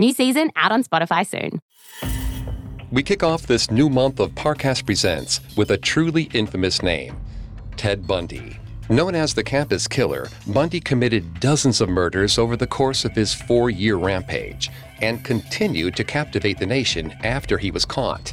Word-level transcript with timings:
New 0.00 0.14
season 0.14 0.50
out 0.56 0.72
on 0.72 0.82
Spotify 0.82 1.26
soon. 1.26 1.60
We 2.90 3.02
kick 3.02 3.22
off 3.22 3.46
this 3.46 3.70
new 3.70 3.90
month 3.90 4.18
of 4.18 4.30
Parcast 4.30 4.86
Presents 4.86 5.40
with 5.58 5.70
a 5.72 5.76
truly 5.76 6.30
infamous 6.32 6.82
name 6.82 7.20
Ted 7.76 8.06
Bundy. 8.06 8.58
Known 8.88 9.14
as 9.14 9.34
the 9.34 9.44
campus 9.44 9.86
killer, 9.86 10.28
Bundy 10.46 10.80
committed 10.80 11.38
dozens 11.38 11.82
of 11.82 11.90
murders 11.90 12.38
over 12.38 12.56
the 12.56 12.66
course 12.66 13.04
of 13.04 13.12
his 13.14 13.34
four 13.34 13.68
year 13.68 13.96
rampage 13.96 14.70
and 15.02 15.22
continued 15.22 15.96
to 15.96 16.04
captivate 16.04 16.58
the 16.58 16.64
nation 16.64 17.12
after 17.22 17.58
he 17.58 17.70
was 17.70 17.84
caught. 17.84 18.32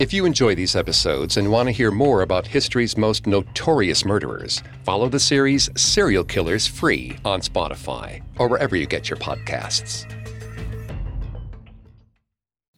If 0.00 0.12
you 0.12 0.26
enjoy 0.26 0.56
these 0.56 0.74
episodes 0.74 1.36
and 1.36 1.52
want 1.52 1.68
to 1.68 1.72
hear 1.72 1.92
more 1.92 2.22
about 2.22 2.48
history's 2.48 2.98
most 2.98 3.28
notorious 3.28 4.04
murderers, 4.04 4.60
follow 4.82 5.08
the 5.08 5.20
series 5.20 5.70
Serial 5.76 6.24
Killers 6.24 6.66
free 6.66 7.16
on 7.24 7.42
Spotify 7.42 8.22
or 8.38 8.48
wherever 8.48 8.74
you 8.74 8.86
get 8.86 9.08
your 9.08 9.18
podcasts. 9.18 10.04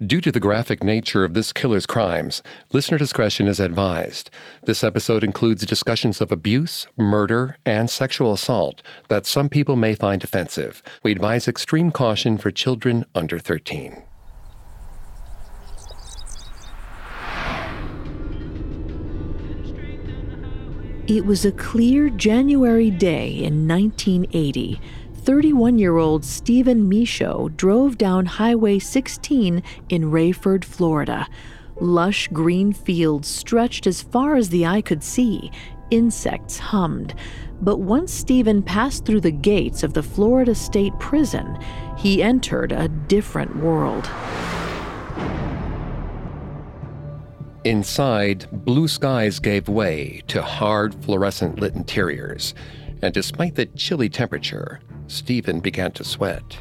Due 0.06 0.20
to 0.20 0.30
the 0.30 0.38
graphic 0.38 0.84
nature 0.84 1.24
of 1.24 1.34
this 1.34 1.52
killer's 1.52 1.84
crimes, 1.84 2.40
listener 2.72 2.98
discretion 2.98 3.48
is 3.48 3.58
advised. 3.58 4.30
This 4.62 4.84
episode 4.84 5.24
includes 5.24 5.66
discussions 5.66 6.20
of 6.20 6.30
abuse, 6.30 6.86
murder, 6.96 7.56
and 7.66 7.90
sexual 7.90 8.32
assault 8.32 8.80
that 9.08 9.26
some 9.26 9.48
people 9.48 9.74
may 9.74 9.96
find 9.96 10.22
offensive. 10.22 10.84
We 11.02 11.10
advise 11.10 11.48
extreme 11.48 11.90
caution 11.90 12.38
for 12.38 12.52
children 12.52 13.06
under 13.12 13.40
13. 13.40 14.00
It 21.08 21.26
was 21.26 21.44
a 21.44 21.50
clear 21.50 22.08
January 22.08 22.92
day 22.92 23.30
in 23.30 23.66
1980. 23.66 24.80
31 25.28 25.78
year 25.78 25.98
old 25.98 26.24
Stephen 26.24 26.88
Michaud 26.88 27.50
drove 27.50 27.98
down 27.98 28.24
Highway 28.24 28.78
16 28.78 29.62
in 29.90 30.02
Raiford, 30.04 30.64
Florida. 30.64 31.28
Lush 31.82 32.28
green 32.28 32.72
fields 32.72 33.28
stretched 33.28 33.86
as 33.86 34.00
far 34.00 34.36
as 34.36 34.48
the 34.48 34.64
eye 34.64 34.80
could 34.80 35.04
see. 35.04 35.52
Insects 35.90 36.58
hummed. 36.58 37.14
But 37.60 37.76
once 37.76 38.10
Stephen 38.10 38.62
passed 38.62 39.04
through 39.04 39.20
the 39.20 39.30
gates 39.30 39.82
of 39.82 39.92
the 39.92 40.02
Florida 40.02 40.54
State 40.54 40.98
Prison, 40.98 41.58
he 41.98 42.22
entered 42.22 42.72
a 42.72 42.88
different 42.88 43.54
world. 43.56 44.08
Inside, 47.64 48.46
blue 48.64 48.88
skies 48.88 49.40
gave 49.40 49.68
way 49.68 50.22
to 50.28 50.40
hard 50.40 50.94
fluorescent 51.04 51.60
lit 51.60 51.74
interiors, 51.74 52.54
and 53.02 53.12
despite 53.12 53.56
the 53.56 53.66
chilly 53.66 54.08
temperature, 54.08 54.80
Stephen 55.08 55.58
began 55.58 55.90
to 55.92 56.04
sweat. 56.04 56.58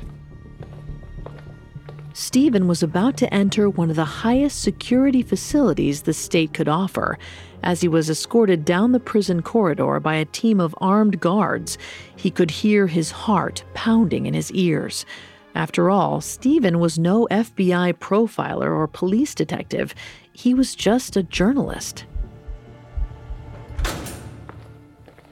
Stephen 2.14 2.68
was 2.68 2.82
about 2.82 3.16
to 3.18 3.32
enter 3.32 3.70
one 3.70 3.92
of 3.92 3.96
the 3.96 4.04
highest 4.04 4.64
security 4.64 5.22
facilities 5.22 6.02
the 6.02 6.14
state 6.14 6.52
could 6.52 6.68
offer. 6.68 7.20
As 7.62 7.82
he 7.82 7.88
was 7.88 8.10
escorted 8.10 8.66
down 8.66 8.92
the 8.92 9.00
prison 9.00 9.44
corridor 9.44 10.00
by 10.00 10.16
a 10.16 10.26
team 10.26 10.60
of 10.60 10.74
armed 10.80 11.20
guards, 11.20 11.78
he 12.16 12.32
could 12.32 12.50
hear 12.50 12.88
his 12.88 13.12
heart 13.12 13.64
pounding 13.76 14.26
in 14.26 14.34
his 14.34 14.52
ears. 14.54 15.06
After 15.54 15.92
all, 15.92 16.22
Stephen 16.22 16.80
was 16.80 16.98
no 16.98 17.28
FBI 17.30 17.94
profiler 18.00 18.76
or 18.76 18.88
police 18.88 19.36
detective. 19.36 19.94
He 20.32 20.54
was 20.54 20.74
just 20.74 21.18
a 21.18 21.24
journalist. 21.24 22.06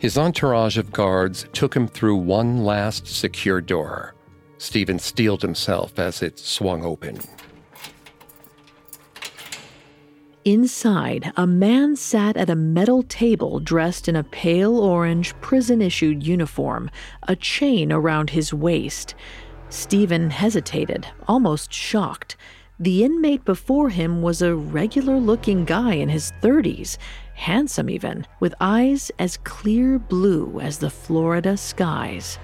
His 0.06 0.20
entourage 0.20 0.78
of 0.78 0.92
guards 0.92 1.48
took 1.52 1.76
him 1.76 1.88
through 1.88 2.18
one 2.18 2.64
last 2.64 3.08
secure 3.08 3.60
door. 3.60 4.14
Stephen 4.60 5.00
steeled 5.00 5.42
himself 5.42 5.98
as 5.98 6.22
it 6.22 6.38
swung 6.38 6.86
open. 6.86 7.18
Inside, 10.44 11.34
a 11.36 11.48
man 11.48 11.96
sat 11.96 12.38
at 12.38 12.52
a 12.52 12.56
metal 12.56 13.02
table 13.02 13.60
dressed 13.60 14.08
in 14.08 14.16
a 14.16 14.24
pale 14.24 14.78
orange 14.78 15.34
prison 15.42 15.82
issued 15.82 16.22
uniform, 16.22 16.92
a 17.24 17.36
chain 17.36 17.92
around 17.92 18.30
his 18.30 18.54
waist. 18.54 19.16
Stephen 19.70 20.30
hesitated, 20.30 21.08
almost 21.28 21.74
shocked. 21.74 22.38
The 22.78 23.04
inmate 23.04 23.44
before 23.44 23.90
him 23.90 24.22
was 24.22 24.44
a 24.44 24.54
regular 24.54 25.18
looking 25.18 25.66
guy 25.66 25.94
in 25.96 26.10
his 26.10 26.32
30s, 26.44 27.00
handsome 27.36 27.90
even, 27.90 28.26
with 28.40 28.56
eyes 28.60 29.12
as 29.20 29.38
clear 29.38 30.00
blue 30.00 30.60
as 30.60 30.80
the 30.80 30.90
Florida 30.90 31.56
skies. 31.56 32.40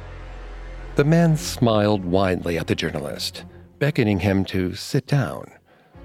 The 0.95 1.03
man 1.03 1.37
smiled 1.37 2.05
widely 2.05 2.57
at 2.57 2.67
the 2.67 2.75
journalist, 2.75 3.45
beckoning 3.79 4.19
him 4.19 4.45
to 4.45 4.75
sit 4.75 5.07
down. 5.07 5.51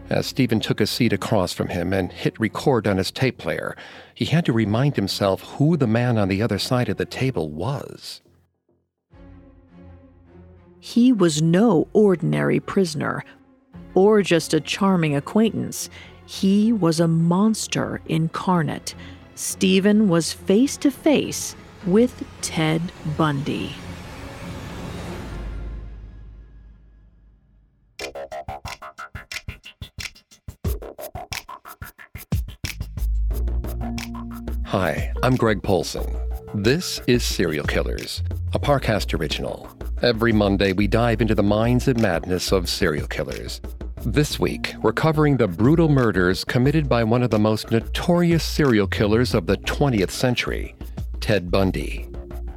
As 0.08 0.26
Stephen 0.26 0.60
took 0.60 0.80
a 0.80 0.86
seat 0.86 1.12
across 1.12 1.52
from 1.52 1.69
him 1.69 1.92
and 1.92 2.12
hit 2.12 2.38
record 2.38 2.86
on 2.86 2.97
his 2.97 3.10
tape 3.10 3.38
player, 3.38 3.76
he 4.14 4.26
had 4.26 4.44
to 4.47 4.52
remind 4.52 4.94
himself 4.94 5.42
who 5.42 5.76
the 5.76 5.88
man 5.88 6.16
on 6.16 6.28
the 6.28 6.41
other 6.41 6.58
side 6.58 6.88
of 6.88 6.97
the 6.97 7.04
table 7.04 7.50
was. 7.50 8.22
He 10.78 11.12
was 11.12 11.42
no 11.42 11.88
ordinary 11.92 12.60
prisoner, 12.60 13.24
or 13.94 14.22
just 14.22 14.54
a 14.54 14.60
charming 14.60 15.16
acquaintance. 15.16 15.91
He 16.26 16.72
was 16.72 16.98
a 16.98 17.06
monster 17.06 18.00
incarnate. 18.06 18.97
Stephen 19.37 20.09
was 20.09 20.32
face 20.32 20.76
to 20.78 20.91
face 20.91 21.54
with 21.87 22.25
Ted 22.42 22.82
Bundy. 23.16 23.72
Hi, 34.65 35.12
I'm 35.22 35.36
Greg 35.36 35.62
Polcyn. 35.62 36.04
This 36.54 37.00
is 37.06 37.22
Serial 37.22 37.66
Killers, 37.66 38.25
a 38.53 38.59
Parcast 38.59 39.16
original. 39.19 39.69
Every 40.03 40.32
Monday, 40.32 40.72
we 40.72 40.88
dive 40.88 41.20
into 41.20 41.36
the 41.36 41.42
minds 41.44 41.86
and 41.86 42.00
madness 42.00 42.50
of 42.50 42.69
serial 42.69 43.06
killers. 43.06 43.60
This 44.05 44.39
week, 44.39 44.75
we're 44.83 44.93
covering 44.93 45.37
the 45.37 45.48
brutal 45.48 45.89
murders 45.89 46.45
committed 46.45 46.89
by 46.89 47.03
one 47.03 47.22
of 47.22 47.31
the 47.31 47.39
most 47.39 47.71
notorious 47.71 48.45
serial 48.45 48.87
killers 48.87 49.34
of 49.34 49.47
the 49.47 49.57
20th 49.59 50.10
century, 50.10 50.75
Ted 51.21 51.51
Bundy. 51.51 52.07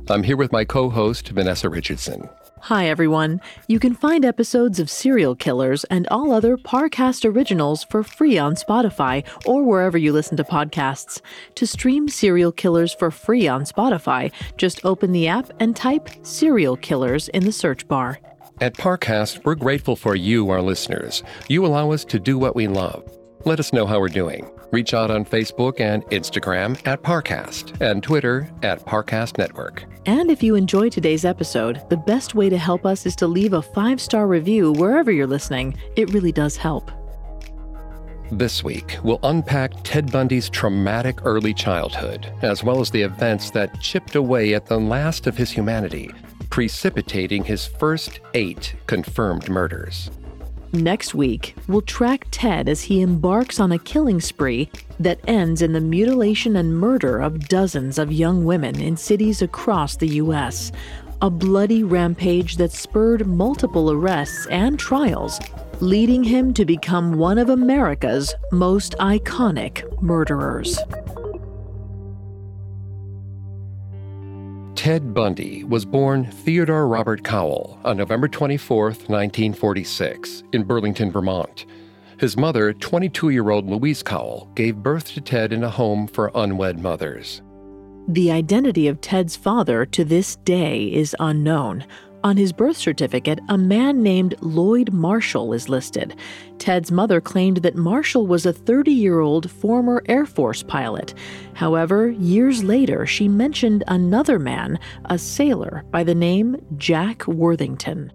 I'm 0.09 0.24
here 0.24 0.38
with 0.38 0.51
my 0.51 0.65
co 0.65 0.89
host, 0.89 1.30
Vanessa 1.30 1.69
Richardson. 1.69 2.30
Hi, 2.63 2.88
everyone. 2.88 3.39
You 3.68 3.80
can 3.80 3.95
find 3.95 4.25
episodes 4.25 4.81
of 4.81 4.89
Serial 4.89 5.33
Killers 5.33 5.86
and 5.86 6.06
all 6.09 6.33
other 6.33 6.57
Parcast 6.57 7.24
originals 7.24 7.85
for 7.85 8.03
free 8.03 8.38
on 8.38 8.56
Spotify 8.56 9.25
or 9.45 9.63
wherever 9.63 9.97
you 9.97 10.12
listen 10.12 10.35
to 10.38 10.44
podcasts. 10.44 11.21
To 11.56 11.65
stream 11.65 12.09
Serial 12.09 12.51
Killers 12.51 12.94
for 12.94 13.12
free 13.12 13.47
on 13.47 13.63
Spotify, 13.63 14.33
just 14.57 14.83
open 14.83 15.13
the 15.13 15.30
app 15.30 15.50
and 15.62 15.74
type 15.74 16.09
Serial 16.21 16.75
Killers 16.75 17.30
in 17.30 17.45
the 17.45 17.53
search 17.53 17.88
bar. 17.88 18.19
At 18.61 18.73
Parcast, 18.73 19.45
we're 19.45 19.56
grateful 19.56 19.95
for 19.95 20.15
you, 20.15 20.50
our 20.50 20.61
listeners. 20.61 21.23
You 21.47 21.65
allow 21.65 21.91
us 21.91 22.03
to 22.03 22.19
do 22.19 22.38
what 22.38 22.57
we 22.57 22.67
love. 22.67 23.09
Let 23.45 23.57
us 23.57 23.71
know 23.71 23.85
how 23.85 24.01
we're 24.01 24.09
doing. 24.09 24.51
Reach 24.71 24.94
out 24.94 25.09
on 25.09 25.23
Facebook 25.23 25.79
and 25.79 26.03
Instagram 26.07 26.77
at 26.85 27.01
Parcast 27.01 27.79
and 27.79 28.03
Twitter 28.03 28.51
at 28.61 28.85
Parcast 28.85 29.38
Network. 29.38 29.85
And 30.06 30.29
if 30.29 30.44
you 30.44 30.56
enjoyed 30.56 30.91
today's 30.91 31.23
episode, 31.23 31.81
the 31.89 31.95
best 31.95 32.35
way 32.35 32.50
to 32.50 32.57
help 32.57 32.85
us 32.85 33.06
is 33.06 33.15
to 33.17 33.27
leave 33.27 33.53
a 33.53 33.61
five 33.61 34.01
star 34.01 34.27
review 34.27 34.73
wherever 34.73 35.09
you're 35.09 35.25
listening. 35.25 35.77
It 35.95 36.13
really 36.13 36.33
does 36.33 36.57
help. 36.57 36.91
This 38.29 38.61
week, 38.61 38.97
we'll 39.03 39.21
unpack 39.23 39.71
Ted 39.83 40.11
Bundy's 40.11 40.50
traumatic 40.50 41.19
early 41.23 41.53
childhood, 41.53 42.31
as 42.41 42.61
well 42.61 42.81
as 42.81 42.91
the 42.91 43.01
events 43.01 43.51
that 43.51 43.79
chipped 43.79 44.15
away 44.15 44.53
at 44.53 44.65
the 44.65 44.79
last 44.79 45.27
of 45.27 45.38
his 45.38 45.50
humanity, 45.50 46.11
precipitating 46.49 47.43
his 47.43 47.65
first 47.65 48.19
eight 48.33 48.75
confirmed 48.87 49.49
murders. 49.49 50.09
Next 50.71 51.15
week, 51.15 51.55
we'll 51.67 51.81
track 51.81 52.27
Ted 52.29 52.69
as 52.69 52.83
he 52.83 53.01
embarks 53.01 53.59
on 53.59 53.71
a 53.71 53.79
killing 53.79 54.21
spree 54.21 54.69
that 54.99 55.19
ends 55.27 55.63
in 55.63 55.73
the 55.73 55.81
mutilation 55.81 56.55
and 56.55 56.77
murder 56.77 57.19
of 57.19 57.47
dozens 57.47 57.97
of 57.97 58.11
young 58.11 58.45
women 58.45 58.79
in 58.79 58.95
cities 58.95 59.41
across 59.41 59.95
the 59.95 60.07
U.S. 60.07 60.71
A 61.23 61.29
bloody 61.29 61.83
rampage 61.83 62.57
that 62.57 62.71
spurred 62.71 63.25
multiple 63.25 63.89
arrests 63.89 64.45
and 64.51 64.77
trials, 64.77 65.39
leading 65.79 66.23
him 66.23 66.53
to 66.53 66.65
become 66.65 67.17
one 67.17 67.39
of 67.39 67.49
America's 67.49 68.35
most 68.51 68.95
iconic 68.99 70.01
murderers. 70.03 70.77
Ted 74.79 75.13
Bundy 75.13 75.65
was 75.65 75.83
born 75.83 76.23
Theodore 76.23 76.87
Robert 76.87 77.21
Cowell 77.21 77.77
on 77.83 77.97
November 77.97 78.29
24, 78.29 78.85
1946, 78.85 80.43
in 80.53 80.63
Burlington, 80.63 81.11
Vermont. 81.11 81.65
His 82.17 82.37
mother, 82.37 82.71
22 82.71 83.31
year 83.31 83.49
old 83.49 83.69
Louise 83.69 84.01
Cowell, 84.01 84.49
gave 84.55 84.77
birth 84.77 85.11
to 85.15 85.19
Ted 85.19 85.51
in 85.51 85.65
a 85.65 85.69
home 85.69 86.07
for 86.07 86.31
unwed 86.33 86.79
mothers. 86.79 87.41
The 88.07 88.31
identity 88.31 88.87
of 88.87 89.01
Ted's 89.01 89.35
father 89.35 89.85
to 89.87 90.05
this 90.05 90.37
day 90.37 90.85
is 90.85 91.13
unknown. 91.19 91.85
On 92.21 92.36
his 92.36 92.51
birth 92.51 92.75
certificate, 92.75 93.39
a 93.48 93.57
man 93.57 94.04
named 94.04 94.36
Lloyd 94.42 94.92
Marshall 94.92 95.54
is 95.54 95.69
listed. 95.69 96.16
Ted's 96.57 96.92
mother 96.92 97.21
claimed 97.21 97.57
that 97.57 97.75
Marshall 97.75 98.27
was 98.27 98.45
a 98.45 98.51
30 98.51 98.92
year 98.92 99.21
old 99.21 99.50
former 99.50 100.04
Air 100.10 100.25
Force 100.25 100.62
pilot. 100.62 101.13
However, 101.54 102.10
years 102.10 102.62
later, 102.62 103.06
she 103.06 103.30
mentioned 103.30 103.86
another 103.88 104.38
man, 104.38 104.80
a 105.06 105.18
sailor 105.18 105.86
by 105.92 106.04
the 106.04 106.16
name 106.16 106.57
Jack 106.75 107.25
Worthington. 107.25 108.12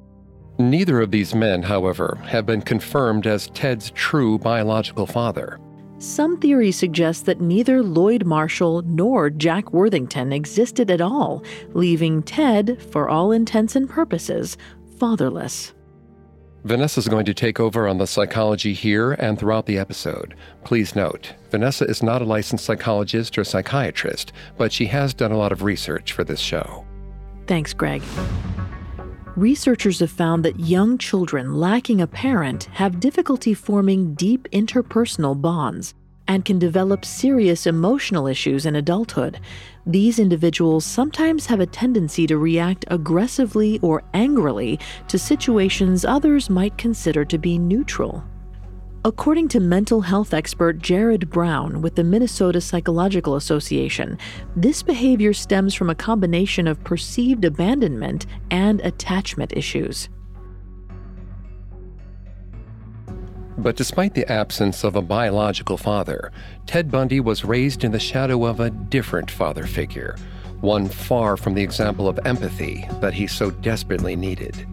Neither 0.58 1.00
of 1.00 1.10
these 1.10 1.34
men, 1.34 1.62
however, 1.62 2.18
have 2.24 2.44
been 2.44 2.62
confirmed 2.62 3.26
as 3.26 3.48
Ted's 3.50 3.90
true 3.90 4.38
biological 4.38 5.06
father. 5.06 5.58
Some 5.98 6.38
theories 6.38 6.76
suggest 6.76 7.24
that 7.26 7.40
neither 7.40 7.82
Lloyd 7.82 8.26
Marshall 8.26 8.82
nor 8.82 9.30
Jack 9.30 9.72
Worthington 9.72 10.32
existed 10.32 10.90
at 10.90 11.00
all, 11.00 11.42
leaving 11.72 12.22
Ted, 12.22 12.82
for 12.90 13.08
all 13.08 13.32
intents 13.32 13.76
and 13.76 13.88
purposes, 13.88 14.56
fatherless. 14.98 15.72
Vanessa 16.64 16.98
is 16.98 17.08
going 17.08 17.26
to 17.26 17.34
take 17.34 17.60
over 17.60 17.86
on 17.86 17.98
the 17.98 18.06
psychology 18.06 18.72
here 18.72 19.12
and 19.12 19.38
throughout 19.38 19.66
the 19.66 19.78
episode. 19.78 20.34
Please 20.64 20.96
note, 20.96 21.34
Vanessa 21.50 21.84
is 21.84 22.02
not 22.02 22.22
a 22.22 22.24
licensed 22.24 22.64
psychologist 22.64 23.36
or 23.36 23.44
psychiatrist, 23.44 24.32
but 24.56 24.72
she 24.72 24.86
has 24.86 25.12
done 25.12 25.30
a 25.30 25.36
lot 25.36 25.52
of 25.52 25.62
research 25.62 26.12
for 26.12 26.24
this 26.24 26.40
show. 26.40 26.86
Thanks, 27.46 27.74
Greg. 27.74 28.02
Researchers 29.36 29.98
have 29.98 30.12
found 30.12 30.44
that 30.44 30.60
young 30.60 30.96
children 30.96 31.54
lacking 31.54 32.00
a 32.00 32.06
parent 32.06 32.64
have 32.74 33.00
difficulty 33.00 33.52
forming 33.52 34.14
deep 34.14 34.46
interpersonal 34.52 35.40
bonds 35.40 35.92
and 36.28 36.44
can 36.44 36.60
develop 36.60 37.04
serious 37.04 37.66
emotional 37.66 38.28
issues 38.28 38.64
in 38.64 38.76
adulthood. 38.76 39.40
These 39.86 40.20
individuals 40.20 40.84
sometimes 40.84 41.46
have 41.46 41.58
a 41.58 41.66
tendency 41.66 42.28
to 42.28 42.38
react 42.38 42.84
aggressively 42.88 43.80
or 43.80 44.04
angrily 44.14 44.78
to 45.08 45.18
situations 45.18 46.04
others 46.04 46.48
might 46.48 46.78
consider 46.78 47.24
to 47.24 47.36
be 47.36 47.58
neutral. 47.58 48.22
According 49.06 49.48
to 49.48 49.60
mental 49.60 50.00
health 50.00 50.32
expert 50.32 50.78
Jared 50.78 51.28
Brown 51.28 51.82
with 51.82 51.94
the 51.94 52.02
Minnesota 52.02 52.58
Psychological 52.58 53.36
Association, 53.36 54.16
this 54.56 54.82
behavior 54.82 55.34
stems 55.34 55.74
from 55.74 55.90
a 55.90 55.94
combination 55.94 56.66
of 56.66 56.82
perceived 56.84 57.44
abandonment 57.44 58.24
and 58.50 58.80
attachment 58.80 59.52
issues. 59.54 60.08
But 63.58 63.76
despite 63.76 64.14
the 64.14 64.26
absence 64.32 64.84
of 64.84 64.96
a 64.96 65.02
biological 65.02 65.76
father, 65.76 66.32
Ted 66.64 66.90
Bundy 66.90 67.20
was 67.20 67.44
raised 67.44 67.84
in 67.84 67.92
the 67.92 68.00
shadow 68.00 68.46
of 68.46 68.60
a 68.60 68.70
different 68.70 69.30
father 69.30 69.66
figure, 69.66 70.16
one 70.62 70.88
far 70.88 71.36
from 71.36 71.52
the 71.52 71.62
example 71.62 72.08
of 72.08 72.18
empathy 72.24 72.88
that 73.02 73.12
he 73.12 73.26
so 73.26 73.50
desperately 73.50 74.16
needed. 74.16 74.66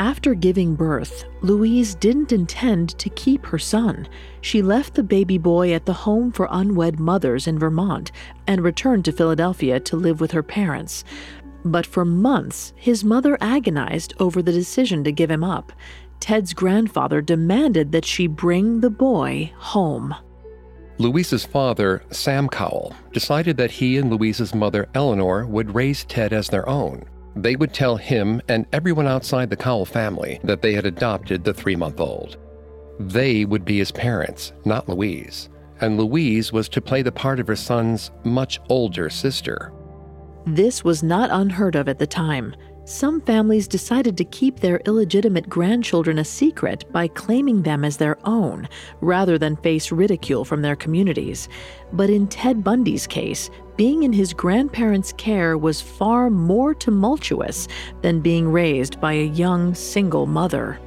After 0.00 0.32
giving 0.32 0.76
birth, 0.76 1.26
Louise 1.42 1.94
didn't 1.94 2.32
intend 2.32 2.98
to 2.98 3.10
keep 3.10 3.44
her 3.44 3.58
son. 3.58 4.08
She 4.40 4.62
left 4.62 4.94
the 4.94 5.02
baby 5.02 5.36
boy 5.36 5.74
at 5.74 5.84
the 5.84 5.92
home 5.92 6.32
for 6.32 6.48
unwed 6.50 6.98
mothers 6.98 7.46
in 7.46 7.58
Vermont 7.58 8.10
and 8.46 8.62
returned 8.62 9.04
to 9.04 9.12
Philadelphia 9.12 9.78
to 9.80 9.96
live 9.96 10.18
with 10.18 10.30
her 10.30 10.42
parents. 10.42 11.04
But 11.66 11.84
for 11.84 12.06
months, 12.06 12.72
his 12.76 13.04
mother 13.04 13.36
agonized 13.42 14.14
over 14.18 14.40
the 14.40 14.52
decision 14.52 15.04
to 15.04 15.12
give 15.12 15.30
him 15.30 15.44
up. 15.44 15.70
Ted's 16.18 16.54
grandfather 16.54 17.20
demanded 17.20 17.92
that 17.92 18.06
she 18.06 18.26
bring 18.26 18.80
the 18.80 18.88
boy 18.88 19.52
home. 19.58 20.14
Louise's 20.96 21.44
father, 21.44 22.02
Sam 22.10 22.48
Cowell, 22.48 22.94
decided 23.12 23.58
that 23.58 23.70
he 23.70 23.98
and 23.98 24.10
Louise's 24.10 24.54
mother, 24.54 24.88
Eleanor, 24.94 25.46
would 25.46 25.74
raise 25.74 26.04
Ted 26.04 26.32
as 26.32 26.48
their 26.48 26.66
own. 26.66 27.04
They 27.36 27.56
would 27.56 27.72
tell 27.72 27.96
him 27.96 28.40
and 28.48 28.66
everyone 28.72 29.06
outside 29.06 29.50
the 29.50 29.56
Cowell 29.56 29.84
family 29.84 30.40
that 30.44 30.62
they 30.62 30.72
had 30.72 30.86
adopted 30.86 31.44
the 31.44 31.54
three 31.54 31.76
month 31.76 32.00
old. 32.00 32.38
They 32.98 33.44
would 33.44 33.64
be 33.64 33.78
his 33.78 33.92
parents, 33.92 34.52
not 34.64 34.88
Louise, 34.88 35.48
and 35.80 35.98
Louise 35.98 36.52
was 36.52 36.68
to 36.70 36.80
play 36.82 37.02
the 37.02 37.12
part 37.12 37.40
of 37.40 37.46
her 37.46 37.56
son's 37.56 38.10
much 38.24 38.60
older 38.68 39.08
sister. 39.08 39.72
This 40.46 40.84
was 40.84 41.02
not 41.02 41.30
unheard 41.30 41.76
of 41.76 41.88
at 41.88 41.98
the 41.98 42.06
time. 42.06 42.54
Some 42.84 43.20
families 43.20 43.68
decided 43.68 44.16
to 44.16 44.24
keep 44.24 44.58
their 44.58 44.80
illegitimate 44.84 45.48
grandchildren 45.48 46.18
a 46.18 46.24
secret 46.24 46.90
by 46.92 47.08
claiming 47.08 47.62
them 47.62 47.84
as 47.84 47.96
their 47.96 48.18
own, 48.26 48.68
rather 49.00 49.38
than 49.38 49.56
face 49.56 49.92
ridicule 49.92 50.44
from 50.44 50.60
their 50.60 50.74
communities. 50.74 51.48
But 51.92 52.10
in 52.10 52.26
Ted 52.26 52.64
Bundy's 52.64 53.06
case, 53.06 53.48
being 53.80 54.02
in 54.02 54.12
his 54.12 54.34
grandparents' 54.34 55.14
care 55.14 55.56
was 55.56 55.80
far 55.80 56.28
more 56.28 56.74
tumultuous 56.74 57.66
than 58.02 58.20
being 58.20 58.46
raised 58.52 59.00
by 59.00 59.14
a 59.14 59.28
young 59.28 59.74
single 59.74 60.26
mother. 60.26 60.78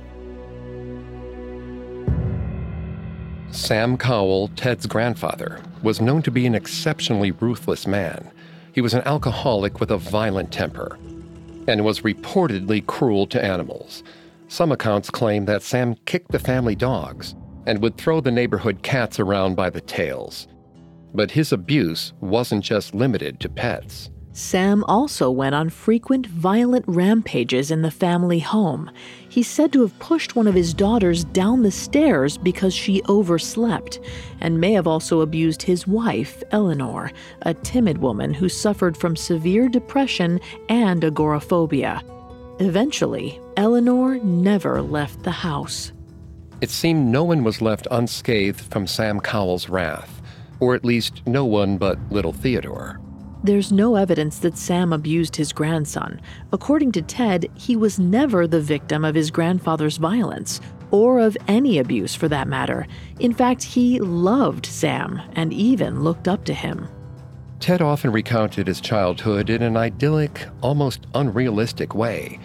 Sam 3.50 3.98
Cowell, 3.98 4.50
Ted's 4.50 4.86
grandfather, 4.86 5.60
was 5.82 6.02
known 6.02 6.22
to 6.22 6.30
be 6.30 6.46
an 6.46 6.54
exceptionally 6.54 7.32
ruthless 7.32 7.88
man. 7.88 8.30
He 8.74 8.82
was 8.82 8.94
an 8.94 9.02
alcoholic 9.08 9.80
with 9.80 9.90
a 9.90 9.98
violent 9.98 10.52
temper 10.52 10.96
and 11.68 11.84
was 11.84 12.02
reportedly 12.02 12.86
cruel 12.86 13.26
to 13.26 13.44
animals. 13.44 14.04
Some 14.50 14.72
accounts 14.72 15.10
claim 15.10 15.46
that 15.46 15.64
Sam 15.64 15.96
kicked 16.06 16.32
the 16.32 16.38
family 16.38 16.76
dogs 16.76 17.34
and 17.66 17.82
would 17.82 17.98
throw 17.98 18.22
the 18.22 18.30
neighborhood 18.30 18.84
cats 18.84 19.20
around 19.20 19.56
by 19.56 19.72
the 19.72 19.82
tails. 19.82 20.48
But 21.14 21.32
his 21.32 21.52
abuse 21.52 22.14
wasn't 22.22 22.64
just 22.64 22.96
limited 22.96 23.40
to 23.42 23.50
pets. 23.50 24.10
Sam 24.36 24.84
also 24.86 25.30
went 25.30 25.54
on 25.54 25.70
frequent 25.70 26.26
violent 26.26 26.86
rampages 26.88 27.70
in 27.70 27.84
the 27.84 27.92
family 27.92 28.40
home. 28.40 28.90
He's 29.30 29.48
said 29.48 29.72
to 29.74 29.82
have 29.82 29.98
pushed 30.00 30.36
one 30.36 30.48
of 30.48 30.56
his 30.56 30.74
daughters 30.74 31.24
down 31.24 31.62
the 31.62 31.70
stairs 31.70 32.36
because 32.36 32.74
she 32.74 33.04
overslept, 33.08 34.00
and 34.42 34.60
may 34.60 34.74
have 34.74 34.88
also 34.88 35.22
abused 35.22 35.62
his 35.62 35.86
wife, 35.86 36.42
Eleanor, 36.50 37.12
a 37.44 37.54
timid 37.54 38.00
woman 38.00 38.34
who 38.34 38.50
suffered 38.50 38.98
from 38.98 39.16
severe 39.16 39.70
depression 39.70 40.40
and 40.68 41.04
agoraphobia. 41.04 42.02
Eventually, 42.58 43.40
Eleanor 43.56 44.18
never 44.24 44.82
left 44.82 45.22
the 45.22 45.32
house. 45.32 45.92
It 46.60 46.72
seemed 46.72 47.06
no 47.06 47.24
one 47.24 47.44
was 47.44 47.62
left 47.62 47.88
unscathed 47.92 48.62
from 48.62 48.88
Sam 48.88 49.20
Cowell's 49.20 49.70
wrath, 49.70 50.23
or 50.64 50.74
at 50.74 50.86
least 50.86 51.22
no 51.28 51.44
one 51.44 51.78
but 51.78 52.00
little 52.10 52.32
Theodore. 52.32 53.02
There's 53.44 53.74
no 53.74 53.96
evidence 53.96 54.40
that 54.40 54.58
Sam 54.58 54.94
abused 54.94 55.36
his 55.36 55.52
grandson. 55.52 56.22
According 56.54 56.94
to 56.94 57.02
Ted, 57.02 57.52
he 57.56 57.76
was 57.76 58.00
never 58.00 58.48
the 58.48 58.62
victim 58.62 59.04
of 59.04 59.14
his 59.14 59.30
grandfather's 59.30 59.98
violence, 59.98 60.62
or 60.92 61.20
of 61.20 61.36
any 61.50 61.80
abuse 61.80 62.16
for 62.16 62.30
that 62.30 62.48
matter. 62.48 62.88
In 63.20 63.34
fact, 63.34 63.62
he 63.62 64.00
loved 64.00 64.66
Sam 64.66 65.20
and 65.34 65.52
even 65.52 66.02
looked 66.02 66.30
up 66.30 66.46
to 66.46 66.54
him. 66.54 66.88
Ted 67.60 67.82
often 67.82 68.14
recounted 68.14 68.68
his 68.68 68.80
childhood 68.80 69.50
in 69.50 69.62
an 69.62 69.76
idyllic, 69.76 70.48
almost 70.62 71.08
unrealistic 71.14 71.94
way. 71.94 72.40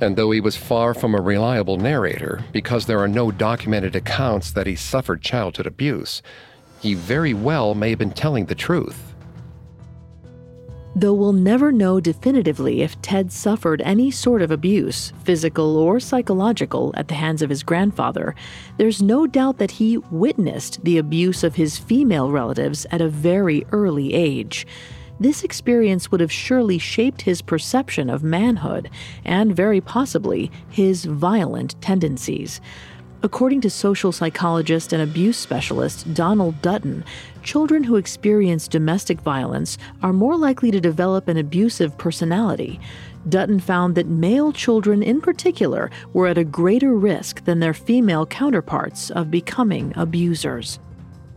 And 0.00 0.16
though 0.16 0.32
he 0.32 0.40
was 0.40 0.56
far 0.56 0.94
from 0.94 1.14
a 1.14 1.20
reliable 1.20 1.76
narrator, 1.76 2.44
because 2.52 2.86
there 2.86 2.98
are 2.98 3.08
no 3.08 3.30
documented 3.30 3.94
accounts 3.94 4.50
that 4.52 4.66
he 4.66 4.74
suffered 4.74 5.22
childhood 5.22 5.66
abuse, 5.66 6.22
he 6.80 6.94
very 6.94 7.34
well 7.34 7.74
may 7.74 7.90
have 7.90 7.98
been 7.98 8.10
telling 8.10 8.46
the 8.46 8.54
truth. 8.54 9.10
Though 10.96 11.14
we'll 11.14 11.32
never 11.32 11.70
know 11.70 12.00
definitively 12.00 12.82
if 12.82 13.00
Ted 13.00 13.30
suffered 13.30 13.80
any 13.82 14.10
sort 14.10 14.42
of 14.42 14.50
abuse, 14.50 15.12
physical 15.22 15.76
or 15.76 16.00
psychological, 16.00 16.92
at 16.96 17.06
the 17.06 17.14
hands 17.14 17.42
of 17.42 17.50
his 17.50 17.62
grandfather, 17.62 18.34
there's 18.76 19.00
no 19.00 19.26
doubt 19.26 19.58
that 19.58 19.70
he 19.70 19.98
witnessed 20.10 20.82
the 20.82 20.98
abuse 20.98 21.44
of 21.44 21.54
his 21.54 21.78
female 21.78 22.32
relatives 22.32 22.86
at 22.90 23.00
a 23.00 23.08
very 23.08 23.64
early 23.70 24.14
age. 24.14 24.66
This 25.20 25.44
experience 25.44 26.10
would 26.10 26.20
have 26.20 26.32
surely 26.32 26.78
shaped 26.78 27.22
his 27.22 27.42
perception 27.42 28.10
of 28.10 28.24
manhood 28.24 28.90
and, 29.24 29.54
very 29.54 29.80
possibly, 29.80 30.50
his 30.70 31.04
violent 31.04 31.80
tendencies. 31.80 32.60
According 33.22 33.60
to 33.62 33.70
social 33.70 34.12
psychologist 34.12 34.94
and 34.94 35.02
abuse 35.02 35.36
specialist 35.36 36.14
Donald 36.14 36.62
Dutton, 36.62 37.04
children 37.42 37.84
who 37.84 37.96
experience 37.96 38.66
domestic 38.66 39.20
violence 39.20 39.76
are 40.02 40.14
more 40.14 40.38
likely 40.38 40.70
to 40.70 40.80
develop 40.80 41.28
an 41.28 41.36
abusive 41.36 41.98
personality. 41.98 42.80
Dutton 43.28 43.60
found 43.60 43.94
that 43.94 44.06
male 44.06 44.52
children 44.52 45.02
in 45.02 45.20
particular 45.20 45.90
were 46.14 46.28
at 46.28 46.38
a 46.38 46.44
greater 46.44 46.94
risk 46.94 47.44
than 47.44 47.60
their 47.60 47.74
female 47.74 48.24
counterparts 48.24 49.10
of 49.10 49.30
becoming 49.30 49.92
abusers. 49.96 50.78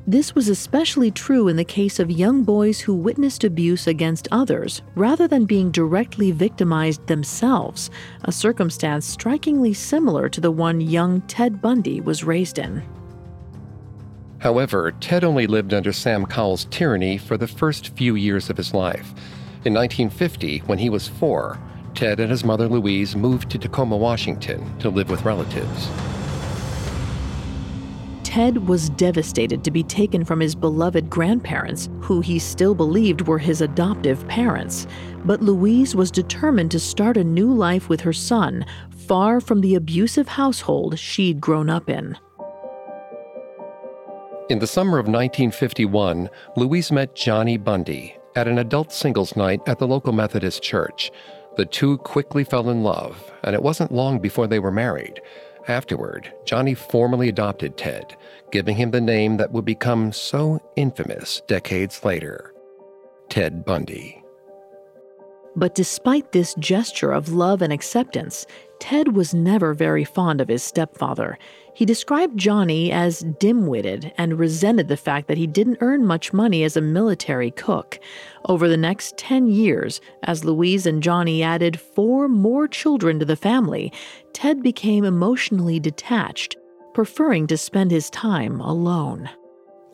This 0.05 0.35
was 0.35 0.49
especially 0.49 1.11
true 1.11 1.47
in 1.47 1.55
the 1.55 1.63
case 1.63 1.97
of 1.97 2.11
young 2.11 2.43
boys 2.43 2.81
who 2.81 2.93
witnessed 2.93 3.45
abuse 3.45 3.87
against 3.87 4.27
others 4.31 4.81
rather 4.95 5.29
than 5.29 5.45
being 5.45 5.71
directly 5.71 6.31
victimized 6.31 7.07
themselves, 7.07 7.89
a 8.25 8.31
circumstance 8.31 9.05
strikingly 9.05 9.73
similar 9.73 10.27
to 10.27 10.41
the 10.41 10.51
one 10.51 10.81
young 10.81 11.21
Ted 11.21 11.61
Bundy 11.61 12.01
was 12.01 12.25
raised 12.25 12.59
in. 12.59 12.83
However, 14.39 14.91
Ted 14.99 15.23
only 15.23 15.47
lived 15.47 15.73
under 15.73 15.93
Sam 15.93 16.25
Cowell's 16.25 16.65
tyranny 16.65 17.17
for 17.17 17.37
the 17.37 17.47
first 17.47 17.95
few 17.95 18.15
years 18.15 18.49
of 18.49 18.57
his 18.57 18.73
life. 18.73 19.13
In 19.63 19.73
1950, 19.73 20.59
when 20.65 20.79
he 20.79 20.89
was 20.89 21.07
four, 21.07 21.57
Ted 21.95 22.19
and 22.19 22.29
his 22.29 22.43
mother 22.43 22.67
Louise 22.67 23.15
moved 23.15 23.49
to 23.51 23.57
Tacoma, 23.57 23.95
Washington 23.95 24.77
to 24.79 24.89
live 24.89 25.09
with 25.09 25.23
relatives. 25.23 25.87
Ted 28.33 28.67
was 28.67 28.89
devastated 28.89 29.63
to 29.63 29.69
be 29.69 29.83
taken 29.83 30.25
from 30.25 30.39
his 30.39 30.55
beloved 30.55 31.07
grandparents, 31.07 31.87
who 32.01 32.19
he 32.19 32.39
still 32.39 32.73
believed 32.73 33.27
were 33.27 33.37
his 33.37 33.61
adoptive 33.61 34.27
parents. 34.27 34.87
But 35.23 35.43
Louise 35.43 35.95
was 35.95 36.09
determined 36.09 36.71
to 36.71 36.79
start 36.79 37.15
a 37.15 37.23
new 37.23 37.53
life 37.53 37.89
with 37.89 38.01
her 38.01 38.11
son, 38.11 38.65
far 38.89 39.39
from 39.39 39.61
the 39.61 39.75
abusive 39.75 40.27
household 40.27 40.97
she'd 40.97 41.39
grown 41.39 41.69
up 41.69 41.91
in. 41.91 42.17
In 44.49 44.57
the 44.57 44.65
summer 44.65 44.97
of 44.97 45.05
1951, 45.05 46.27
Louise 46.55 46.91
met 46.91 47.13
Johnny 47.13 47.57
Bundy 47.57 48.17
at 48.35 48.47
an 48.47 48.57
adult 48.57 48.91
singles 48.91 49.35
night 49.35 49.61
at 49.67 49.77
the 49.77 49.87
local 49.87 50.11
Methodist 50.11 50.63
church. 50.63 51.11
The 51.55 51.67
two 51.67 51.99
quickly 51.99 52.43
fell 52.43 52.71
in 52.71 52.81
love, 52.81 53.31
and 53.43 53.53
it 53.53 53.61
wasn't 53.61 53.91
long 53.91 54.17
before 54.17 54.47
they 54.47 54.57
were 54.57 54.71
married. 54.71 55.21
Afterward, 55.67 56.31
Johnny 56.45 56.73
formally 56.73 57.29
adopted 57.29 57.77
Ted, 57.77 58.17
giving 58.51 58.75
him 58.75 58.91
the 58.91 58.99
name 59.01 59.37
that 59.37 59.51
would 59.51 59.65
become 59.65 60.11
so 60.11 60.59
infamous 60.75 61.41
decades 61.47 62.03
later 62.03 62.53
Ted 63.29 63.63
Bundy. 63.63 64.23
But 65.55 65.75
despite 65.75 66.31
this 66.31 66.55
gesture 66.55 67.11
of 67.11 67.31
love 67.31 67.61
and 67.61 67.71
acceptance, 67.71 68.45
Ted 68.83 69.15
was 69.15 69.33
never 69.33 69.73
very 69.73 70.03
fond 70.03 70.41
of 70.41 70.49
his 70.49 70.61
stepfather. 70.61 71.37
He 71.73 71.85
described 71.85 72.37
Johnny 72.37 72.91
as 72.91 73.21
dim 73.39 73.65
witted 73.65 74.11
and 74.17 74.37
resented 74.37 74.89
the 74.89 74.97
fact 74.97 75.29
that 75.29 75.37
he 75.37 75.47
didn't 75.47 75.77
earn 75.79 76.05
much 76.05 76.33
money 76.33 76.65
as 76.65 76.75
a 76.75 76.81
military 76.81 77.49
cook. 77.49 77.97
Over 78.43 78.67
the 78.67 78.75
next 78.75 79.15
10 79.15 79.47
years, 79.47 80.01
as 80.23 80.43
Louise 80.43 80.85
and 80.85 81.01
Johnny 81.01 81.41
added 81.41 81.79
four 81.79 82.27
more 82.27 82.67
children 82.67 83.19
to 83.19 83.25
the 83.25 83.37
family, 83.37 83.89
Ted 84.33 84.61
became 84.61 85.05
emotionally 85.05 85.79
detached, 85.79 86.57
preferring 86.93 87.47
to 87.47 87.57
spend 87.57 87.89
his 87.89 88.09
time 88.09 88.59
alone. 88.59 89.29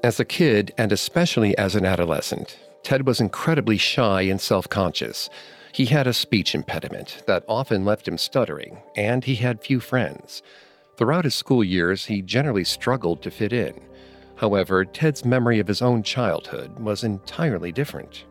As 0.03 0.19
a 0.19 0.25
kid, 0.25 0.73
and 0.79 0.91
especially 0.91 1.55
as 1.59 1.75
an 1.75 1.85
adolescent, 1.85 2.57
Ted 2.81 3.05
was 3.05 3.21
incredibly 3.21 3.77
shy 3.77 4.23
and 4.23 4.41
self 4.41 4.67
conscious. 4.67 5.29
He 5.71 5.85
had 5.85 6.07
a 6.07 6.13
speech 6.13 6.55
impediment 6.55 7.23
that 7.27 7.45
often 7.47 7.85
left 7.85 8.07
him 8.07 8.17
stuttering, 8.17 8.79
and 8.95 9.23
he 9.23 9.35
had 9.35 9.61
few 9.61 9.79
friends. 9.79 10.41
Throughout 10.97 11.23
his 11.25 11.35
school 11.35 11.63
years, 11.63 12.05
he 12.05 12.21
generally 12.21 12.63
struggled 12.63 13.21
to 13.21 13.31
fit 13.31 13.53
in. 13.53 13.79
However, 14.35 14.85
Ted's 14.85 15.25
memory 15.25 15.59
of 15.59 15.67
his 15.67 15.81
own 15.81 16.03
childhood 16.03 16.79
was 16.79 17.03
entirely 17.03 17.71
different. 17.71 18.25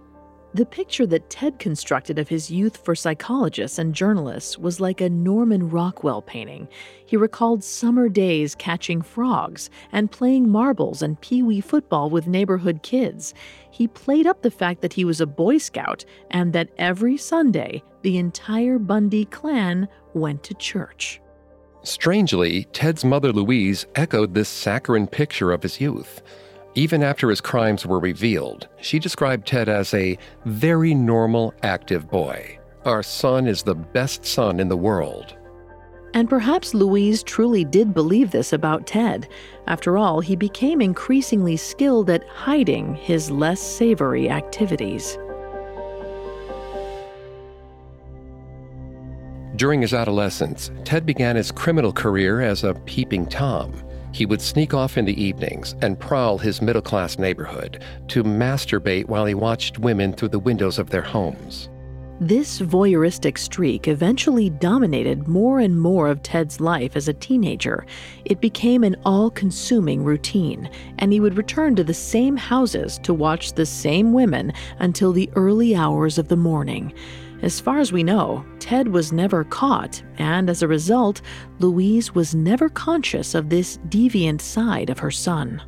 The 0.55 0.64
picture 0.64 1.07
that 1.07 1.28
Ted 1.28 1.59
constructed 1.59 2.19
of 2.19 2.31
his 2.31 2.50
youth 2.50 2.78
for 2.78 2.95
psychologists 2.95 3.78
and 3.78 3.95
journalists 3.95 4.57
was 4.57 4.81
like 4.81 5.02
a 5.02 5.11
Norman 5.11 5.69
Rockwell 5.69 6.23
painting. 6.23 6.69
He 7.05 7.19
recalled 7.19 7.62
summer 7.62 8.09
days 8.09 8.55
catching 8.55 9.02
frogs 9.02 9.69
and 9.93 10.11
playing 10.11 10.49
marbles 10.49 11.02
and 11.02 11.21
pee 11.21 11.43
wee 11.43 11.61
football 11.61 12.09
with 12.09 12.26
neighborhood 12.26 12.83
kids. 12.83 13.35
He 13.71 13.88
played 13.88 14.26
up 14.26 14.40
the 14.40 14.50
fact 14.50 14.81
that 14.81 14.95
he 14.95 15.05
was 15.05 15.21
a 15.21 15.26
Boy 15.26 15.59
Scout 15.59 16.07
and 16.31 16.55
that 16.55 16.71
every 16.78 17.19
Sunday 17.19 17.83
the 18.00 18.17
entire 18.17 18.78
Bundy 18.78 19.26
clan 19.26 19.87
went 20.14 20.43
to 20.45 20.55
church. 20.55 21.21
Strangely, 21.83 22.64
Ted's 22.73 23.05
mother 23.05 23.33
Louise 23.33 23.87
echoed 23.95 24.33
this 24.33 24.49
saccharine 24.49 25.07
picture 25.07 25.52
of 25.52 25.62
his 25.62 25.78
youth. 25.78 26.23
Even 26.78 27.02
after 27.02 27.28
his 27.28 27.40
crimes 27.40 27.85
were 27.85 27.99
revealed, 27.99 28.68
she 28.80 29.00
described 29.00 29.49
Ted 29.49 29.68
as 29.68 29.92
a 29.94 30.16
very 30.44 30.94
normal, 30.94 31.52
active 31.64 32.08
boy. 32.08 32.56
Our 32.85 33.02
son 33.02 33.49
is 33.49 33.64
the 33.64 33.75
best 33.75 34.25
son 34.25 34.61
in 34.61 34.68
the 34.68 34.76
world. 34.76 35.37
And 36.14 36.30
perhaps 36.30 36.75
Louise 36.75 37.25
truly 37.25 37.64
did 37.64 37.92
believe 37.92 38.30
this 38.30 38.52
about 38.52 38.87
Ted. 38.87 39.28
After 39.66 39.99
all, 39.99 40.20
he 40.20 40.37
became 40.37 40.80
increasingly 40.80 41.56
skilled 41.56 42.11
at 42.11 42.25
hiding 42.28 42.94
his 42.94 43.28
less 43.28 43.58
savory 43.58 44.30
activities. 44.30 45.18
During 49.56 49.82
his 49.82 49.94
adolescence, 49.94 50.70
Ted 50.85 51.04
began 51.04 51.35
his 51.35 51.50
criminal 51.50 51.92
career 51.92 52.40
as 52.40 52.62
a 52.62 52.75
peeping 52.87 53.26
Tom. 53.26 53.75
He 54.18 54.26
would 54.26 54.42
sneak 54.42 54.75
off 54.75 54.98
in 54.98 55.04
the 55.04 55.22
evenings 55.22 55.76
and 55.80 55.96
prowl 55.96 56.38
his 56.38 56.60
middle 56.60 56.82
class 56.82 57.20
neighborhood 57.20 57.84
to 58.08 58.25
masturbate 58.25 59.06
while 59.06 59.25
he 59.25 59.34
watched 59.34 59.78
women 59.78 60.12
through 60.12 60.30
the 60.30 60.40
windows 60.40 60.80
of 60.80 60.90
their 60.90 61.02
homes. 61.02 61.68
This 62.20 62.58
voyeuristic 62.58 63.38
streak 63.38 63.87
eventually 63.87 64.50
dominated 64.50 65.28
more 65.28 65.60
and 65.60 65.80
more 65.80 66.08
of 66.08 66.20
Ted's 66.25 66.60
life 66.60 66.96
as 66.96 67.06
a 67.06 67.12
teenager. 67.12 67.87
It 68.25 68.40
became 68.40 68.82
an 68.82 68.96
all 69.04 69.30
consuming 69.30 70.02
routine, 70.02 70.68
and 70.98 71.12
he 71.12 71.20
would 71.20 71.37
return 71.37 71.76
to 71.76 71.84
the 71.84 71.94
same 71.94 72.37
houses 72.37 72.98
to 73.04 73.14
watch 73.14 73.52
the 73.52 73.66
same 73.66 74.12
women 74.12 74.52
until 74.80 75.12
the 75.12 75.30
early 75.37 75.76
hours 75.76 76.18
of 76.18 76.26
the 76.26 76.37
morning. 76.37 76.92
As 77.40 77.61
far 77.61 77.78
as 77.78 77.92
we 77.92 78.02
know, 78.02 78.45
Ted 78.59 78.88
was 78.88 79.12
never 79.12 79.45
caught, 79.45 80.02
and 80.18 80.50
as 80.50 80.62
a 80.62 80.68
result, 80.68 81.23
Louise 81.61 82.14
was 82.14 82.35
never 82.35 82.68
conscious 82.68 83.35
of 83.35 83.49
this 83.49 83.78
deviant 83.88 84.40
side 84.40 84.90
of 84.90 84.99
her 84.99 85.12
son. 85.12 85.62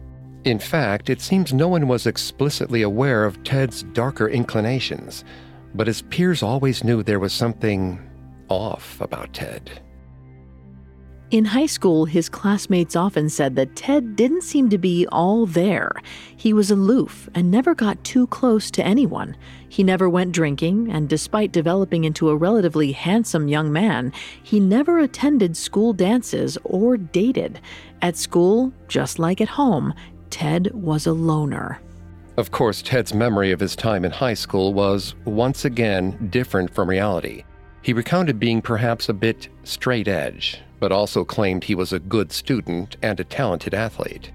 In 0.45 0.59
fact, 0.59 1.11
it 1.11 1.21
seems 1.21 1.53
no 1.53 1.69
one 1.69 1.87
was 1.87 2.07
explicitly 2.07 2.83
aware 2.83 3.25
of 3.25 3.43
Ted's 3.45 3.85
darker 3.85 4.29
inclinations, 4.29 5.25
but 5.75 5.87
his 5.87 6.03
peers 6.03 6.43
always 6.43 6.83
knew 6.83 7.03
there 7.03 7.21
was 7.21 7.33
something 7.33 8.01
off 8.49 9.01
about 9.01 9.33
Ted. 9.33 9.81
In 11.31 11.45
high 11.45 11.67
school, 11.67 12.07
his 12.07 12.29
classmates 12.29 12.97
often 12.97 13.29
said 13.29 13.55
that 13.55 13.77
Ted 13.77 14.17
didn't 14.17 14.43
seem 14.43 14.69
to 14.71 14.79
be 14.79 15.07
all 15.13 15.47
there. 15.47 15.93
He 16.37 16.53
was 16.53 16.73
aloof 16.73 17.29
and 17.37 17.49
never 17.49 17.73
got 17.73 18.03
too 18.03 18.27
close 18.27 18.69
to 18.73 18.85
anyone. 18.85 19.37
He 19.69 19.85
never 19.85 20.11
went 20.11 20.33
drinking, 20.33 20.91
and 20.91 21.09
despite 21.09 21.53
developing 21.53 22.03
into 22.03 22.31
a 22.31 22.37
relatively 22.37 22.91
handsome 22.91 23.47
young 23.47 23.73
man, 23.73 24.13
he 24.43 24.59
never 24.59 24.99
attended 24.99 25.57
school 25.57 25.93
dances 25.93 26.59
or 26.65 26.97
dated. 26.97 27.61
At 28.03 28.17
school, 28.17 28.73
just 28.89 29.21
like 29.21 29.41
at 29.41 29.51
home, 29.51 29.95
Ted 30.31 30.75
was 30.75 31.07
a 31.07 31.13
loner. 31.13 31.81
Of 32.39 32.51
course, 32.51 32.83
Ted's 32.83 33.15
memory 33.15 33.53
of 33.53 33.61
his 33.61 33.77
time 33.77 34.05
in 34.05 34.11
high 34.11 34.35
school 34.35 34.75
was, 34.75 35.15
once 35.25 35.65
again, 35.65 36.29
different 36.33 36.75
from 36.75 36.91
reality. 36.91 37.45
He 37.83 37.93
recounted 37.93 38.39
being 38.39 38.61
perhaps 38.61 39.09
a 39.09 39.15
bit 39.15 39.49
straight 39.65 40.09
edge, 40.09 40.61
but 40.79 40.93
also 40.93 41.25
claimed 41.25 41.65
he 41.65 41.75
was 41.75 41.93
a 41.93 41.99
good 41.99 42.33
student 42.33 42.97
and 43.03 43.19
a 43.19 43.25
talented 43.25 43.75
athlete. 43.75 44.33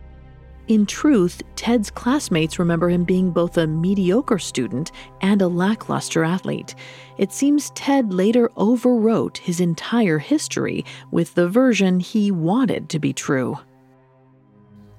In 0.68 0.88
truth, 0.88 1.44
Ted's 1.56 1.92
classmates 1.92 2.58
remember 2.58 2.90
him 2.90 3.04
being 3.04 3.30
both 3.30 3.56
a 3.58 3.68
mediocre 3.68 4.40
student 4.40 4.92
and 5.22 5.40
a 5.44 5.48
lackluster 5.48 6.24
athlete. 6.24 6.74
It 7.20 7.32
seems 7.32 7.70
Ted 7.72 8.12
later 8.12 8.50
overwrote 8.58 9.38
his 9.38 9.60
entire 9.60 10.18
history 10.18 10.84
with 11.12 11.36
the 11.36 11.48
version 11.48 12.00
he 12.00 12.32
wanted 12.32 12.90
to 12.90 13.00
be 13.00 13.14
true. 13.14 13.60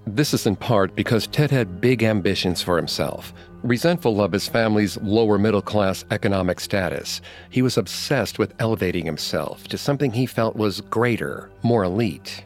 This 0.06 0.32
is 0.32 0.46
in 0.46 0.54
part 0.54 0.94
because 0.94 1.26
Ted 1.26 1.50
had 1.50 1.80
big 1.80 2.04
ambitions 2.04 2.62
for 2.62 2.76
himself. 2.76 3.34
Resentful 3.66 4.22
of 4.22 4.30
his 4.30 4.46
family's 4.46 4.96
lower 4.98 5.38
middle 5.38 5.60
class 5.60 6.04
economic 6.12 6.60
status, 6.60 7.20
he 7.50 7.62
was 7.62 7.76
obsessed 7.76 8.38
with 8.38 8.54
elevating 8.60 9.04
himself 9.04 9.66
to 9.66 9.76
something 9.76 10.12
he 10.12 10.24
felt 10.24 10.54
was 10.54 10.82
greater, 10.82 11.50
more 11.64 11.82
elite. 11.82 12.44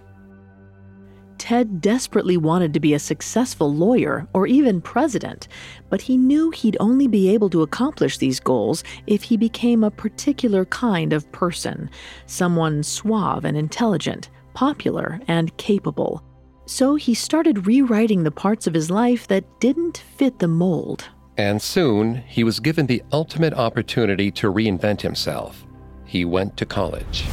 Ted 1.37 1.83
desperately 1.83 2.39
wanted 2.39 2.73
to 2.73 2.81
be 2.81 2.95
a 2.95 2.99
successful 2.99 3.71
lawyer 3.71 4.27
or 4.33 4.47
even 4.47 4.81
president, 4.81 5.47
but 5.91 6.01
he 6.01 6.17
knew 6.17 6.51
he'd 6.53 6.79
only 6.81 7.07
be 7.07 7.29
able 7.29 7.51
to 7.51 7.61
accomplish 7.61 8.17
these 8.17 8.41
goals 8.41 8.83
if 9.07 9.23
he 9.23 9.37
became 9.37 9.85
a 9.85 9.91
particular 9.91 10.65
kind 10.65 11.13
of 11.13 11.31
person 11.33 11.91
someone 12.25 12.83
suave 12.83 13.45
and 13.45 13.59
intelligent, 13.59 14.31
popular 14.55 15.21
and 15.29 15.55
capable. 15.59 16.25
So 16.71 16.95
he 16.95 17.15
started 17.15 17.67
rewriting 17.67 18.23
the 18.23 18.31
parts 18.31 18.69
of 18.69 18.75
his 18.75 18.93
life 18.93 19.27
that 19.27 19.59
didn't 19.59 20.05
fit 20.17 20.39
the 20.39 20.47
mold. 20.47 21.09
And 21.37 21.61
soon, 21.61 22.23
he 22.29 22.45
was 22.45 22.61
given 22.61 22.87
the 22.87 23.03
ultimate 23.11 23.55
opportunity 23.55 24.31
to 24.31 24.53
reinvent 24.53 25.01
himself. 25.01 25.67
He 26.05 26.25
went 26.25 26.57
to 26.59 26.65
college. 26.65 27.25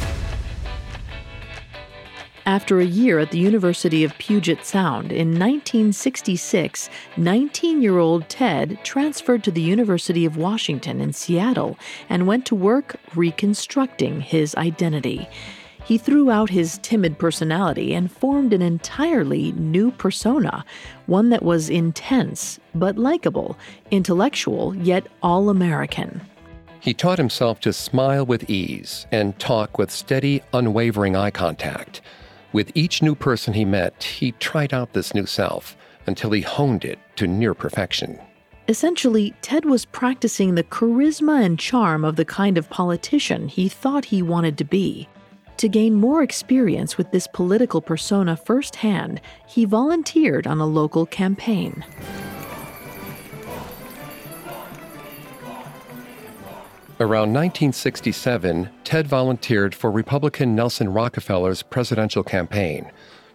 After 2.46 2.80
a 2.80 2.84
year 2.84 3.20
at 3.20 3.30
the 3.30 3.38
University 3.38 4.02
of 4.02 4.18
Puget 4.18 4.64
Sound 4.64 5.12
in 5.12 5.28
1966, 5.38 6.90
19 7.16 7.80
year 7.80 7.98
old 7.98 8.28
Ted 8.28 8.80
transferred 8.82 9.44
to 9.44 9.52
the 9.52 9.62
University 9.62 10.24
of 10.24 10.36
Washington 10.36 11.00
in 11.00 11.12
Seattle 11.12 11.78
and 12.08 12.26
went 12.26 12.44
to 12.46 12.56
work 12.56 12.96
reconstructing 13.14 14.20
his 14.20 14.56
identity. 14.56 15.28
He 15.88 15.96
threw 15.96 16.30
out 16.30 16.50
his 16.50 16.76
timid 16.82 17.18
personality 17.18 17.94
and 17.94 18.12
formed 18.12 18.52
an 18.52 18.60
entirely 18.60 19.52
new 19.52 19.90
persona, 19.90 20.62
one 21.06 21.30
that 21.30 21.42
was 21.42 21.70
intense 21.70 22.60
but 22.74 22.98
likable, 22.98 23.56
intellectual 23.90 24.76
yet 24.76 25.06
all 25.22 25.48
American. 25.48 26.20
He 26.80 26.92
taught 26.92 27.16
himself 27.16 27.60
to 27.60 27.72
smile 27.72 28.26
with 28.26 28.50
ease 28.50 29.06
and 29.12 29.38
talk 29.38 29.78
with 29.78 29.90
steady, 29.90 30.42
unwavering 30.52 31.16
eye 31.16 31.30
contact. 31.30 32.02
With 32.52 32.70
each 32.74 33.00
new 33.00 33.14
person 33.14 33.54
he 33.54 33.64
met, 33.64 34.02
he 34.02 34.32
tried 34.32 34.74
out 34.74 34.92
this 34.92 35.14
new 35.14 35.24
self 35.24 35.74
until 36.06 36.32
he 36.32 36.42
honed 36.42 36.84
it 36.84 36.98
to 37.16 37.26
near 37.26 37.54
perfection. 37.54 38.20
Essentially, 38.68 39.34
Ted 39.40 39.64
was 39.64 39.86
practicing 39.86 40.54
the 40.54 40.64
charisma 40.64 41.42
and 41.42 41.58
charm 41.58 42.04
of 42.04 42.16
the 42.16 42.26
kind 42.26 42.58
of 42.58 42.68
politician 42.68 43.48
he 43.48 43.70
thought 43.70 44.04
he 44.04 44.20
wanted 44.20 44.58
to 44.58 44.64
be. 44.64 45.08
To 45.58 45.68
gain 45.68 45.96
more 45.96 46.22
experience 46.22 46.96
with 46.96 47.10
this 47.10 47.26
political 47.26 47.80
persona 47.80 48.36
firsthand, 48.36 49.20
he 49.44 49.64
volunteered 49.64 50.46
on 50.46 50.60
a 50.60 50.66
local 50.66 51.04
campaign. 51.04 51.84
Around 57.00 57.32
1967, 57.32 58.70
Ted 58.84 59.08
volunteered 59.08 59.74
for 59.74 59.90
Republican 59.90 60.54
Nelson 60.54 60.92
Rockefeller's 60.92 61.64
presidential 61.64 62.22
campaign. 62.22 62.92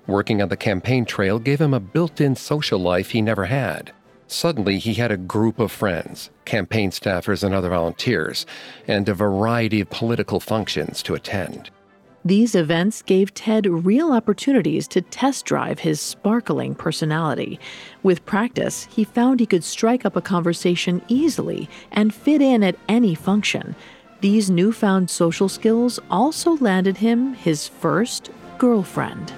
Working 0.08 0.42
on 0.42 0.48
the 0.48 0.56
campaign 0.56 1.03
trail 1.03 1.39
gave 1.39 1.60
him 1.60 1.74
a 1.74 1.82
built 1.82 2.22
in 2.22 2.38
social 2.38 2.80
life 2.80 3.10
he 3.10 3.22
never 3.22 3.46
had. 3.46 3.92
Suddenly, 4.27 4.80
he 4.80 4.94
had 4.94 5.12
a 5.12 5.18
group 5.18 5.60
of 5.60 5.74
friends, 5.74 6.30
campaign 6.46 6.92
staffers, 6.92 7.44
and 7.44 7.53
other 7.53 7.70
volunteers, 7.70 8.46
and 8.88 9.10
a 9.10 9.13
variety 9.13 9.82
of 9.82 9.89
political 9.89 10.39
functions 10.39 11.03
to 11.03 11.15
attend. 11.15 11.70
These 12.25 12.56
events 12.56 13.01
gave 13.01 13.34
Ted 13.34 13.65
real 13.65 14.13
opportunities 14.13 14.88
to 14.89 15.01
test 15.01 15.44
drive 15.44 15.80
his 15.80 16.00
sparkling 16.00 16.74
personality. 16.74 17.60
With 18.01 18.25
practice, 18.25 18.88
he 18.89 19.03
found 19.03 19.42
he 19.42 19.46
could 19.46 19.63
strike 19.63 20.06
up 20.06 20.15
a 20.15 20.22
conversation 20.22 21.01
easily 21.10 21.70
and 21.92 22.13
fit 22.13 22.42
in 22.42 22.63
at 22.63 22.77
any 22.88 23.13
function. 23.13 23.75
These 24.22 24.50
newfound 24.50 25.10
social 25.10 25.50
skills 25.50 26.00
also 26.10 26.56
landed 26.58 26.96
him 26.96 27.34
his 27.34 27.68
first 27.68 28.30
girlfriend. 28.58 29.34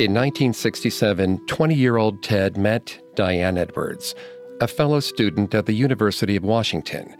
In 0.00 0.12
1967, 0.12 1.46
20 1.46 1.74
year 1.76 1.98
old 1.98 2.20
Ted 2.24 2.56
met 2.56 2.98
Diane 3.14 3.56
Edwards, 3.56 4.16
a 4.60 4.66
fellow 4.66 4.98
student 4.98 5.54
at 5.54 5.66
the 5.66 5.72
University 5.72 6.34
of 6.34 6.42
Washington. 6.42 7.14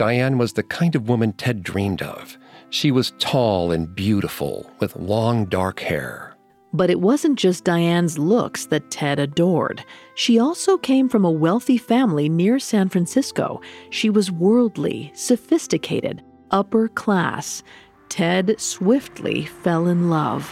Diane 0.00 0.38
was 0.38 0.54
the 0.54 0.62
kind 0.62 0.94
of 0.94 1.10
woman 1.10 1.34
Ted 1.34 1.62
dreamed 1.62 2.00
of. 2.00 2.38
She 2.70 2.90
was 2.90 3.12
tall 3.18 3.70
and 3.70 3.94
beautiful, 3.94 4.72
with 4.78 4.96
long 4.96 5.44
dark 5.44 5.78
hair. 5.78 6.34
But 6.72 6.88
it 6.88 7.02
wasn't 7.02 7.38
just 7.38 7.64
Diane's 7.64 8.16
looks 8.16 8.64
that 8.68 8.90
Ted 8.90 9.18
adored. 9.18 9.84
She 10.14 10.38
also 10.38 10.78
came 10.78 11.10
from 11.10 11.26
a 11.26 11.30
wealthy 11.30 11.76
family 11.76 12.30
near 12.30 12.58
San 12.58 12.88
Francisco. 12.88 13.60
She 13.90 14.08
was 14.08 14.32
worldly, 14.32 15.12
sophisticated, 15.14 16.22
upper 16.50 16.88
class. 16.88 17.62
Ted 18.08 18.58
swiftly 18.58 19.44
fell 19.44 19.86
in 19.86 20.08
love. 20.08 20.50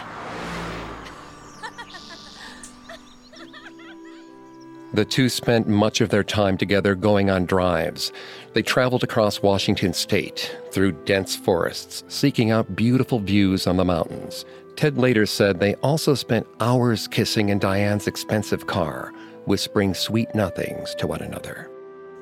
The 4.94 5.04
two 5.04 5.28
spent 5.28 5.68
much 5.68 6.00
of 6.00 6.08
their 6.08 6.24
time 6.24 6.56
together 6.56 6.94
going 6.94 7.28
on 7.28 7.44
drives. 7.44 8.10
They 8.54 8.62
traveled 8.62 9.04
across 9.04 9.42
Washington 9.42 9.92
state, 9.92 10.56
through 10.70 10.92
dense 11.04 11.36
forests, 11.36 12.04
seeking 12.08 12.50
out 12.50 12.74
beautiful 12.74 13.18
views 13.18 13.66
on 13.66 13.76
the 13.76 13.84
mountains. 13.84 14.44
Ted 14.76 14.98
later 14.98 15.26
said 15.26 15.60
they 15.60 15.74
also 15.76 16.14
spent 16.14 16.46
hours 16.60 17.08
kissing 17.08 17.48
in 17.48 17.58
Diane's 17.58 18.06
expensive 18.06 18.66
car, 18.66 19.12
whispering 19.44 19.94
sweet 19.94 20.34
nothings 20.34 20.94
to 20.96 21.06
one 21.06 21.20
another. 21.20 21.70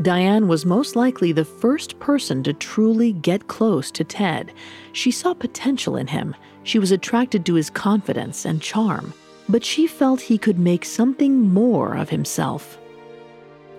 Diane 0.03 0.49
was 0.49 0.67
most 0.67 0.95
likely 0.97 1.33
the 1.33 1.45
first 1.45 1.99
person 2.01 2.43
to 2.43 2.53
truly 2.53 3.13
get 3.13 3.49
close 3.49 3.91
to 3.93 4.05
Ted. 4.05 4.53
She 4.93 5.11
saw 5.11 5.33
potential 5.33 5.97
in 5.97 6.07
him. 6.07 6.35
She 6.65 6.79
was 6.79 6.93
attracted 6.93 7.47
to 7.47 7.55
his 7.55 7.71
confidence 7.71 8.45
and 8.45 8.61
charm 8.61 9.15
but 9.49 9.65
she 9.65 9.87
felt 9.87 10.21
he 10.21 10.39
could 10.39 10.59
make 10.59 10.85
something 10.85 11.53
more 11.53 11.97
of 11.97 12.09
himself. 12.09 12.79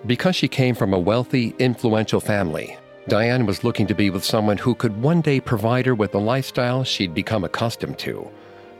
Because 0.06 0.36
she 0.36 0.48
came 0.48 0.74
from 0.74 0.94
a 0.94 0.98
wealthy, 0.98 1.54
influential 1.58 2.20
family, 2.20 2.78
Diane 3.08 3.46
was 3.46 3.64
looking 3.64 3.86
to 3.86 3.94
be 3.94 4.10
with 4.10 4.24
someone 4.24 4.58
who 4.58 4.74
could 4.74 5.00
one 5.00 5.22
day 5.22 5.40
provide 5.40 5.86
her 5.86 5.94
with 5.94 6.12
the 6.12 6.20
lifestyle 6.20 6.84
she'd 6.84 7.14
become 7.14 7.42
accustomed 7.42 7.98
to. 8.00 8.28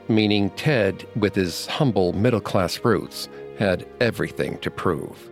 Meaning, 0.07 0.51
Ted, 0.51 1.05
with 1.15 1.35
his 1.35 1.65
humble 1.65 2.13
middle 2.13 2.39
class 2.39 2.79
roots, 2.83 3.27
had 3.57 3.87
everything 3.99 4.57
to 4.59 4.71
prove. 4.71 5.29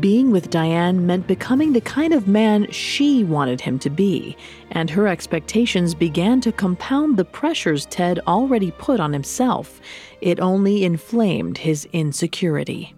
Being 0.00 0.30
with 0.30 0.50
Diane 0.50 1.06
meant 1.06 1.26
becoming 1.26 1.72
the 1.72 1.80
kind 1.80 2.12
of 2.12 2.26
man 2.26 2.70
she 2.70 3.22
wanted 3.22 3.60
him 3.60 3.78
to 3.80 3.90
be, 3.90 4.36
and 4.70 4.90
her 4.90 5.06
expectations 5.06 5.94
began 5.94 6.40
to 6.40 6.50
compound 6.50 7.16
the 7.16 7.24
pressures 7.24 7.86
Ted 7.86 8.18
already 8.26 8.72
put 8.72 8.98
on 8.98 9.12
himself. 9.12 9.80
It 10.20 10.40
only 10.40 10.84
inflamed 10.84 11.58
his 11.58 11.86
insecurity. 11.92 12.94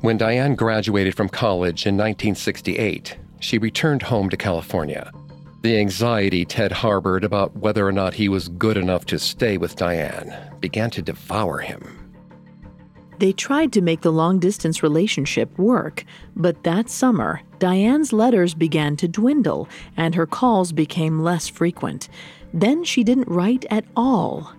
When 0.00 0.16
Diane 0.16 0.54
graduated 0.54 1.16
from 1.16 1.28
college 1.28 1.84
in 1.84 1.96
1968, 1.96 3.18
she 3.40 3.58
returned 3.58 4.02
home 4.02 4.30
to 4.30 4.36
California. 4.36 5.10
The 5.62 5.76
anxiety 5.76 6.44
Ted 6.44 6.70
harbored 6.70 7.24
about 7.24 7.56
whether 7.56 7.84
or 7.84 7.90
not 7.90 8.14
he 8.14 8.28
was 8.28 8.48
good 8.48 8.76
enough 8.76 9.06
to 9.06 9.18
stay 9.18 9.58
with 9.58 9.74
Diane 9.74 10.32
began 10.60 10.90
to 10.90 11.02
devour 11.02 11.58
him. 11.58 12.08
They 13.18 13.32
tried 13.32 13.72
to 13.72 13.80
make 13.80 14.02
the 14.02 14.12
long 14.12 14.38
distance 14.38 14.84
relationship 14.84 15.58
work, 15.58 16.04
but 16.36 16.62
that 16.62 16.88
summer, 16.88 17.40
Diane's 17.58 18.12
letters 18.12 18.54
began 18.54 18.94
to 18.98 19.08
dwindle 19.08 19.68
and 19.96 20.14
her 20.14 20.26
calls 20.26 20.70
became 20.70 21.24
less 21.24 21.48
frequent. 21.48 22.08
Then 22.54 22.84
she 22.84 23.02
didn't 23.02 23.26
write 23.26 23.66
at 23.68 23.84
all. 23.96 24.52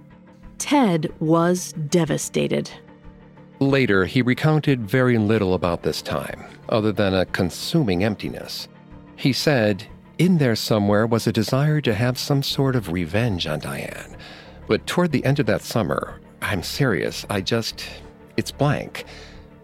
Ted 0.57 1.13
was 1.21 1.71
devastated. 1.87 2.69
Later, 3.59 4.05
he 4.05 4.21
recounted 4.21 4.89
very 4.89 5.17
little 5.17 5.53
about 5.53 5.83
this 5.83 6.01
time, 6.01 6.45
other 6.69 6.93
than 6.93 7.13
a 7.13 7.25
consuming 7.25 8.03
emptiness. 8.05 8.69
He 9.17 9.33
said, 9.33 9.85
in 10.17 10.37
there 10.37 10.55
somewhere 10.55 11.05
was 11.05 11.27
a 11.27 11.33
desire 11.33 11.81
to 11.81 11.93
have 11.93 12.17
some 12.17 12.41
sort 12.41 12.75
of 12.75 12.91
revenge 12.91 13.47
on 13.47 13.59
Diane. 13.59 14.15
But 14.67 14.85
toward 14.87 15.11
the 15.11 15.25
end 15.25 15.39
of 15.39 15.45
that 15.47 15.61
summer, 15.61 16.21
I'm 16.41 16.63
serious, 16.63 17.25
I 17.29 17.41
just 17.41 17.85
it's 18.37 18.51
blank. 18.51 19.05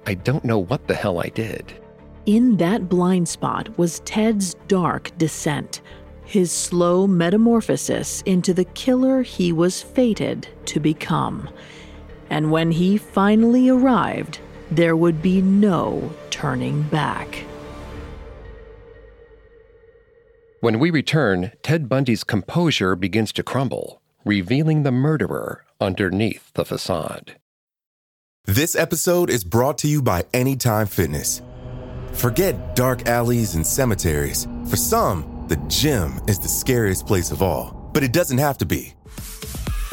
I 0.05 0.13
don't 0.13 0.43
know 0.43 0.59
what 0.59 0.87
the 0.87 0.95
hell 0.95 1.19
I 1.19 1.29
did. 1.29 1.73
In 2.25 2.57
that 2.57 2.89
blind 2.89 3.29
spot 3.29 3.77
was 3.77 3.99
Ted's 4.01 4.55
dark 4.67 5.17
descent, 5.17 5.81
his 6.25 6.51
slow 6.51 7.07
metamorphosis 7.07 8.21
into 8.23 8.53
the 8.53 8.65
killer 8.65 9.21
he 9.21 9.53
was 9.53 9.81
fated 9.81 10.47
to 10.65 10.79
become. 10.79 11.47
And 12.29 12.51
when 12.51 12.71
he 12.71 12.97
finally 12.97 13.69
arrived, 13.69 14.39
there 14.71 14.95
would 14.95 15.21
be 15.21 15.41
no 15.41 16.13
turning 16.29 16.81
back. 16.83 17.45
When 20.61 20.79
we 20.79 20.89
return, 20.89 21.51
Ted 21.61 21.87
Bundy's 21.87 22.23
composure 22.23 22.95
begins 22.95 23.31
to 23.33 23.43
crumble. 23.43 24.01
revealing 24.25 24.83
the 24.83 24.91
murderer 24.91 25.63
underneath 25.79 26.51
the 26.53 26.65
facade. 26.65 27.35
This 28.45 28.75
episode 28.75 29.29
is 29.29 29.43
brought 29.43 29.77
to 29.79 29.87
you 29.87 30.01
by 30.01 30.25
Anytime 30.33 30.87
Fitness. 30.87 31.41
Forget 32.13 32.75
dark 32.75 33.07
alleys 33.07 33.55
and 33.55 33.65
cemeteries. 33.65 34.47
For 34.67 34.75
some, 34.75 35.45
the 35.47 35.57
gym 35.67 36.19
is 36.27 36.39
the 36.39 36.47
scariest 36.47 37.05
place 37.05 37.31
of 37.31 37.41
all, 37.41 37.89
but 37.93 38.03
it 38.03 38.13
doesn't 38.13 38.37
have 38.37 38.57
to 38.59 38.65
be. 38.65 38.93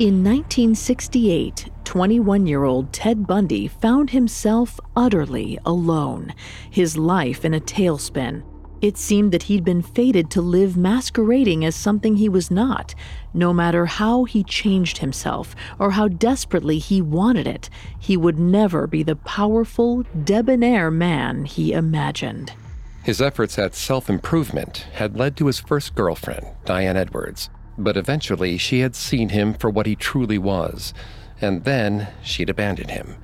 In 0.00 0.24
1968, 0.24 1.68
21 1.84 2.46
year 2.46 2.64
old 2.64 2.90
Ted 2.90 3.26
Bundy 3.26 3.68
found 3.68 4.08
himself 4.08 4.80
utterly 4.96 5.58
alone, 5.66 6.32
his 6.70 6.96
life 6.96 7.44
in 7.44 7.52
a 7.52 7.60
tailspin. 7.60 8.42
It 8.80 8.96
seemed 8.96 9.30
that 9.32 9.42
he'd 9.42 9.62
been 9.62 9.82
fated 9.82 10.30
to 10.30 10.40
live 10.40 10.74
masquerading 10.74 11.66
as 11.66 11.76
something 11.76 12.16
he 12.16 12.30
was 12.30 12.50
not, 12.50 12.94
no 13.34 13.52
matter 13.52 13.84
how 13.84 14.24
he 14.24 14.42
changed 14.42 14.96
himself 14.96 15.54
or 15.78 15.90
how 15.90 16.08
desperately 16.08 16.78
he 16.78 17.02
wanted 17.02 17.46
it, 17.46 17.68
he 17.98 18.16
would 18.16 18.38
never 18.38 18.86
be 18.86 19.02
the 19.02 19.16
powerful, 19.16 20.06
debonair 20.24 20.90
man 20.90 21.44
he 21.44 21.74
imagined. 21.74 22.54
His 23.02 23.20
efforts 23.20 23.58
at 23.58 23.74
self 23.74 24.08
improvement 24.08 24.86
had 24.94 25.18
led 25.18 25.36
to 25.36 25.46
his 25.46 25.60
first 25.60 25.94
girlfriend, 25.94 26.46
Diane 26.64 26.96
Edwards, 26.96 27.50
but 27.82 27.96
eventually 27.96 28.56
she 28.56 28.80
had 28.80 28.94
seen 28.94 29.30
him 29.30 29.54
for 29.54 29.70
what 29.70 29.86
he 29.86 29.96
truly 29.96 30.38
was, 30.38 30.94
and 31.40 31.64
then 31.64 32.08
she'd 32.22 32.50
abandoned 32.50 32.90
him. 32.90 33.16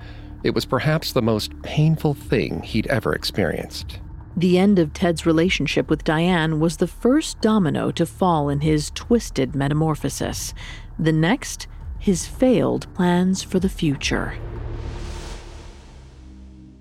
It 0.42 0.54
was 0.54 0.64
perhaps 0.64 1.12
the 1.12 1.22
most 1.22 1.60
painful 1.62 2.14
thing 2.14 2.62
he'd 2.62 2.86
ever 2.86 3.12
experienced. 3.12 3.98
The 4.36 4.58
end 4.58 4.78
of 4.78 4.92
Ted's 4.92 5.24
relationship 5.24 5.88
with 5.88 6.04
Diane 6.04 6.60
was 6.60 6.76
the 6.76 6.86
first 6.86 7.40
domino 7.40 7.90
to 7.92 8.04
fall 8.04 8.48
in 8.48 8.60
his 8.60 8.90
twisted 8.94 9.54
metamorphosis. 9.54 10.52
The 10.98 11.12
next, 11.12 11.66
his 11.98 12.26
failed 12.26 12.92
plans 12.94 13.42
for 13.42 13.58
the 13.58 13.70
future. 13.70 14.34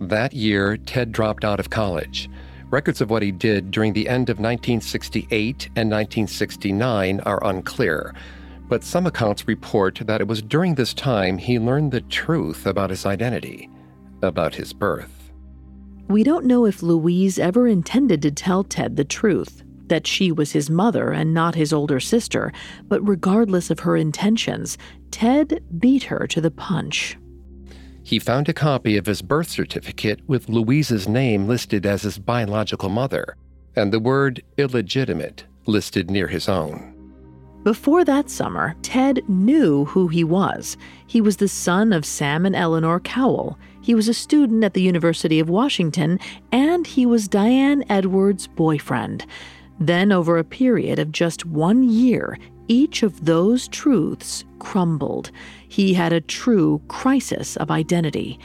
That 0.02 0.34
year, 0.34 0.76
Ted 0.76 1.14
dropped 1.14 1.46
out 1.46 1.62
of 1.62 1.70
college. 1.70 2.30
Records 2.76 3.00
of 3.00 3.10
what 3.10 3.22
he 3.22 3.32
did 3.32 3.72
during 3.72 3.94
the 3.94 4.10
end 4.10 4.30
of 4.30 4.36
1968 4.38 5.70
and 5.78 5.90
1969 5.90 7.22
are 7.22 7.42
unclear, 7.46 8.14
but 8.68 8.84
some 8.84 9.08
accounts 9.08 9.48
report 9.48 10.02
that 10.04 10.20
it 10.20 10.28
was 10.28 10.42
during 10.42 10.76
this 10.76 10.94
time 10.94 11.38
he 11.38 11.58
learned 11.58 11.94
the 11.94 12.02
truth 12.02 12.66
about 12.66 12.90
his 12.90 13.06
identity, 13.06 13.70
about 14.22 14.56
his 14.56 14.74
birth. 14.74 15.32
We 16.10 16.26
don't 16.26 16.44
know 16.44 16.66
if 16.66 16.84
Louise 16.84 17.40
ever 17.40 17.66
intended 17.66 18.22
to 18.24 18.32
tell 18.32 18.66
Ted 18.66 18.98
the 18.98 19.06
truth, 19.06 19.64
that 19.88 20.06
she 20.06 20.34
was 20.34 20.52
his 20.52 20.70
mother 20.70 21.14
and 21.14 21.34
not 21.34 21.56
his 21.56 21.72
older 21.72 22.02
sister, 22.02 22.52
but 22.90 23.08
regardless 23.08 23.70
of 23.70 23.80
her 23.80 23.96
intentions, 23.96 24.78
Ted 25.12 25.64
beat 25.80 26.04
her 26.04 26.28
to 26.28 26.42
the 26.42 26.52
punch. 26.52 27.18
He 28.06 28.20
found 28.20 28.48
a 28.48 28.54
copy 28.54 28.98
of 28.98 29.08
his 29.08 29.24
birth 29.24 29.50
certificate 29.50 30.20
with 30.28 30.48
Louise's 30.48 31.08
name 31.10 31.48
listed 31.48 31.88
as 31.88 32.04
his 32.04 32.20
biological 32.20 32.88
mother, 32.88 33.36
and 33.76 33.92
the 33.92 34.00
word 34.00 34.44
illegitimate 34.58 35.46
listed 35.66 36.12
near 36.12 36.28
his 36.28 36.48
own. 36.48 36.94
Before 37.64 38.06
that 38.06 38.30
summer, 38.30 38.76
Ted 38.84 39.28
knew 39.28 39.86
who 39.86 40.08
he 40.08 40.24
was. 40.24 40.78
He 41.08 41.20
was 41.20 41.38
the 41.38 41.48
son 41.48 41.92
of 41.92 42.06
Sam 42.06 42.46
and 42.46 42.56
Eleanor 42.56 43.00
Cowell. 43.00 43.58
He 43.82 43.96
was 43.96 44.08
a 44.08 44.14
student 44.14 44.64
at 44.64 44.76
the 44.76 44.84
University 44.84 45.40
of 45.40 45.50
Washington, 45.50 46.20
and 46.52 46.86
he 46.86 47.08
was 47.08 47.28
Diane 47.28 47.84
Edwards' 47.90 48.46
boyfriend. 48.46 49.26
Then, 49.80 50.12
over 50.12 50.38
a 50.38 50.44
period 50.44 51.00
of 51.00 51.12
just 51.12 51.44
one 51.44 51.82
year, 51.82 52.38
each 52.68 53.04
of 53.04 53.26
those 53.26 53.68
truths 53.68 54.44
crumbled. 54.60 55.32
He 55.68 55.94
had 55.94 56.14
a 56.14 56.22
true 56.22 56.82
crisis 56.88 57.58
of 57.58 57.72
identity. 57.72 58.40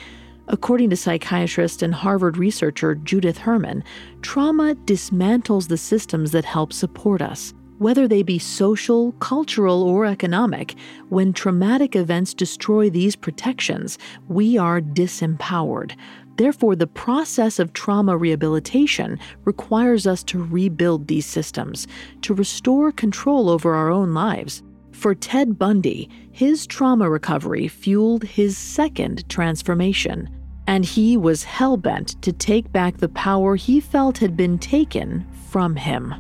According 0.49 0.91
to 0.91 0.97
psychiatrist 0.97 1.81
and 1.83 1.95
Harvard 1.95 2.37
researcher 2.37 2.97
Judith 2.97 3.39
Herman, 3.39 3.85
trauma 4.21 4.75
dismantles 4.85 5.69
the 5.69 5.77
systems 5.77 6.33
that 6.33 6.45
help 6.45 6.73
support 6.73 7.23
us. 7.23 7.55
Whether 7.79 8.07
they 8.07 8.23
be 8.23 8.39
social, 8.39 9.13
cultural, 9.13 9.83
or 9.83 10.05
economic, 10.05 10.75
when 11.09 11.33
traumatic 11.33 11.97
events 11.97 12.35
destroy 12.35 12.91
these 12.91 13.17
protections, 13.17 13.97
we 14.29 14.59
are 14.59 14.83
disempowered. 14.83 15.97
Therefore, 16.37 16.75
the 16.75 16.87
process 16.87 17.59
of 17.59 17.73
trauma 17.73 18.17
rehabilitation 18.17 19.19
requires 19.45 20.07
us 20.07 20.23
to 20.25 20.43
rebuild 20.43 21.07
these 21.07 21.27
systems, 21.27 21.87
to 22.23 22.35
restore 22.35 22.93
control 22.93 23.51
over 23.51 23.75
our 23.75 23.91
own 23.91 24.15
lives. 24.15 24.63
For 24.93 25.15
Ted 25.15 25.59
Bundy, 25.59 26.09
his 26.33 26.67
trauma 26.67 27.09
recovery 27.09 27.69
fueled 27.69 28.25
his 28.25 28.57
second 28.57 29.29
transformation, 29.29 30.29
and 30.67 30.85
he 30.85 31.17
was 31.17 31.45
hell 31.45 31.77
bent 31.77 32.21
to 32.23 32.33
take 32.33 32.71
back 32.73 32.99
the 32.99 33.09
power 33.09 33.57
he 33.57 33.81
felt 33.81 34.19
had 34.19 34.37
been 34.37 34.59
taken 34.59 35.27
from 35.51 35.77
him. 35.77 36.15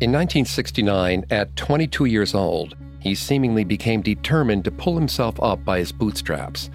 In 0.00 0.10
1969, 0.10 1.24
at 1.30 1.54
22 1.54 2.06
years 2.06 2.34
old, 2.34 2.74
he 3.02 3.14
seemingly 3.14 3.64
became 3.64 4.00
determined 4.00 4.64
to 4.64 4.70
pull 4.70 4.94
himself 4.94 5.40
up 5.42 5.64
by 5.64 5.78
his 5.78 5.90
bootstraps. 5.90 6.70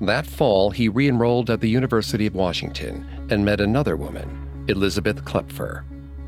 That 0.00 0.26
fall, 0.26 0.70
he 0.70 0.88
re 0.88 1.08
enrolled 1.08 1.50
at 1.50 1.60
the 1.60 1.68
University 1.68 2.26
of 2.26 2.34
Washington 2.34 3.06
and 3.30 3.44
met 3.44 3.60
another 3.60 3.96
woman, 3.96 4.64
Elizabeth 4.68 5.24
Kloepfer. 5.24 5.84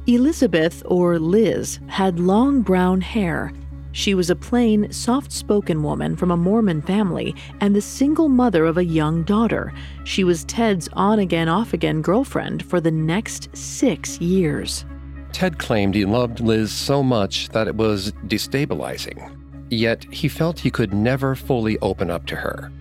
Elizabeth, 0.07 0.83
or 0.87 1.19
Liz, 1.19 1.81
had 1.87 2.21
long 2.21 2.63
brown 2.63 3.01
hair. 3.01 3.53
She 3.93 4.15
was 4.15 4.31
a 4.31 4.37
plain, 4.37 4.93
soft 4.93 5.33
spoken 5.33 5.83
woman 5.83 6.15
from 6.15 6.31
a 6.31 6.37
Mormon 6.37 6.83
family 6.83 7.35
and 7.61 7.75
the 7.75 7.81
single 7.81 8.29
mother 8.29 8.65
of 8.65 8.77
a 8.77 8.85
young 8.85 9.23
daughter. 9.23 9.73
She 10.05 10.25
was 10.25 10.45
Ted's 10.45 10.89
on 10.93 11.19
again, 11.19 11.49
off 11.49 11.73
again 11.73 12.03
girlfriend 12.03 12.65
for 12.65 12.81
the 12.81 12.91
next 12.91 13.55
six 13.57 14.21
years. 14.21 14.85
Ted 15.33 15.59
claimed 15.59 15.95
he 15.95 16.05
loved 16.05 16.41
Liz 16.41 16.73
so 16.73 17.03
much 17.03 17.49
that 17.51 17.69
it 17.69 17.77
was 17.77 18.13
destabilizing. 18.27 19.38
Yet 19.71 20.05
he 20.13 20.29
felt 20.29 20.61
he 20.61 20.71
could 20.71 20.93
never 20.95 21.35
fully 21.35 21.79
open 21.81 22.11
up 22.11 22.27
to 22.27 22.37
her. 22.37 22.73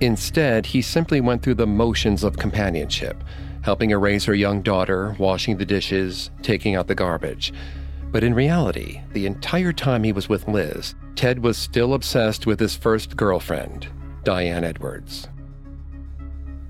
Instead, 0.00 0.66
he 0.66 0.82
simply 0.82 1.20
went 1.20 1.42
through 1.42 1.54
the 1.54 1.66
motions 1.66 2.24
of 2.24 2.36
companionship, 2.36 3.22
helping 3.62 3.90
her 3.90 3.98
raise 3.98 4.24
her 4.24 4.34
young 4.34 4.60
daughter, 4.60 5.16
washing 5.18 5.56
the 5.56 5.64
dishes, 5.64 6.30
taking 6.42 6.74
out 6.74 6.86
the 6.86 6.94
garbage. 6.94 7.52
But 8.10 8.22
in 8.22 8.34
reality, 8.34 9.00
the 9.12 9.26
entire 9.26 9.72
time 9.72 10.04
he 10.04 10.12
was 10.12 10.28
with 10.28 10.46
Liz, 10.46 10.94
Ted 11.16 11.42
was 11.42 11.56
still 11.56 11.94
obsessed 11.94 12.46
with 12.46 12.60
his 12.60 12.76
first 12.76 13.16
girlfriend, 13.16 13.88
Diane 14.24 14.64
Edwards. 14.64 15.28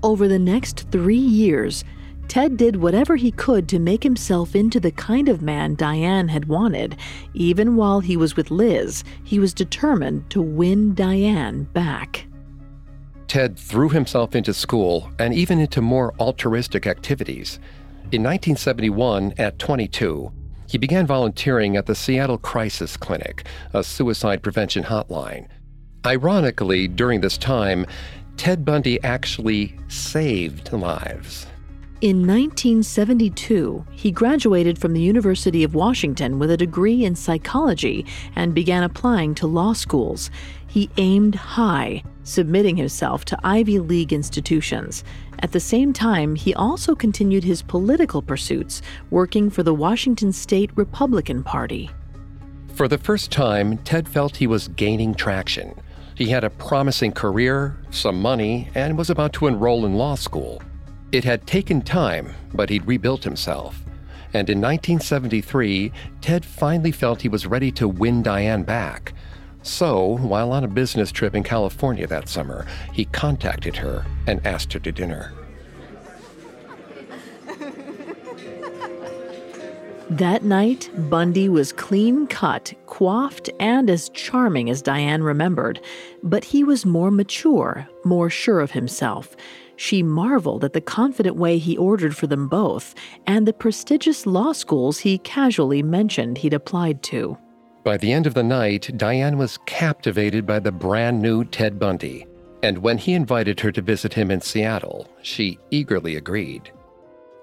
Over 0.03 0.27
the 0.27 0.39
next 0.39 0.89
three 0.91 1.17
years, 1.17 1.83
Ted 2.27 2.57
did 2.57 2.77
whatever 2.77 3.15
he 3.15 3.31
could 3.31 3.69
to 3.69 3.79
make 3.79 4.03
himself 4.03 4.55
into 4.55 4.79
the 4.79 4.91
kind 4.91 5.29
of 5.29 5.41
man 5.41 5.75
Diane 5.75 6.27
had 6.27 6.45
wanted. 6.45 6.97
Even 7.33 7.75
while 7.75 7.99
he 7.99 8.17
was 8.17 8.35
with 8.35 8.51
Liz, 8.51 9.03
he 9.23 9.39
was 9.39 9.53
determined 9.53 10.29
to 10.31 10.41
win 10.41 10.93
Diane 10.95 11.63
back. 11.63 12.25
Ted 13.27 13.57
threw 13.57 13.89
himself 13.89 14.35
into 14.35 14.53
school 14.53 15.09
and 15.19 15.33
even 15.33 15.59
into 15.59 15.81
more 15.81 16.13
altruistic 16.19 16.87
activities. 16.87 17.59
In 18.11 18.21
1971, 18.21 19.33
at 19.37 19.57
22, 19.59 20.31
he 20.67 20.77
began 20.77 21.05
volunteering 21.07 21.77
at 21.77 21.85
the 21.85 21.95
Seattle 21.95 22.37
Crisis 22.37 22.97
Clinic, 22.97 23.45
a 23.73 23.83
suicide 23.83 24.41
prevention 24.43 24.83
hotline. 24.83 25.47
Ironically, 26.05 26.87
during 26.87 27.21
this 27.21 27.37
time, 27.37 27.85
Ted 28.37 28.63
Bundy 28.63 29.01
actually 29.03 29.75
saved 29.87 30.71
lives. 30.71 31.47
In 32.01 32.27
1972, 32.27 33.85
he 33.91 34.11
graduated 34.11 34.77
from 34.77 34.91
the 34.91 35.01
University 35.01 35.63
of 35.63 35.75
Washington 35.75 36.37
with 36.37 36.51
a 36.51 36.57
degree 36.57 37.05
in 37.05 37.15
psychology 37.15 38.05
and 38.35 38.53
began 38.53 38.83
applying 38.83 39.33
to 39.35 39.47
law 39.47 39.71
schools. 39.71 40.29
He 40.67 40.89
aimed 40.97 41.35
high, 41.35 42.03
submitting 42.23 42.75
himself 42.75 43.23
to 43.25 43.39
Ivy 43.45 43.79
League 43.79 44.11
institutions. 44.11 45.05
At 45.39 45.53
the 45.53 45.61
same 45.61 45.93
time, 45.93 46.35
he 46.35 46.53
also 46.53 46.95
continued 46.95 47.45
his 47.45 47.61
political 47.61 48.21
pursuits, 48.21 48.81
working 49.09 49.49
for 49.49 49.63
the 49.63 49.73
Washington 49.73 50.33
State 50.33 50.71
Republican 50.75 51.43
Party. 51.43 51.89
For 52.73 52.89
the 52.89 52.97
first 52.97 53.31
time, 53.31 53.77
Ted 53.79 54.09
felt 54.09 54.35
he 54.35 54.47
was 54.47 54.67
gaining 54.67 55.15
traction. 55.15 55.73
He 56.15 56.27
had 56.27 56.43
a 56.43 56.49
promising 56.49 57.13
career, 57.13 57.77
some 57.89 58.21
money, 58.21 58.69
and 58.75 58.97
was 58.97 59.09
about 59.09 59.31
to 59.33 59.47
enroll 59.47 59.85
in 59.85 59.95
law 59.95 60.15
school. 60.15 60.61
It 61.15 61.23
had 61.23 61.47
taken 61.47 61.81
time, 61.81 62.33
but 62.53 62.69
he'd 62.69 62.85
rebuilt 62.85 63.23
himself. 63.23 63.81
And 64.33 64.49
in 64.49 64.59
1973, 64.59 65.93
Ted 66.19 66.43
finally 66.43 66.91
felt 66.91 67.21
he 67.21 67.29
was 67.29 67.45
ready 67.45 67.71
to 67.71 67.87
win 67.87 68.21
Diane 68.21 68.63
back. 68.63 69.13
So, 69.63 70.17
while 70.17 70.51
on 70.51 70.65
a 70.65 70.67
business 70.67 71.13
trip 71.13 71.33
in 71.33 71.41
California 71.41 72.05
that 72.07 72.27
summer, 72.27 72.67
he 72.91 73.05
contacted 73.05 73.77
her 73.77 74.05
and 74.27 74.45
asked 74.45 74.73
her 74.73 74.79
to 74.79 74.91
dinner. 74.91 75.31
That 80.09 80.43
night, 80.43 80.89
Bundy 81.09 81.47
was 81.47 81.71
clean 81.71 82.27
cut, 82.27 82.73
coiffed, 82.87 83.49
and 83.61 83.89
as 83.89 84.09
charming 84.09 84.69
as 84.69 84.81
Diane 84.81 85.23
remembered. 85.23 85.79
But 86.23 86.43
he 86.43 86.65
was 86.65 86.85
more 86.85 87.09
mature, 87.09 87.87
more 88.03 88.29
sure 88.29 88.59
of 88.59 88.71
himself. 88.71 89.35
She 89.77 90.03
marveled 90.03 90.63
at 90.63 90.73
the 90.73 90.81
confident 90.81 91.35
way 91.35 91.57
he 91.57 91.77
ordered 91.77 92.15
for 92.15 92.27
them 92.27 92.47
both, 92.47 92.95
and 93.27 93.47
the 93.47 93.53
prestigious 93.53 94.25
law 94.25 94.53
schools 94.53 94.99
he 94.99 95.17
casually 95.19 95.83
mentioned 95.83 96.37
he'd 96.37 96.53
applied 96.53 97.03
to. 97.03 97.37
By 97.83 97.97
the 97.97 98.11
end 98.11 98.25
of 98.25 98.33
the 98.33 98.43
night, 98.43 98.89
Diane 98.97 99.37
was 99.37 99.59
captivated 99.65 100.45
by 100.45 100.59
the 100.59 100.71
brand 100.71 101.21
new 101.21 101.45
Ted 101.45 101.77
Bundy. 101.77 102.25
And 102.63 102.79
when 102.79 102.97
he 102.97 103.13
invited 103.13 103.59
her 103.59 103.71
to 103.71 103.81
visit 103.81 104.13
him 104.13 104.31
in 104.31 104.41
Seattle, 104.41 105.07
she 105.21 105.59
eagerly 105.69 106.15
agreed. 106.15 106.71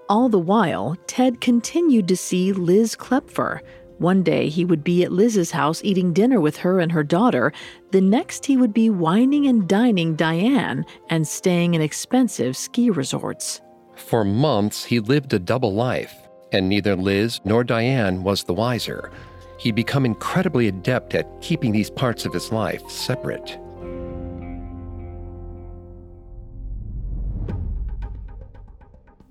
All 0.09 0.27
the 0.27 0.39
while, 0.39 0.97
Ted 1.07 1.39
continued 1.39 2.09
to 2.09 2.17
see 2.17 2.51
Liz 2.51 2.93
Kloepfer. 2.93 3.61
One 4.03 4.21
day 4.21 4.49
he 4.49 4.65
would 4.65 4.83
be 4.83 5.05
at 5.05 5.13
Liz's 5.13 5.51
house 5.51 5.81
eating 5.81 6.11
dinner 6.11 6.41
with 6.41 6.57
her 6.57 6.81
and 6.81 6.91
her 6.91 7.03
daughter. 7.03 7.53
The 7.91 8.01
next 8.01 8.45
he 8.45 8.57
would 8.57 8.73
be 8.73 8.89
wining 8.89 9.47
and 9.47 9.65
dining 9.65 10.17
Diane 10.17 10.85
and 11.09 11.25
staying 11.25 11.73
in 11.73 11.81
expensive 11.81 12.57
ski 12.57 12.89
resorts. 12.89 13.61
For 13.95 14.25
months, 14.25 14.83
he 14.83 14.99
lived 14.99 15.31
a 15.31 15.39
double 15.39 15.73
life, 15.73 16.13
and 16.51 16.67
neither 16.67 16.97
Liz 16.97 17.39
nor 17.45 17.63
Diane 17.63 18.23
was 18.23 18.43
the 18.43 18.53
wiser. 18.53 19.09
He'd 19.57 19.75
become 19.75 20.05
incredibly 20.05 20.67
adept 20.67 21.15
at 21.15 21.41
keeping 21.41 21.71
these 21.71 21.89
parts 21.89 22.25
of 22.25 22.33
his 22.33 22.51
life 22.51 22.83
separate. 22.89 23.57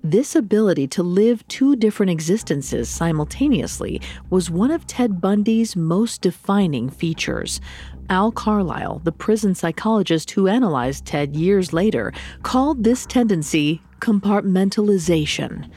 This 0.05 0.35
ability 0.35 0.87
to 0.89 1.01
live 1.01 1.47
two 1.47 1.77
different 1.77 2.09
existences 2.09 2.89
simultaneously 2.89 4.01
was 4.29 4.51
one 4.51 4.69
of 4.69 4.85
Ted 4.85 5.21
Bundy's 5.21 5.77
most 5.77 6.19
defining 6.21 6.89
features. 6.89 7.61
Al 8.09 8.29
Carlisle, 8.29 8.99
the 9.05 9.13
prison 9.13 9.55
psychologist 9.55 10.31
who 10.31 10.49
analyzed 10.49 11.05
Ted 11.05 11.37
years 11.37 11.71
later, 11.71 12.11
called 12.41 12.83
this 12.83 13.05
tendency 13.05 13.81
compartmentalization. 14.01 15.69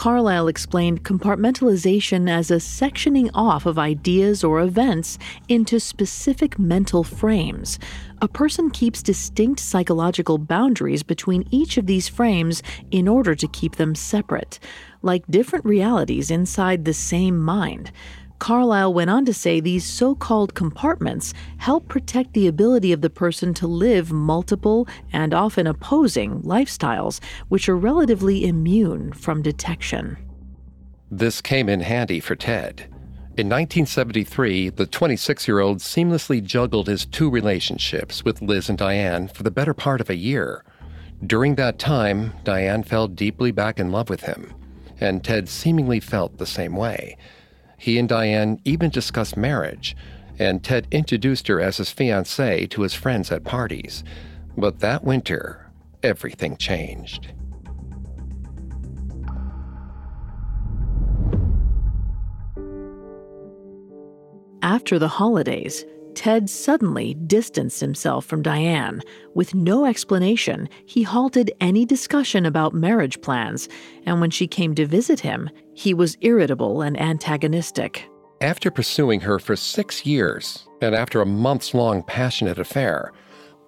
Carlisle 0.00 0.48
explained 0.48 1.04
compartmentalization 1.04 2.26
as 2.26 2.50
a 2.50 2.54
sectioning 2.54 3.28
off 3.34 3.66
of 3.66 3.78
ideas 3.78 4.42
or 4.42 4.58
events 4.62 5.18
into 5.46 5.78
specific 5.78 6.58
mental 6.58 7.04
frames. 7.04 7.78
A 8.22 8.26
person 8.26 8.70
keeps 8.70 9.02
distinct 9.02 9.60
psychological 9.60 10.38
boundaries 10.38 11.02
between 11.02 11.46
each 11.50 11.76
of 11.76 11.84
these 11.84 12.08
frames 12.08 12.62
in 12.90 13.08
order 13.08 13.34
to 13.34 13.46
keep 13.46 13.76
them 13.76 13.94
separate, 13.94 14.58
like 15.02 15.22
different 15.28 15.66
realities 15.66 16.30
inside 16.30 16.86
the 16.86 16.94
same 16.94 17.38
mind. 17.38 17.92
Carlisle 18.40 18.94
went 18.94 19.10
on 19.10 19.26
to 19.26 19.34
say 19.34 19.60
these 19.60 19.84
so 19.84 20.14
called 20.14 20.54
compartments 20.54 21.34
help 21.58 21.86
protect 21.88 22.32
the 22.32 22.48
ability 22.48 22.90
of 22.90 23.02
the 23.02 23.10
person 23.10 23.52
to 23.54 23.66
live 23.66 24.10
multiple 24.10 24.88
and 25.12 25.34
often 25.34 25.66
opposing 25.66 26.40
lifestyles, 26.42 27.22
which 27.48 27.68
are 27.68 27.76
relatively 27.76 28.46
immune 28.46 29.12
from 29.12 29.42
detection. 29.42 30.16
This 31.10 31.42
came 31.42 31.68
in 31.68 31.80
handy 31.80 32.18
for 32.18 32.34
Ted. 32.34 32.86
In 33.36 33.48
1973, 33.48 34.70
the 34.70 34.86
26 34.86 35.46
year 35.46 35.60
old 35.60 35.78
seamlessly 35.78 36.42
juggled 36.42 36.88
his 36.88 37.04
two 37.04 37.28
relationships 37.28 38.24
with 38.24 38.40
Liz 38.40 38.70
and 38.70 38.78
Diane 38.78 39.28
for 39.28 39.42
the 39.42 39.50
better 39.50 39.74
part 39.74 40.00
of 40.00 40.08
a 40.08 40.16
year. 40.16 40.64
During 41.26 41.56
that 41.56 41.78
time, 41.78 42.32
Diane 42.44 42.84
fell 42.84 43.06
deeply 43.06 43.52
back 43.52 43.78
in 43.78 43.92
love 43.92 44.08
with 44.08 44.22
him, 44.22 44.54
and 44.98 45.22
Ted 45.22 45.48
seemingly 45.48 46.00
felt 46.00 46.38
the 46.38 46.46
same 46.46 46.74
way. 46.74 47.18
He 47.80 47.98
and 47.98 48.06
Diane 48.06 48.60
even 48.66 48.90
discussed 48.90 49.38
marriage, 49.38 49.96
and 50.38 50.62
Ted 50.62 50.86
introduced 50.90 51.48
her 51.48 51.62
as 51.62 51.78
his 51.78 51.88
fiancée 51.88 52.68
to 52.68 52.82
his 52.82 52.92
friends 52.92 53.32
at 53.32 53.42
parties. 53.42 54.04
But 54.54 54.80
that 54.80 55.02
winter, 55.02 55.70
everything 56.02 56.58
changed. 56.58 57.32
After 64.60 64.98
the 64.98 65.08
holidays, 65.08 65.86
Ted 66.14 66.50
suddenly 66.50 67.14
distanced 67.26 67.80
himself 67.80 68.24
from 68.26 68.42
Diane. 68.42 69.02
With 69.34 69.54
no 69.54 69.86
explanation, 69.86 70.68
he 70.86 71.02
halted 71.02 71.52
any 71.60 71.84
discussion 71.84 72.46
about 72.46 72.74
marriage 72.74 73.20
plans, 73.20 73.68
and 74.06 74.20
when 74.20 74.30
she 74.30 74.46
came 74.46 74.74
to 74.74 74.86
visit 74.86 75.20
him, 75.20 75.48
he 75.74 75.94
was 75.94 76.18
irritable 76.20 76.82
and 76.82 77.00
antagonistic. 77.00 78.08
After 78.40 78.70
pursuing 78.70 79.20
her 79.20 79.38
for 79.38 79.56
six 79.56 80.06
years, 80.06 80.66
and 80.80 80.94
after 80.94 81.20
a 81.20 81.26
months 81.26 81.74
long 81.74 82.02
passionate 82.02 82.58
affair, 82.58 83.12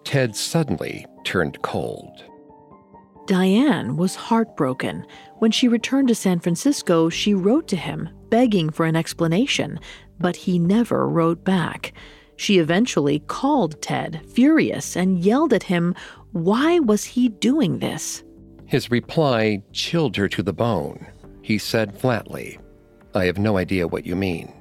Ted 0.05 0.35
suddenly 0.35 1.07
turned 1.25 1.61
cold. 1.63 2.25
Diane 3.27 3.97
was 3.97 4.17
heartbroken. 4.17 5.07
When 5.39 5.53
she 5.53 5.69
returned 5.69 6.09
to 6.09 6.15
San 6.15 6.41
Francisco, 6.41 7.09
she 7.09 7.35
wrote 7.35 7.69
to 7.69 7.77
him, 7.77 8.09
begging 8.31 8.71
for 8.71 8.85
an 8.85 8.97
explanation, 8.97 9.79
but 10.19 10.37
he 10.37 10.59
never 10.59 11.09
wrote 11.09 11.45
back. 11.45 11.93
She 12.43 12.59
eventually 12.59 13.21
called 13.29 13.81
Ted, 13.81 14.21
furious, 14.27 14.97
and 14.97 15.25
yelled 15.25 15.53
at 15.53 15.63
him, 15.63 15.95
Why 16.33 16.81
was 16.81 17.05
he 17.05 17.29
doing 17.29 17.79
this? 17.79 18.25
His 18.67 18.91
reply 18.91 19.63
chilled 19.73 20.17
her 20.17 20.29
to 20.31 20.43
the 20.43 20.53
bone. 20.53 21.07
He 21.43 21.57
said 21.57 21.97
flatly, 21.97 22.59
I 23.15 23.27
have 23.27 23.39
no 23.39 23.59
idea 23.59 23.87
what 23.87 24.05
you 24.05 24.17
mean. 24.17 24.53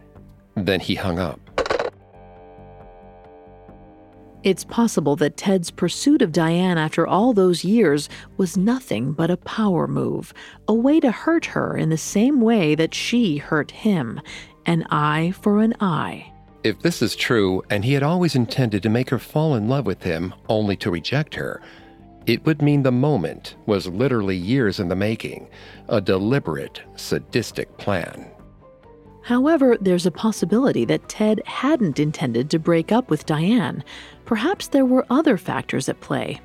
Then 0.53 0.79
he 0.79 0.93
hung 0.93 1.17
up. 1.17 1.39
It's 4.43 4.63
possible 4.63 5.15
that 5.15 5.35
Ted's 5.35 5.71
pursuit 5.71 6.21
of 6.21 6.31
Diane 6.31 6.77
after 6.77 7.07
all 7.07 7.33
those 7.33 7.63
years 7.63 8.09
was 8.37 8.57
nothing 8.57 9.11
but 9.11 9.31
a 9.31 9.37
power 9.37 9.87
move, 9.87 10.35
a 10.67 10.73
way 10.75 10.99
to 10.99 11.11
hurt 11.11 11.45
her 11.45 11.75
in 11.75 11.89
the 11.89 11.97
same 11.97 12.41
way 12.41 12.75
that 12.75 12.93
she 12.93 13.37
hurt 13.37 13.71
him 13.71 14.21
an 14.67 14.85
eye 14.91 15.33
for 15.41 15.61
an 15.63 15.73
eye. 15.79 16.30
If 16.63 16.79
this 16.79 17.01
is 17.01 17.15
true, 17.15 17.63
and 17.71 17.83
he 17.83 17.93
had 17.93 18.03
always 18.03 18.35
intended 18.35 18.83
to 18.83 18.89
make 18.89 19.09
her 19.09 19.17
fall 19.17 19.55
in 19.55 19.67
love 19.67 19.87
with 19.87 20.03
him 20.03 20.33
only 20.47 20.75
to 20.77 20.91
reject 20.91 21.33
her, 21.33 21.59
it 22.27 22.45
would 22.45 22.61
mean 22.61 22.83
the 22.83 22.91
moment 22.91 23.55
was 23.65 23.87
literally 23.87 24.35
years 24.35 24.79
in 24.79 24.87
the 24.87 24.95
making, 24.95 25.49
a 25.89 25.99
deliberate, 25.99 26.81
sadistic 26.95 27.75
plan. 27.77 28.29
However, 29.23 29.75
there's 29.81 30.05
a 30.05 30.11
possibility 30.11 30.85
that 30.85 31.09
Ted 31.09 31.41
hadn't 31.47 31.99
intended 31.99 32.51
to 32.51 32.59
break 32.59 32.91
up 32.91 33.09
with 33.09 33.25
Diane. 33.25 33.83
Perhaps 34.25 34.67
there 34.67 34.85
were 34.85 35.05
other 35.09 35.37
factors 35.37 35.89
at 35.89 35.99
play. 35.99 36.41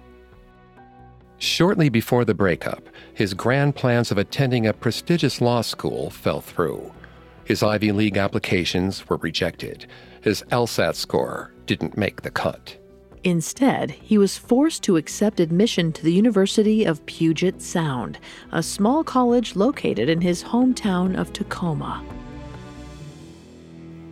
Shortly 1.39 1.91
before 1.91 2.25
the 2.25 2.35
breakup, 2.35 2.89
his 3.13 3.35
grand 3.35 3.77
plans 3.77 4.11
of 4.11 4.17
attending 4.17 4.67
a 4.67 4.73
prestigious 4.73 5.43
law 5.43 5.61
school 5.61 6.09
fell 6.09 6.41
through. 6.41 6.91
His 7.47 7.63
Ivy 7.63 7.93
League 7.93 8.17
applications 8.17 9.09
were 9.09 9.19
rejected. 9.19 9.87
His 10.21 10.43
LSAT 10.51 10.97
score 10.97 11.53
didn't 11.67 11.97
make 11.97 12.23
the 12.23 12.31
cut. 12.31 12.77
Instead, 13.23 13.93
he 13.93 14.19
was 14.19 14.37
forced 14.37 14.83
to 14.83 14.97
accept 14.97 15.39
admission 15.39 15.93
to 15.93 16.03
the 16.03 16.13
University 16.13 16.85
of 16.85 17.07
Puget 17.07 17.63
Sound, 17.63 18.19
a 18.51 18.63
small 18.63 19.05
college 19.05 19.55
located 19.55 20.09
in 20.09 20.21
his 20.21 20.43
hometown 20.43 21.17
of 21.17 21.33
Tacoma. 21.33 22.05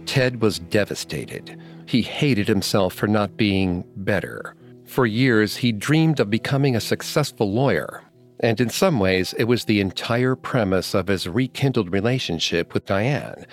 Ted 0.07 0.41
was 0.41 0.61
devastated. 0.61 1.61
He 1.87 2.03
hated 2.03 2.47
himself 2.47 2.95
for 2.95 3.09
not 3.09 3.37
being 3.37 3.85
better. 3.97 4.55
For 4.85 5.07
years, 5.07 5.57
he 5.57 5.73
dreamed 5.73 6.21
of 6.21 6.31
becoming 6.31 6.77
a 6.77 6.81
successful 6.81 7.53
lawyer, 7.53 8.03
and 8.41 8.61
in 8.61 8.69
some 8.69 8.99
ways, 8.99 9.35
it 9.39 9.45
was 9.45 9.65
the 9.65 9.81
entire 9.81 10.35
premise 10.35 10.95
of 10.95 11.09
his 11.09 11.29
rekindled 11.29 11.93
relationship 11.93 12.75
with 12.75 12.87
Diane. 12.87 13.47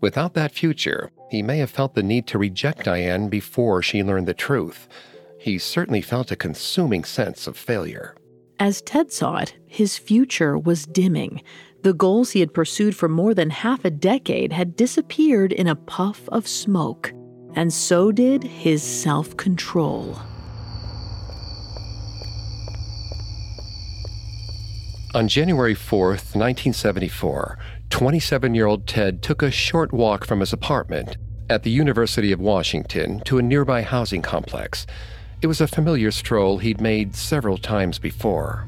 Without 0.00 0.34
that 0.34 0.52
future, 0.52 1.10
he 1.30 1.42
may 1.42 1.58
have 1.58 1.70
felt 1.70 1.94
the 1.94 2.02
need 2.02 2.26
to 2.28 2.38
reject 2.38 2.84
Diane 2.84 3.28
before 3.28 3.82
she 3.82 4.02
learned 4.02 4.26
the 4.26 4.34
truth. 4.34 4.88
He 5.38 5.58
certainly 5.58 6.02
felt 6.02 6.30
a 6.30 6.36
consuming 6.36 7.04
sense 7.04 7.46
of 7.46 7.56
failure. 7.56 8.14
As 8.58 8.80
Ted 8.82 9.12
saw 9.12 9.38
it, 9.38 9.56
his 9.66 9.98
future 9.98 10.58
was 10.58 10.86
dimming. 10.86 11.42
The 11.82 11.92
goals 11.92 12.30
he 12.30 12.40
had 12.40 12.54
pursued 12.54 12.94
for 12.94 13.08
more 13.08 13.34
than 13.34 13.50
half 13.50 13.84
a 13.84 13.90
decade 13.90 14.52
had 14.52 14.76
disappeared 14.76 15.52
in 15.52 15.66
a 15.66 15.76
puff 15.76 16.28
of 16.28 16.46
smoke. 16.46 17.12
and 17.54 17.70
so 17.70 18.10
did 18.10 18.42
his 18.42 18.82
self 18.82 19.36
control. 19.36 20.16
On 25.14 25.28
January 25.28 25.74
4th, 25.74 26.34
1974, 26.34 27.58
27 27.90 28.54
year 28.54 28.64
old 28.64 28.86
Ted 28.86 29.20
took 29.20 29.42
a 29.42 29.50
short 29.50 29.92
walk 29.92 30.24
from 30.24 30.40
his 30.40 30.54
apartment 30.54 31.18
at 31.50 31.64
the 31.64 31.70
University 31.70 32.32
of 32.32 32.40
Washington 32.40 33.20
to 33.26 33.36
a 33.36 33.42
nearby 33.42 33.82
housing 33.82 34.22
complex. 34.22 34.86
It 35.42 35.48
was 35.48 35.60
a 35.60 35.68
familiar 35.68 36.10
stroll 36.12 36.56
he'd 36.56 36.80
made 36.80 37.14
several 37.14 37.58
times 37.58 37.98
before. 37.98 38.66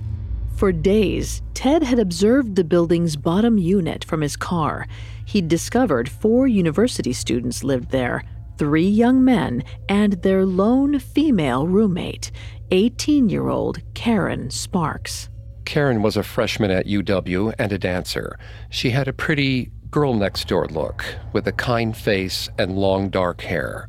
For 0.56 0.70
days, 0.70 1.40
Ted 1.54 1.82
had 1.82 1.98
observed 1.98 2.56
the 2.56 2.64
building's 2.64 3.16
bottom 3.16 3.56
unit 3.56 4.04
from 4.04 4.20
his 4.20 4.36
car. 4.36 4.86
He'd 5.24 5.48
discovered 5.48 6.10
four 6.10 6.46
university 6.46 7.14
students 7.14 7.64
lived 7.64 7.90
there 7.90 8.22
three 8.58 8.86
young 8.86 9.24
men 9.24 9.64
and 9.88 10.12
their 10.22 10.44
lone 10.44 10.98
female 10.98 11.66
roommate, 11.66 12.30
18 12.70 13.30
year 13.30 13.48
old 13.48 13.80
Karen 13.94 14.50
Sparks. 14.50 15.30
Karen 15.64 16.02
was 16.02 16.16
a 16.16 16.22
freshman 16.22 16.70
at 16.70 16.86
UW 16.86 17.54
and 17.58 17.72
a 17.72 17.78
dancer. 17.78 18.38
She 18.70 18.90
had 18.90 19.08
a 19.08 19.12
pretty 19.12 19.70
girl 19.90 20.14
next 20.14 20.48
door 20.48 20.66
look, 20.66 21.04
with 21.32 21.46
a 21.46 21.52
kind 21.52 21.96
face 21.96 22.48
and 22.58 22.76
long 22.76 23.08
dark 23.08 23.42
hair. 23.42 23.88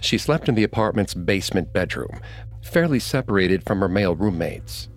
She 0.00 0.18
slept 0.18 0.48
in 0.48 0.54
the 0.54 0.64
apartment's 0.64 1.14
basement 1.14 1.72
bedroom, 1.72 2.20
fairly 2.62 2.98
separated 2.98 3.64
from 3.64 3.80
her 3.80 3.88
male 3.88 4.14
roommates. 4.14 4.88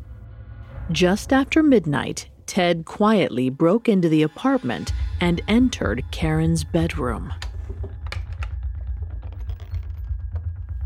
Just 0.91 1.31
after 1.31 1.63
midnight, 1.63 2.29
Ted 2.45 2.83
quietly 2.85 3.49
broke 3.49 3.87
into 3.87 4.09
the 4.09 4.23
apartment 4.23 4.91
and 5.21 5.41
entered 5.47 6.03
Karen's 6.11 6.63
bedroom. 6.63 7.31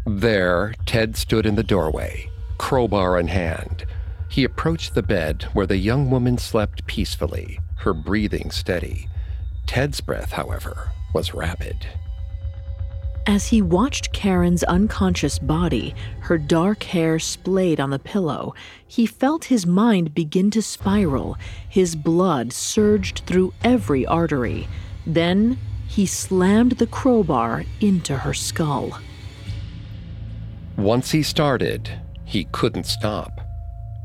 There, 0.06 0.74
Ted 0.86 1.16
stood 1.16 1.46
in 1.46 1.56
the 1.56 1.64
doorway, 1.64 2.30
crowbar 2.58 3.18
in 3.18 3.28
hand. 3.28 3.86
He 4.34 4.46
approached 4.46 4.96
the 4.96 5.04
bed 5.04 5.44
where 5.54 5.68
the 5.68 5.78
young 5.78 6.10
woman 6.10 6.40
slept 6.40 6.88
peacefully, 6.88 7.60
her 7.76 7.94
breathing 7.94 8.50
steady. 8.50 9.08
Ted's 9.68 10.02
breath, 10.02 10.32
however, 10.32 10.90
was 11.14 11.36
rapid. 11.36 11.86
As 13.28 13.46
he 13.46 13.62
watched 13.62 14.12
Karen's 14.12 14.64
unconscious 14.64 15.38
body, 15.38 15.94
her 16.22 16.40
dark 16.40 16.82
hair 16.82 17.20
splayed 17.20 17.80
on 17.80 17.92
the 17.92 18.00
pillow, 18.00 18.56
he 18.88 19.06
felt 19.06 19.46
his 19.46 19.68
mind 19.68 20.16
begin 20.16 20.50
to 20.50 20.64
spiral. 20.64 21.38
His 21.70 21.96
blood 21.96 22.52
surged 22.52 23.22
through 23.28 23.54
every 23.64 24.04
artery. 24.04 24.68
Then 25.06 25.60
he 25.88 26.08
slammed 26.08 26.80
the 26.80 26.88
crowbar 26.88 27.66
into 27.82 28.18
her 28.18 28.34
skull. 28.34 28.98
Once 30.76 31.12
he 31.12 31.22
started, 31.22 31.88
he 32.26 32.46
couldn't 32.46 32.88
stop. 32.88 33.43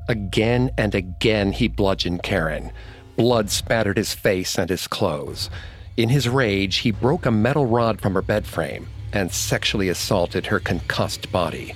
Again 0.09 0.71
and 0.79 0.95
again 0.95 1.53
he 1.53 1.69
bludgeoned 1.69 2.23
Karen. 2.23 2.73
Blood 3.17 3.51
spattered 3.51 3.99
his 3.99 4.15
face 4.15 4.59
and 4.59 4.71
his 4.71 4.87
clothes. 4.87 5.51
In 5.99 6.09
his 6.09 6.29
rage, 6.29 6.77
he 6.79 6.91
broke 6.91 7.27
a 7.27 7.31
metal 7.31 7.67
rod 7.67 8.01
from 8.01 8.15
her 8.15 8.23
bed 8.23 8.47
frame 8.47 8.89
and 9.13 9.31
sexually 9.31 9.89
assaulted 9.89 10.47
her 10.47 10.61
concussed 10.61 11.31
body. 11.31 11.75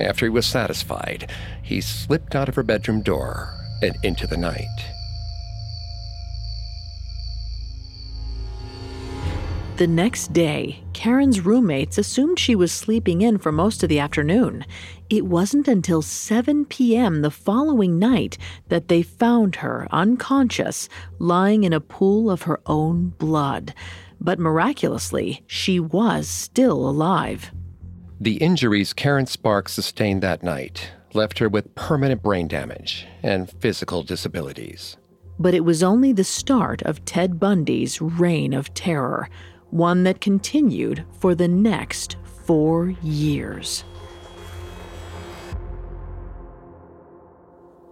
After 0.00 0.26
he 0.26 0.30
was 0.30 0.46
satisfied, 0.46 1.30
he 1.62 1.80
slipped 1.80 2.34
out 2.34 2.48
of 2.48 2.56
her 2.56 2.62
bedroom 2.62 3.02
door 3.02 3.54
and 3.82 3.96
into 4.02 4.26
the 4.26 4.36
night. 4.36 4.66
The 9.76 9.86
next 9.86 10.32
day, 10.32 10.80
Karen's 10.92 11.40
roommates 11.40 11.96
assumed 11.96 12.38
she 12.38 12.54
was 12.54 12.70
sleeping 12.70 13.22
in 13.22 13.38
for 13.38 13.50
most 13.50 13.82
of 13.82 13.88
the 13.88 13.98
afternoon. 13.98 14.66
It 15.10 15.26
wasn't 15.26 15.66
until 15.66 16.02
7 16.02 16.66
p.m. 16.66 17.22
the 17.22 17.32
following 17.32 17.98
night 17.98 18.38
that 18.68 18.86
they 18.86 19.02
found 19.02 19.56
her 19.56 19.88
unconscious, 19.90 20.88
lying 21.18 21.64
in 21.64 21.72
a 21.72 21.80
pool 21.80 22.30
of 22.30 22.42
her 22.42 22.60
own 22.66 23.08
blood. 23.18 23.74
But 24.20 24.38
miraculously, 24.38 25.42
she 25.48 25.80
was 25.80 26.28
still 26.28 26.88
alive. 26.88 27.50
The 28.20 28.36
injuries 28.36 28.92
Karen 28.92 29.26
Sparks 29.26 29.72
sustained 29.72 30.22
that 30.22 30.44
night 30.44 30.92
left 31.12 31.40
her 31.40 31.48
with 31.48 31.74
permanent 31.74 32.22
brain 32.22 32.46
damage 32.46 33.04
and 33.20 33.50
physical 33.50 34.04
disabilities. 34.04 34.96
But 35.40 35.54
it 35.54 35.64
was 35.64 35.82
only 35.82 36.12
the 36.12 36.22
start 36.22 36.82
of 36.82 37.04
Ted 37.04 37.40
Bundy's 37.40 38.00
reign 38.00 38.52
of 38.52 38.72
terror 38.74 39.28
one 39.70 40.04
that 40.04 40.20
continued 40.20 41.04
for 41.18 41.34
the 41.34 41.48
next 41.48 42.16
four 42.44 42.90
years. 43.02 43.84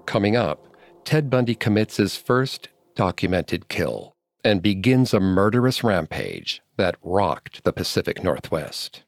Coming 0.09 0.37
up, 0.37 0.67
Ted 1.05 1.29
Bundy 1.29 1.55
commits 1.55 1.99
his 1.99 2.17
first 2.17 2.71
documented 2.95 3.69
kill 3.69 4.15
and 4.43 4.63
begins 4.63 5.13
a 5.13 5.21
murderous 5.21 5.85
rampage 5.85 6.63
that 6.79 6.97
rocked 7.03 7.63
the 7.63 7.75
Pacific 7.75 8.25
Northwest. 8.25 9.03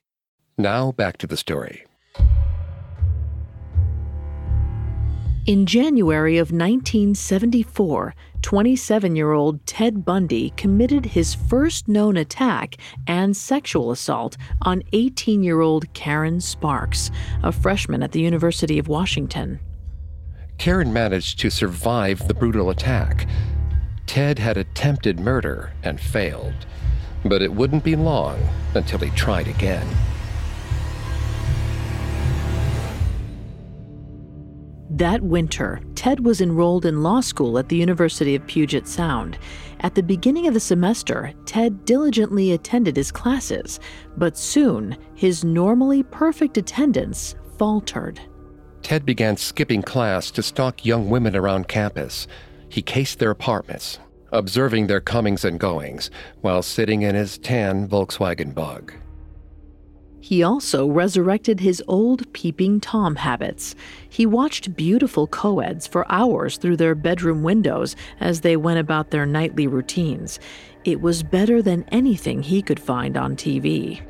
Now 0.59 0.93
back 0.93 1.17
to 1.17 1.27
the 1.27 1.39
story. 1.39 1.87
In 5.47 5.65
January 5.65 6.37
of 6.37 6.53
1974, 6.53 8.15
27 8.43 9.17
year 9.17 9.33
old 9.33 9.65
Ted 9.65 10.05
Bundy 10.05 10.51
committed 10.59 11.07
his 11.07 11.35
first 11.35 11.89
known 11.89 12.19
attack 12.19 12.77
and 13.07 13.35
sexual 13.35 13.91
assault 13.91 14.37
on 14.61 14.83
18 14.93 15.43
year 15.43 15.63
old 15.63 15.91
Karen 15.95 16.43
Sparks, 16.43 17.11
a 17.43 17.51
freshman 17.51 18.03
at 18.03 18.13
the 18.13 18.21
University 18.21 18.79
of 18.79 18.87
Washington. 18.87 19.61
Karen 20.61 20.93
managed 20.93 21.39
to 21.39 21.49
survive 21.49 22.29
the 22.29 22.35
brutal 22.35 22.69
attack. 22.69 23.27
Ted 24.05 24.39
had 24.39 24.59
attempted 24.59 25.19
murder 25.19 25.73
and 25.83 25.99
failed, 25.99 26.67
but 27.25 27.41
it 27.41 27.51
wouldn't 27.51 27.83
be 27.83 27.97
long 27.97 28.39
until 28.75 28.99
he 28.99 29.09
tried 29.13 29.49
again. 29.49 29.87
That 34.91 35.23
winter, 35.23 35.81
Ted 35.95 36.27
was 36.27 36.43
enrolled 36.43 36.85
in 36.85 37.03
law 37.03 37.23
school 37.23 37.59
at 37.59 37.71
the 37.71 37.77
University 37.77 38.35
of 38.35 38.47
Puget 38.47 38.87
Sound. 38.87 39.39
At 39.81 39.95
the 39.95 40.03
beginning 40.03 40.47
of 40.47 40.53
the 40.53 40.61
semester, 40.61 41.33
Ted 41.47 41.87
diligently 41.87 42.53
attended 42.53 42.99
his 42.99 43.11
classes, 43.11 43.81
but 44.19 44.37
soon 44.37 44.99
his 45.15 45.43
normally 45.43 46.03
perfect 46.03 46.59
attendance 46.59 47.35
faltered. 47.57 48.21
Ted 48.83 49.07
began 49.07 49.37
skipping 49.37 49.83
class 49.83 50.31
to 50.33 50.43
stalk 50.43 50.85
young 50.85 51.11
women 51.11 51.37
around 51.37 51.69
campus. 51.69 52.27
He 52.69 52.83
cased 52.83 53.19
their 53.19 53.31
apartments, 53.31 53.99
observing 54.33 54.87
their 54.87 55.01
comings 55.01 55.45
and 55.45 55.61
goings, 55.61 56.11
while 56.41 56.63
sitting 56.63 57.03
in 57.03 57.15
his 57.15 57.39
tan 57.39 57.89
Volkswagen 57.89 58.55
bug. 58.55 58.93
He 60.23 60.43
also 60.43 60.87
resurrected 60.87 61.61
his 61.61 61.83
old 61.89 62.31
peeping 62.35 62.79
Tom 62.81 63.17
habits. 63.17 63.75
He 64.09 64.27
watched 64.27 64.77
beautiful 64.77 65.27
co-eds 65.27 65.87
for 65.87 66.11
hours 66.13 66.59
through 66.59 66.77
their 66.77 66.95
bedroom 66.95 67.43
windows 67.43 67.97
as 68.21 68.43
they 68.43 68.57
went 68.57 68.79
about 68.79 69.11
their 69.11 69.25
nightly 69.25 69.67
routines. 69.67 70.39
It 70.85 71.01
was 71.01 71.23
better 71.23 71.63
than 71.63 71.85
anything 71.91 72.43
he 72.43 72.61
could 72.61 72.79
find 72.79 73.17
on 73.17 73.35
TV. 73.35 74.03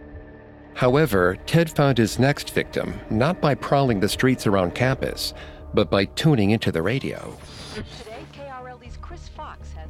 However, 0.80 1.36
Ted 1.44 1.68
found 1.68 1.98
his 1.98 2.18
next 2.18 2.54
victim 2.54 2.94
not 3.10 3.38
by 3.38 3.54
prowling 3.54 4.00
the 4.00 4.08
streets 4.08 4.46
around 4.46 4.74
campus, 4.74 5.34
but 5.74 5.90
by 5.90 6.06
tuning 6.06 6.52
into 6.52 6.72
the 6.72 6.80
radio. 6.80 7.36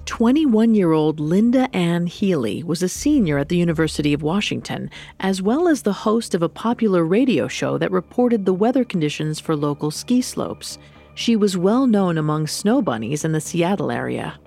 21 0.05 0.75
year 0.75 0.91
old 0.91 1.21
Linda 1.21 1.69
Ann 1.73 2.09
Healy 2.09 2.65
was 2.65 2.83
a 2.83 2.89
senior 2.89 3.39
at 3.39 3.49
the 3.49 3.57
University 3.57 4.13
of 4.13 4.23
Washington, 4.23 4.91
as 5.21 5.41
well 5.41 5.69
as 5.69 5.83
the 5.83 5.93
host 5.93 6.35
of 6.35 6.43
a 6.43 6.49
popular 6.49 7.05
radio 7.05 7.47
show 7.47 7.79
that 7.79 7.93
reported 7.93 8.45
the 8.45 8.53
weather 8.53 8.85
conditions 8.85 9.39
for 9.39 9.55
local 9.55 9.93
ski 9.93 10.21
slopes. 10.21 10.77
She 11.15 11.37
was 11.37 11.57
well 11.57 11.87
known 11.87 12.19
among 12.19 12.49
snow 12.49 12.83
bunnies 12.83 13.25
in 13.25 13.31
the 13.31 13.41
Seattle 13.41 13.93
area. 13.93 14.41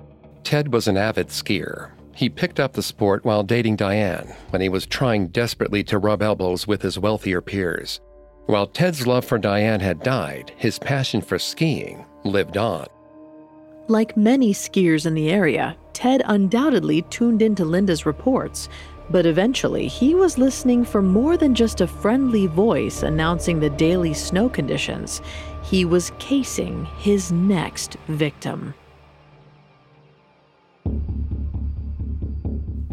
Ted 0.44 0.74
was 0.74 0.90
an 0.90 0.98
avid 0.98 1.30
skier. 1.30 1.92
He 2.16 2.30
picked 2.30 2.60
up 2.60 2.74
the 2.74 2.84
sport 2.84 3.26
while 3.26 3.44
dating 3.44 3.78
Diane 3.78 4.34
when 4.52 4.62
he 4.62 4.70
was 4.70 4.86
trying 4.86 5.28
desperately 5.28 5.84
to 5.86 5.98
rub 5.98 6.22
elbows 6.22 6.68
with 6.68 6.82
his 6.82 7.00
wealthier 7.00 7.42
peers. 7.42 8.00
While 8.46 8.68
Ted's 8.68 9.08
love 9.08 9.26
for 9.26 9.38
Diane 9.38 9.80
had 9.80 10.04
died, 10.04 10.52
his 10.58 10.78
passion 10.78 11.22
for 11.22 11.40
skiing 11.40 12.06
lived 12.24 12.58
on. 12.58 12.86
Like 13.88 14.16
many 14.16 14.54
skiers 14.54 15.06
in 15.06 15.14
the 15.14 15.30
area, 15.30 15.76
Ted 15.94 16.22
undoubtedly 16.26 17.02
tuned 17.04 17.42
into 17.42 17.66
Linda's 17.66 18.06
reports, 18.06 18.70
but 19.10 19.26
eventually 19.26 19.88
he 19.88 20.16
was 20.16 20.38
listening 20.38 20.86
for 20.86 21.02
more 21.02 21.36
than 21.36 21.56
just 21.56 21.82
a 21.82 21.88
friendly 21.88 22.48
voice 22.48 23.04
announcing 23.04 23.60
the 23.60 23.70
daily 23.70 24.14
snow 24.14 24.50
conditions. 24.50 25.22
He 25.64 25.84
was 25.84 26.12
casing 26.20 26.86
his 26.98 27.32
next 27.32 27.98
victim. 28.08 28.74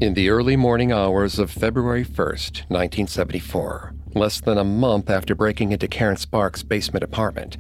In 0.00 0.14
the 0.14 0.30
early 0.30 0.56
morning 0.56 0.92
hours 0.92 1.38
of 1.38 1.50
February 1.50 2.06
1st, 2.06 2.70
1974, 2.70 3.92
less 4.14 4.40
than 4.40 4.56
a 4.56 4.64
month 4.64 5.10
after 5.10 5.34
breaking 5.34 5.72
into 5.72 5.88
Karen 5.88 6.16
Sparks' 6.16 6.62
basement 6.62 7.04
apartment, 7.04 7.58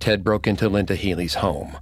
Ted 0.00 0.24
broke 0.24 0.48
into 0.48 0.68
Linda 0.68 0.96
Healy's 0.96 1.34
home. 1.34 1.78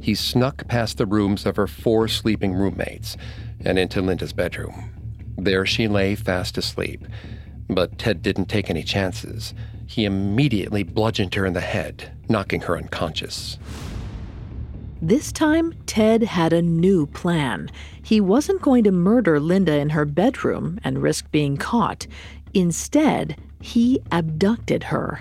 He 0.00 0.16
snuck 0.16 0.66
past 0.66 0.98
the 0.98 1.06
rooms 1.06 1.46
of 1.46 1.54
her 1.54 1.68
four 1.68 2.08
sleeping 2.08 2.52
roommates 2.52 3.16
and 3.64 3.78
into 3.78 4.02
Linda's 4.02 4.32
bedroom. 4.32 4.92
There 5.38 5.64
she 5.64 5.86
lay 5.86 6.16
fast 6.16 6.58
asleep. 6.58 7.06
But 7.68 7.96
Ted 7.96 8.22
didn't 8.22 8.46
take 8.46 8.68
any 8.68 8.82
chances. 8.82 9.54
He 9.86 10.04
immediately 10.04 10.82
bludgeoned 10.82 11.36
her 11.36 11.46
in 11.46 11.52
the 11.52 11.60
head, 11.60 12.10
knocking 12.28 12.62
her 12.62 12.76
unconscious. 12.76 13.60
This 15.02 15.32
time, 15.32 15.74
Ted 15.86 16.22
had 16.22 16.52
a 16.52 16.62
new 16.62 17.06
plan. 17.06 17.70
He 18.02 18.20
wasn't 18.20 18.62
going 18.62 18.84
to 18.84 18.92
murder 18.92 19.38
Linda 19.38 19.76
in 19.76 19.90
her 19.90 20.04
bedroom 20.04 20.78
and 20.82 21.02
risk 21.02 21.30
being 21.30 21.56
caught. 21.56 22.06
Instead, 22.54 23.36
he 23.60 24.00
abducted 24.10 24.84
her. 24.84 25.20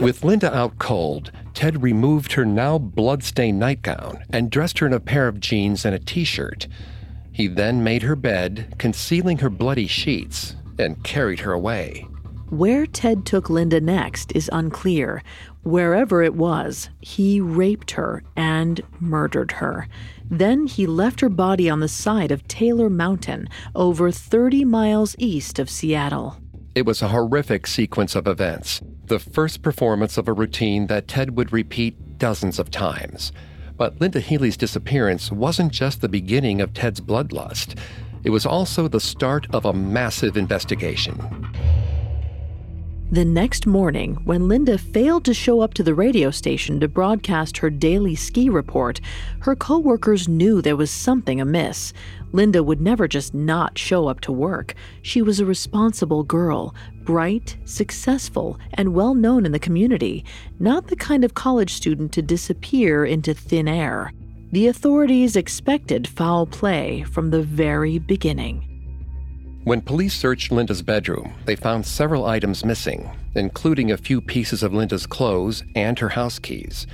With 0.00 0.24
Linda 0.24 0.54
out 0.54 0.78
cold, 0.78 1.32
Ted 1.54 1.82
removed 1.82 2.32
her 2.32 2.44
now 2.44 2.78
blood-stained 2.78 3.58
nightgown 3.58 4.24
and 4.32 4.50
dressed 4.50 4.78
her 4.80 4.86
in 4.86 4.92
a 4.92 5.00
pair 5.00 5.28
of 5.28 5.40
jeans 5.40 5.84
and 5.84 5.94
a 5.94 5.98
t-shirt. 5.98 6.66
He 7.32 7.46
then 7.46 7.84
made 7.84 8.02
her 8.02 8.16
bed, 8.16 8.74
concealing 8.78 9.38
her 9.38 9.50
bloody 9.50 9.86
sheets, 9.86 10.56
and 10.78 11.02
carried 11.04 11.40
her 11.40 11.52
away. 11.52 12.06
Where 12.50 12.86
Ted 12.86 13.24
took 13.24 13.50
Linda 13.50 13.80
next 13.80 14.32
is 14.36 14.50
unclear. 14.52 15.22
Wherever 15.64 16.22
it 16.22 16.34
was, 16.34 16.90
he 17.00 17.40
raped 17.40 17.92
her 17.92 18.22
and 18.36 18.82
murdered 19.00 19.52
her. 19.52 19.88
Then 20.30 20.66
he 20.66 20.86
left 20.86 21.20
her 21.20 21.30
body 21.30 21.70
on 21.70 21.80
the 21.80 21.88
side 21.88 22.30
of 22.30 22.46
Taylor 22.46 22.90
Mountain, 22.90 23.48
over 23.74 24.10
30 24.10 24.64
miles 24.66 25.16
east 25.18 25.58
of 25.58 25.70
Seattle. 25.70 26.36
It 26.74 26.84
was 26.84 27.00
a 27.00 27.08
horrific 27.08 27.66
sequence 27.66 28.14
of 28.14 28.26
events, 28.26 28.82
the 29.06 29.18
first 29.18 29.62
performance 29.62 30.18
of 30.18 30.28
a 30.28 30.32
routine 30.34 30.86
that 30.88 31.08
Ted 31.08 31.36
would 31.36 31.52
repeat 31.52 32.18
dozens 32.18 32.58
of 32.58 32.70
times. 32.70 33.32
But 33.76 34.00
Linda 34.00 34.20
Healy's 34.20 34.58
disappearance 34.58 35.32
wasn't 35.32 35.72
just 35.72 36.02
the 36.02 36.08
beginning 36.08 36.60
of 36.60 36.74
Ted's 36.74 37.00
bloodlust, 37.00 37.78
it 38.22 38.30
was 38.30 38.46
also 38.46 38.88
the 38.88 39.00
start 39.00 39.46
of 39.54 39.66
a 39.66 39.72
massive 39.72 40.36
investigation. 40.36 41.18
The 43.14 43.24
next 43.24 43.64
morning, 43.64 44.16
when 44.24 44.48
Linda 44.48 44.76
failed 44.76 45.24
to 45.26 45.34
show 45.34 45.60
up 45.60 45.72
to 45.74 45.84
the 45.84 45.94
radio 45.94 46.32
station 46.32 46.80
to 46.80 46.88
broadcast 46.88 47.56
her 47.58 47.70
daily 47.70 48.16
ski 48.16 48.50
report, 48.50 49.00
her 49.42 49.54
coworkers 49.54 50.26
knew 50.26 50.60
there 50.60 50.74
was 50.74 50.90
something 50.90 51.40
amiss. 51.40 51.92
Linda 52.32 52.64
would 52.64 52.80
never 52.80 53.06
just 53.06 53.32
not 53.32 53.78
show 53.78 54.08
up 54.08 54.18
to 54.22 54.32
work. 54.32 54.74
She 55.02 55.22
was 55.22 55.38
a 55.38 55.46
responsible 55.46 56.24
girl, 56.24 56.74
bright, 57.04 57.56
successful, 57.66 58.58
and 58.72 58.94
well 58.94 59.14
known 59.14 59.46
in 59.46 59.52
the 59.52 59.60
community, 59.60 60.24
not 60.58 60.88
the 60.88 60.96
kind 60.96 61.22
of 61.22 61.34
college 61.34 61.72
student 61.72 62.10
to 62.14 62.20
disappear 62.20 63.04
into 63.04 63.32
thin 63.32 63.68
air. 63.68 64.10
The 64.50 64.66
authorities 64.66 65.36
expected 65.36 66.08
foul 66.08 66.46
play 66.46 67.04
from 67.04 67.30
the 67.30 67.42
very 67.42 68.00
beginning. 68.00 68.73
When 69.64 69.80
police 69.80 70.14
searched 70.14 70.52
Linda's 70.52 70.82
bedroom, 70.82 71.32
they 71.46 71.56
found 71.56 71.86
several 71.86 72.26
items 72.26 72.66
missing, 72.66 73.10
including 73.34 73.90
a 73.90 73.96
few 73.96 74.20
pieces 74.20 74.62
of 74.62 74.74
Linda's 74.74 75.06
clothes 75.06 75.64
and 75.74 75.98
her 75.98 76.10
house 76.10 76.38
keys. 76.38 76.86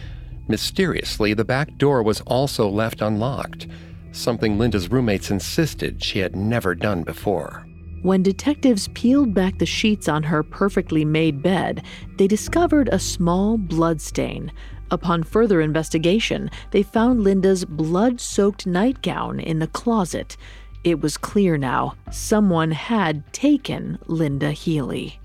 Mysteriously, 0.47 1.35
the 1.35 1.45
back 1.45 1.77
door 1.79 2.05
was 2.05 2.21
also 2.21 2.69
left 2.69 3.01
unlocked, 3.01 3.67
something 4.13 4.57
Linda's 4.57 4.89
roommates 4.89 5.33
insisted 5.33 6.01
she 6.01 6.21
had 6.21 6.37
never 6.37 6.77
done 6.77 7.03
before. 7.03 7.67
When 8.03 8.23
detectives 8.23 8.87
peeled 8.95 9.35
back 9.35 9.59
the 9.59 9.67
sheets 9.67 10.09
on 10.09 10.23
her 10.23 10.45
perfectly 10.45 11.05
made 11.05 11.43
bed, 11.43 11.83
they 12.19 12.29
discovered 12.29 12.89
a 12.93 13.01
small 13.01 13.59
blood 13.59 14.01
stain. 14.01 14.53
Upon 14.93 15.25
further 15.25 15.61
investigation, 15.61 16.49
they 16.71 16.85
found 16.85 17.25
Linda's 17.25 17.65
blood 17.65 18.21
soaked 18.21 18.65
nightgown 18.65 19.41
in 19.41 19.59
the 19.59 19.67
closet. 19.67 20.37
It 20.83 21.01
was 21.01 21.19
clear 21.19 21.59
now 21.59 21.95
someone 22.11 22.71
had 22.71 23.31
taken 23.33 23.99
Linda 24.07 24.53
Healy. 24.53 25.21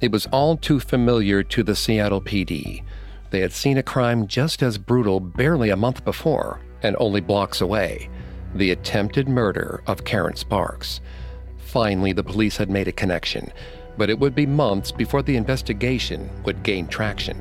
It 0.00 0.10
was 0.10 0.26
all 0.26 0.56
too 0.56 0.80
familiar 0.80 1.42
to 1.42 1.62
the 1.62 1.76
Seattle 1.76 2.22
PD. 2.22 2.82
They 3.30 3.40
had 3.40 3.52
seen 3.52 3.76
a 3.76 3.82
crime 3.82 4.26
just 4.26 4.62
as 4.62 4.78
brutal 4.78 5.20
barely 5.20 5.68
a 5.68 5.76
month 5.76 6.04
before 6.04 6.60
and 6.82 6.96
only 6.98 7.20
blocks 7.20 7.60
away 7.60 8.08
the 8.54 8.70
attempted 8.70 9.28
murder 9.28 9.82
of 9.86 10.04
Karen 10.04 10.36
Sparks. 10.36 11.00
Finally, 11.58 12.12
the 12.12 12.24
police 12.24 12.56
had 12.56 12.70
made 12.70 12.88
a 12.88 12.92
connection, 12.92 13.52
but 13.98 14.08
it 14.08 14.18
would 14.18 14.34
be 14.34 14.46
months 14.46 14.90
before 14.90 15.22
the 15.22 15.36
investigation 15.36 16.30
would 16.44 16.62
gain 16.62 16.86
traction. 16.86 17.38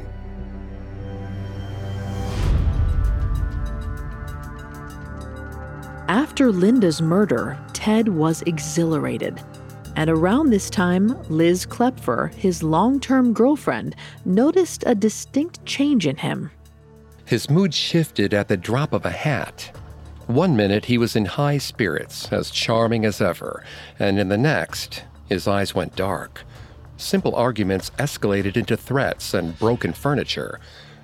After 6.10 6.54
Linda's 6.54 7.02
murder, 7.02 7.60
Ted 7.74 8.08
was 8.08 8.42
exhilarated. 8.44 9.42
And 9.98 10.10
around 10.10 10.50
this 10.50 10.70
time, 10.70 11.22
Liz 11.30 11.66
Kloepfer, 11.66 12.34
his 12.34 12.64
long 12.64 13.02
term 13.02 13.34
girlfriend, 13.34 13.94
noticed 14.24 14.86
a 14.86 14.96
distinct 14.96 15.66
change 15.66 16.08
in 16.08 16.16
him. 16.16 16.50
His 17.26 17.50
mood 17.50 17.74
shifted 17.74 18.34
at 18.34 18.48
the 18.48 18.56
drop 18.56 18.94
of 18.94 19.06
a 19.06 19.10
hat. 19.10 19.76
One 20.28 20.56
minute 20.56 20.86
he 20.86 20.98
was 20.98 21.18
in 21.18 21.26
high 21.26 21.58
spirits, 21.58 22.32
as 22.32 22.52
charming 22.52 23.04
as 23.04 23.20
ever, 23.20 23.66
and 24.00 24.18
in 24.18 24.30
the 24.30 24.38
next, 24.38 25.04
his 25.28 25.46
eyes 25.46 25.76
went 25.76 25.98
dark. 25.98 26.44
Simple 26.96 27.36
arguments 27.36 27.92
escalated 28.00 28.56
into 28.56 28.78
threats 28.78 29.34
and 29.34 29.60
broken 29.60 29.92
furniture. 29.92 30.62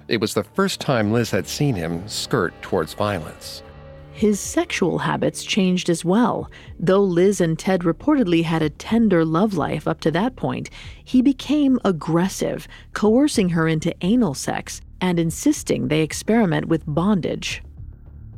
It 0.07 0.21
was 0.21 0.33
the 0.33 0.45
first 0.45 0.79
time 0.79 1.11
Liz 1.11 1.31
had 1.31 1.47
seen 1.47 1.75
him 1.75 2.07
skirt 2.07 2.53
towards 2.61 2.93
violence. 2.93 3.63
His 4.13 4.39
sexual 4.39 4.99
habits 4.99 5.43
changed 5.43 5.89
as 5.89 6.05
well. 6.05 6.49
Though 6.79 7.03
Liz 7.03 7.41
and 7.41 7.57
Ted 7.57 7.81
reportedly 7.81 8.43
had 8.43 8.61
a 8.61 8.69
tender 8.69 9.25
love 9.25 9.55
life 9.55 9.87
up 9.87 9.99
to 10.01 10.11
that 10.11 10.35
point, 10.35 10.69
he 11.03 11.23
became 11.23 11.79
aggressive, 11.83 12.67
coercing 12.93 13.49
her 13.49 13.67
into 13.67 13.93
anal 14.01 14.35
sex 14.35 14.81
and 15.01 15.19
insisting 15.19 15.87
they 15.87 16.01
experiment 16.01 16.67
with 16.67 16.83
bondage. 16.85 17.63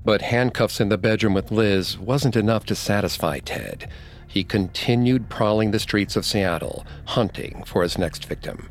But 0.05 0.21
handcuffs 0.21 0.79
in 0.79 0.89
the 0.89 0.97
bedroom 0.97 1.33
with 1.33 1.51
Liz 1.51 1.97
wasn't 1.97 2.37
enough 2.37 2.65
to 2.67 2.75
satisfy 2.75 3.39
Ted. 3.39 3.89
He 4.27 4.43
continued 4.43 5.29
prowling 5.29 5.71
the 5.71 5.79
streets 5.79 6.15
of 6.15 6.25
Seattle, 6.25 6.85
hunting 7.05 7.63
for 7.65 7.83
his 7.83 7.97
next 7.97 8.25
victim. 8.25 8.69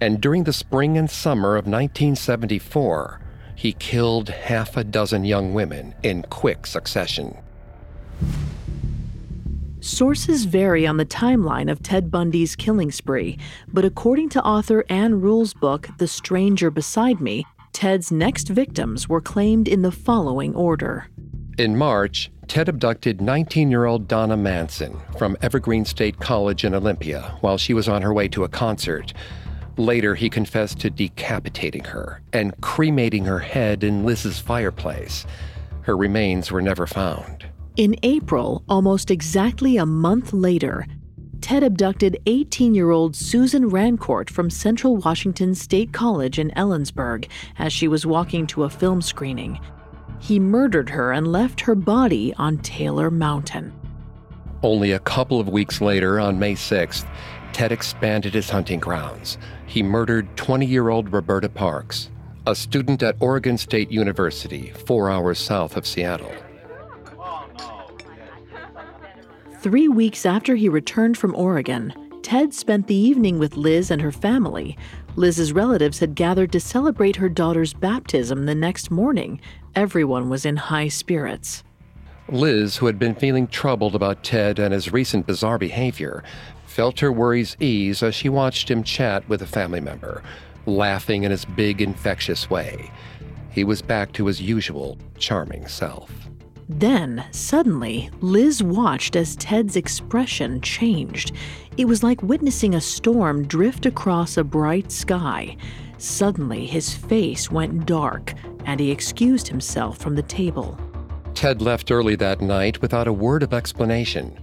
And 0.00 0.20
during 0.20 0.44
the 0.44 0.52
spring 0.52 0.98
and 0.98 1.10
summer 1.10 1.50
of 1.50 1.66
1974, 1.66 3.20
he 3.60 3.74
killed 3.74 4.30
half 4.30 4.74
a 4.78 4.82
dozen 4.82 5.22
young 5.22 5.52
women 5.52 5.94
in 6.02 6.22
quick 6.30 6.66
succession. 6.66 7.36
Sources 9.80 10.46
vary 10.46 10.86
on 10.86 10.96
the 10.96 11.04
timeline 11.04 11.70
of 11.70 11.82
Ted 11.82 12.10
Bundy's 12.10 12.56
killing 12.56 12.90
spree, 12.90 13.36
but 13.70 13.84
according 13.84 14.30
to 14.30 14.42
author 14.42 14.86
Ann 14.88 15.20
Rule's 15.20 15.52
book, 15.52 15.90
The 15.98 16.08
Stranger 16.08 16.70
Beside 16.70 17.20
Me, 17.20 17.44
Ted's 17.74 18.10
next 18.10 18.48
victims 18.48 19.10
were 19.10 19.20
claimed 19.20 19.68
in 19.68 19.82
the 19.82 19.92
following 19.92 20.54
order. 20.54 21.08
In 21.58 21.76
March, 21.76 22.30
Ted 22.48 22.70
abducted 22.70 23.20
19 23.20 23.70
year 23.70 23.84
old 23.84 24.08
Donna 24.08 24.38
Manson 24.38 24.98
from 25.18 25.36
Evergreen 25.42 25.84
State 25.84 26.18
College 26.18 26.64
in 26.64 26.74
Olympia 26.74 27.36
while 27.42 27.58
she 27.58 27.74
was 27.74 27.90
on 27.90 28.00
her 28.00 28.14
way 28.14 28.26
to 28.28 28.44
a 28.44 28.48
concert. 28.48 29.12
Later, 29.76 30.14
he 30.14 30.28
confessed 30.28 30.78
to 30.80 30.90
decapitating 30.90 31.84
her 31.84 32.20
and 32.32 32.58
cremating 32.60 33.24
her 33.24 33.38
head 33.38 33.84
in 33.84 34.04
Liz's 34.04 34.38
fireplace. 34.38 35.26
Her 35.82 35.96
remains 35.96 36.50
were 36.50 36.62
never 36.62 36.86
found. 36.86 37.46
In 37.76 37.96
April, 38.02 38.62
almost 38.68 39.10
exactly 39.10 39.76
a 39.76 39.86
month 39.86 40.32
later, 40.32 40.86
Ted 41.40 41.62
abducted 41.62 42.18
18 42.26 42.74
year 42.74 42.90
old 42.90 43.16
Susan 43.16 43.70
Rancourt 43.70 44.28
from 44.28 44.50
Central 44.50 44.98
Washington 44.98 45.54
State 45.54 45.92
College 45.92 46.38
in 46.38 46.50
Ellensburg 46.50 47.28
as 47.58 47.72
she 47.72 47.88
was 47.88 48.04
walking 48.04 48.46
to 48.48 48.64
a 48.64 48.70
film 48.70 49.00
screening. 49.00 49.58
He 50.20 50.38
murdered 50.38 50.90
her 50.90 51.12
and 51.12 51.32
left 51.32 51.62
her 51.62 51.74
body 51.74 52.34
on 52.36 52.58
Taylor 52.58 53.10
Mountain. 53.10 53.72
Only 54.62 54.92
a 54.92 54.98
couple 54.98 55.40
of 55.40 55.48
weeks 55.48 55.80
later, 55.80 56.20
on 56.20 56.38
May 56.38 56.52
6th, 56.52 57.06
Ted 57.52 57.72
expanded 57.72 58.34
his 58.34 58.50
hunting 58.50 58.80
grounds. 58.80 59.38
He 59.66 59.82
murdered 59.82 60.36
20 60.36 60.66
year 60.66 60.88
old 60.88 61.12
Roberta 61.12 61.48
Parks, 61.48 62.10
a 62.46 62.54
student 62.54 63.02
at 63.02 63.16
Oregon 63.20 63.58
State 63.58 63.90
University, 63.90 64.70
four 64.86 65.10
hours 65.10 65.38
south 65.38 65.76
of 65.76 65.86
Seattle. 65.86 66.32
Three 69.60 69.88
weeks 69.88 70.24
after 70.24 70.56
he 70.56 70.68
returned 70.68 71.18
from 71.18 71.34
Oregon, 71.34 71.92
Ted 72.22 72.54
spent 72.54 72.86
the 72.86 72.94
evening 72.94 73.38
with 73.38 73.56
Liz 73.56 73.90
and 73.90 74.00
her 74.00 74.12
family. 74.12 74.78
Liz's 75.16 75.52
relatives 75.52 75.98
had 75.98 76.14
gathered 76.14 76.52
to 76.52 76.60
celebrate 76.60 77.16
her 77.16 77.28
daughter's 77.28 77.74
baptism 77.74 78.46
the 78.46 78.54
next 78.54 78.90
morning. 78.90 79.40
Everyone 79.74 80.30
was 80.30 80.46
in 80.46 80.56
high 80.56 80.88
spirits. 80.88 81.62
Liz, 82.30 82.76
who 82.76 82.86
had 82.86 82.98
been 82.98 83.14
feeling 83.14 83.48
troubled 83.48 83.94
about 83.94 84.22
Ted 84.22 84.58
and 84.58 84.72
his 84.72 84.92
recent 84.92 85.26
bizarre 85.26 85.58
behavior, 85.58 86.22
felt 86.70 87.00
her 87.00 87.10
worries 87.10 87.56
ease 87.58 88.00
as 88.00 88.14
she 88.14 88.28
watched 88.28 88.70
him 88.70 88.84
chat 88.84 89.28
with 89.28 89.42
a 89.42 89.46
family 89.46 89.80
member, 89.80 90.22
laughing 90.66 91.24
in 91.24 91.30
his 91.32 91.44
big, 91.44 91.82
infectious 91.82 92.48
way. 92.48 92.88
He 93.50 93.64
was 93.64 93.82
back 93.82 94.12
to 94.12 94.26
his 94.26 94.40
usual 94.40 94.96
charming 95.18 95.66
self. 95.66 96.12
Then, 96.68 97.24
suddenly, 97.32 98.08
Liz 98.20 98.62
watched 98.62 99.16
as 99.16 99.34
Ted's 99.34 99.74
expression 99.74 100.60
changed. 100.60 101.32
It 101.76 101.86
was 101.86 102.04
like 102.04 102.22
witnessing 102.22 102.76
a 102.76 102.80
storm 102.80 103.48
drift 103.48 103.84
across 103.84 104.36
a 104.36 104.44
bright 104.44 104.92
sky. 104.92 105.56
Suddenly, 105.98 106.66
his 106.66 106.94
face 106.94 107.50
went 107.50 107.84
dark, 107.84 108.34
and 108.64 108.78
he 108.78 108.92
excused 108.92 109.48
himself 109.48 109.98
from 109.98 110.14
the 110.14 110.22
table. 110.22 110.78
Ted 111.34 111.60
left 111.60 111.90
early 111.90 112.14
that 112.14 112.40
night 112.40 112.80
without 112.80 113.08
a 113.08 113.12
word 113.12 113.42
of 113.42 113.52
explanation. 113.52 114.38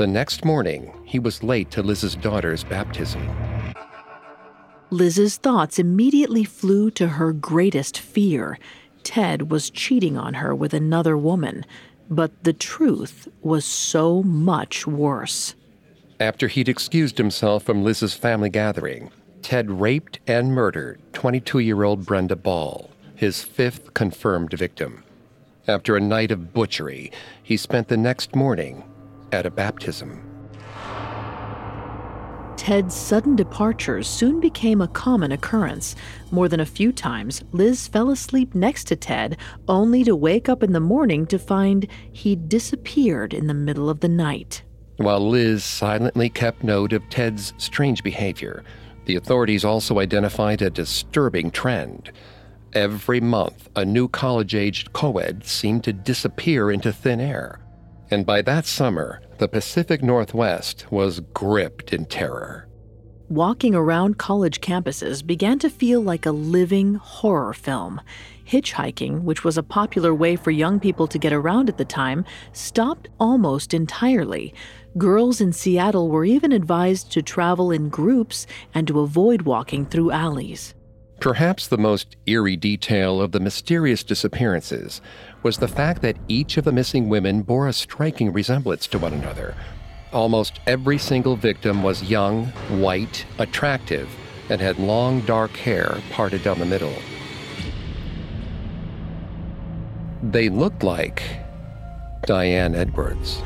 The 0.00 0.06
next 0.06 0.46
morning, 0.46 0.94
he 1.04 1.18
was 1.18 1.42
late 1.42 1.70
to 1.72 1.82
Liz's 1.82 2.16
daughter's 2.16 2.64
baptism. 2.64 3.20
Liz's 4.88 5.36
thoughts 5.36 5.78
immediately 5.78 6.42
flew 6.42 6.90
to 6.92 7.06
her 7.06 7.34
greatest 7.34 7.98
fear. 7.98 8.58
Ted 9.02 9.50
was 9.50 9.68
cheating 9.68 10.16
on 10.16 10.32
her 10.32 10.54
with 10.54 10.72
another 10.72 11.18
woman. 11.18 11.66
But 12.08 12.44
the 12.44 12.54
truth 12.54 13.28
was 13.42 13.66
so 13.66 14.22
much 14.22 14.86
worse. 14.86 15.54
After 16.18 16.48
he'd 16.48 16.70
excused 16.70 17.18
himself 17.18 17.64
from 17.64 17.84
Liz's 17.84 18.14
family 18.14 18.48
gathering, 18.48 19.10
Ted 19.42 19.70
raped 19.70 20.18
and 20.26 20.54
murdered 20.54 20.98
22 21.12 21.58
year 21.58 21.82
old 21.82 22.06
Brenda 22.06 22.36
Ball, 22.36 22.88
his 23.16 23.42
fifth 23.42 23.92
confirmed 23.92 24.54
victim. 24.54 25.04
After 25.68 25.94
a 25.94 26.00
night 26.00 26.30
of 26.30 26.54
butchery, 26.54 27.12
he 27.42 27.58
spent 27.58 27.88
the 27.88 27.98
next 27.98 28.34
morning 28.34 28.82
at 29.32 29.46
a 29.46 29.50
baptism. 29.50 30.26
Ted's 32.56 32.94
sudden 32.94 33.36
departures 33.36 34.06
soon 34.06 34.38
became 34.38 34.82
a 34.82 34.88
common 34.88 35.32
occurrence. 35.32 35.96
More 36.30 36.46
than 36.46 36.60
a 36.60 36.66
few 36.66 36.92
times, 36.92 37.42
Liz 37.52 37.88
fell 37.88 38.10
asleep 38.10 38.54
next 38.54 38.84
to 38.88 38.96
Ted, 38.96 39.38
only 39.66 40.04
to 40.04 40.14
wake 40.14 40.48
up 40.48 40.62
in 40.62 40.72
the 40.72 40.78
morning 40.78 41.26
to 41.28 41.38
find 41.38 41.86
he'd 42.12 42.50
disappeared 42.50 43.32
in 43.32 43.46
the 43.46 43.54
middle 43.54 43.88
of 43.88 44.00
the 44.00 44.08
night. 44.10 44.62
While 44.98 45.26
Liz 45.30 45.64
silently 45.64 46.28
kept 46.28 46.62
note 46.62 46.92
of 46.92 47.08
Ted's 47.08 47.54
strange 47.56 48.02
behavior, 48.02 48.62
the 49.06 49.16
authorities 49.16 49.64
also 49.64 49.98
identified 49.98 50.60
a 50.60 50.68
disturbing 50.68 51.50
trend. 51.50 52.12
Every 52.74 53.22
month, 53.22 53.70
a 53.74 53.86
new 53.86 54.06
college 54.06 54.54
aged 54.54 54.92
co 54.92 55.16
ed 55.16 55.46
seemed 55.46 55.84
to 55.84 55.94
disappear 55.94 56.70
into 56.70 56.92
thin 56.92 57.20
air. 57.20 57.58
And 58.10 58.26
by 58.26 58.42
that 58.42 58.66
summer, 58.66 59.20
the 59.38 59.48
Pacific 59.48 60.02
Northwest 60.02 60.90
was 60.90 61.20
gripped 61.32 61.92
in 61.92 62.06
terror. 62.06 62.66
Walking 63.28 63.76
around 63.76 64.18
college 64.18 64.60
campuses 64.60 65.24
began 65.24 65.60
to 65.60 65.70
feel 65.70 66.00
like 66.00 66.26
a 66.26 66.32
living 66.32 66.96
horror 66.96 67.54
film. 67.54 68.00
Hitchhiking, 68.44 69.22
which 69.22 69.44
was 69.44 69.56
a 69.56 69.62
popular 69.62 70.12
way 70.12 70.34
for 70.34 70.50
young 70.50 70.80
people 70.80 71.06
to 71.06 71.18
get 71.18 71.32
around 71.32 71.68
at 71.68 71.78
the 71.78 71.84
time, 71.84 72.24
stopped 72.52 73.08
almost 73.20 73.72
entirely. 73.72 74.52
Girls 74.98 75.40
in 75.40 75.52
Seattle 75.52 76.08
were 76.08 76.24
even 76.24 76.50
advised 76.50 77.12
to 77.12 77.22
travel 77.22 77.70
in 77.70 77.88
groups 77.88 78.48
and 78.74 78.88
to 78.88 78.98
avoid 78.98 79.42
walking 79.42 79.86
through 79.86 80.10
alleys. 80.10 80.74
Perhaps 81.20 81.68
the 81.68 81.76
most 81.76 82.16
eerie 82.26 82.56
detail 82.56 83.20
of 83.20 83.32
the 83.32 83.40
mysterious 83.40 84.02
disappearances 84.02 85.02
was 85.42 85.58
the 85.58 85.68
fact 85.68 86.00
that 86.00 86.16
each 86.28 86.56
of 86.56 86.64
the 86.64 86.72
missing 86.72 87.10
women 87.10 87.42
bore 87.42 87.68
a 87.68 87.74
striking 87.74 88.32
resemblance 88.32 88.86
to 88.86 88.98
one 88.98 89.12
another. 89.12 89.54
Almost 90.14 90.60
every 90.66 90.96
single 90.96 91.36
victim 91.36 91.82
was 91.82 92.02
young, 92.04 92.46
white, 92.80 93.26
attractive, 93.38 94.08
and 94.48 94.62
had 94.62 94.78
long 94.78 95.20
dark 95.26 95.50
hair 95.50 95.98
parted 96.10 96.42
down 96.42 96.58
the 96.58 96.64
middle. 96.64 96.96
They 100.22 100.48
looked 100.48 100.82
like 100.82 101.22
Diane 102.24 102.74
Edwards. 102.74 103.42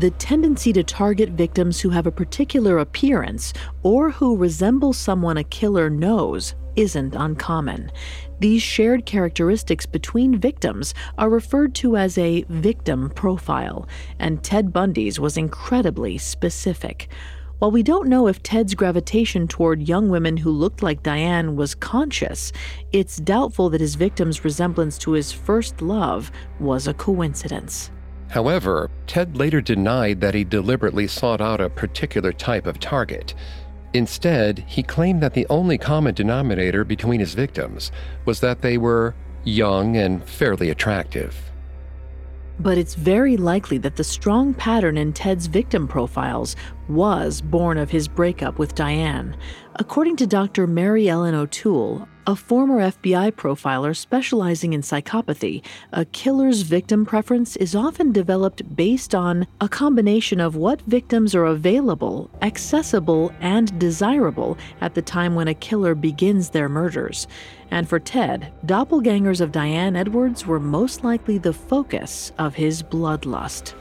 The 0.00 0.10
tendency 0.10 0.74
to 0.74 0.84
target 0.84 1.30
victims 1.30 1.80
who 1.80 1.88
have 1.88 2.06
a 2.06 2.12
particular 2.12 2.80
appearance 2.80 3.54
or 3.82 4.10
who 4.10 4.36
resemble 4.36 4.92
someone 4.92 5.38
a 5.38 5.44
killer 5.44 5.88
knows 5.88 6.54
isn't 6.76 7.14
uncommon. 7.14 7.90
These 8.38 8.60
shared 8.60 9.06
characteristics 9.06 9.86
between 9.86 10.38
victims 10.38 10.92
are 11.16 11.30
referred 11.30 11.74
to 11.76 11.96
as 11.96 12.18
a 12.18 12.44
victim 12.50 13.08
profile, 13.08 13.88
and 14.18 14.42
Ted 14.44 14.70
Bundy's 14.70 15.18
was 15.18 15.38
incredibly 15.38 16.18
specific. 16.18 17.08
While 17.58 17.70
we 17.70 17.82
don't 17.82 18.10
know 18.10 18.28
if 18.28 18.42
Ted's 18.42 18.74
gravitation 18.74 19.48
toward 19.48 19.88
young 19.88 20.10
women 20.10 20.36
who 20.36 20.50
looked 20.50 20.82
like 20.82 21.02
Diane 21.02 21.56
was 21.56 21.74
conscious, 21.74 22.52
it's 22.92 23.16
doubtful 23.16 23.70
that 23.70 23.80
his 23.80 23.94
victim's 23.94 24.44
resemblance 24.44 24.98
to 24.98 25.12
his 25.12 25.32
first 25.32 25.80
love 25.80 26.30
was 26.60 26.86
a 26.86 26.92
coincidence. 26.92 27.90
However, 28.28 28.90
Ted 29.06 29.36
later 29.36 29.60
denied 29.60 30.20
that 30.20 30.34
he 30.34 30.44
deliberately 30.44 31.06
sought 31.06 31.40
out 31.40 31.60
a 31.60 31.70
particular 31.70 32.32
type 32.32 32.66
of 32.66 32.80
target. 32.80 33.34
Instead, 33.92 34.64
he 34.66 34.82
claimed 34.82 35.22
that 35.22 35.34
the 35.34 35.46
only 35.48 35.78
common 35.78 36.14
denominator 36.14 36.84
between 36.84 37.20
his 37.20 37.34
victims 37.34 37.92
was 38.24 38.40
that 38.40 38.60
they 38.60 38.76
were 38.76 39.14
young 39.44 39.96
and 39.96 40.24
fairly 40.24 40.70
attractive. 40.70 41.50
But 42.58 42.78
it's 42.78 42.94
very 42.94 43.36
likely 43.36 43.78
that 43.78 43.96
the 43.96 44.04
strong 44.04 44.54
pattern 44.54 44.96
in 44.96 45.12
Ted's 45.12 45.46
victim 45.46 45.86
profiles 45.86 46.56
was 46.88 47.40
born 47.40 47.78
of 47.78 47.90
his 47.90 48.08
breakup 48.08 48.58
with 48.58 48.74
Diane. 48.74 49.36
According 49.76 50.16
to 50.16 50.26
Dr. 50.26 50.66
Mary 50.66 51.08
Ellen 51.08 51.34
O'Toole, 51.34 52.08
a 52.26 52.34
former 52.34 52.80
FBI 52.80 53.30
profiler 53.32 53.96
specializing 53.96 54.72
in 54.72 54.80
psychopathy, 54.80 55.62
a 55.92 56.04
killer's 56.06 56.62
victim 56.62 57.06
preference 57.06 57.54
is 57.56 57.76
often 57.76 58.10
developed 58.10 58.74
based 58.74 59.14
on 59.14 59.46
a 59.60 59.68
combination 59.68 60.40
of 60.40 60.56
what 60.56 60.80
victims 60.82 61.36
are 61.36 61.44
available, 61.44 62.28
accessible, 62.42 63.32
and 63.40 63.78
desirable 63.78 64.58
at 64.80 64.94
the 64.94 65.02
time 65.02 65.36
when 65.36 65.46
a 65.46 65.54
killer 65.54 65.94
begins 65.94 66.50
their 66.50 66.68
murders. 66.68 67.28
And 67.70 67.88
for 67.88 68.00
Ted, 68.00 68.52
doppelgangers 68.66 69.40
of 69.40 69.52
Diane 69.52 69.94
Edwards 69.94 70.46
were 70.46 70.60
most 70.60 71.04
likely 71.04 71.38
the 71.38 71.52
focus 71.52 72.32
of 72.38 72.56
his 72.56 72.82
bloodlust. 72.82 73.74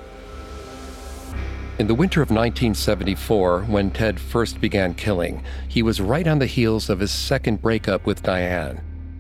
In 1.78 1.88
the 1.88 1.94
winter 1.94 2.22
of 2.22 2.30
1974, 2.30 3.64
when 3.64 3.92
Ted 3.92 4.18
first 4.18 4.62
began 4.62 4.94
killing, 4.94 5.44
he 5.68 5.84
was 5.84 6.00
right 6.00 6.26
on 6.26 6.40
the 6.40 6.46
heels 6.46 6.90
of 6.90 7.02
his 7.02 7.12
second 7.12 7.62
breakup 7.62 8.06
with 8.06 8.24
Diane. 8.24 8.80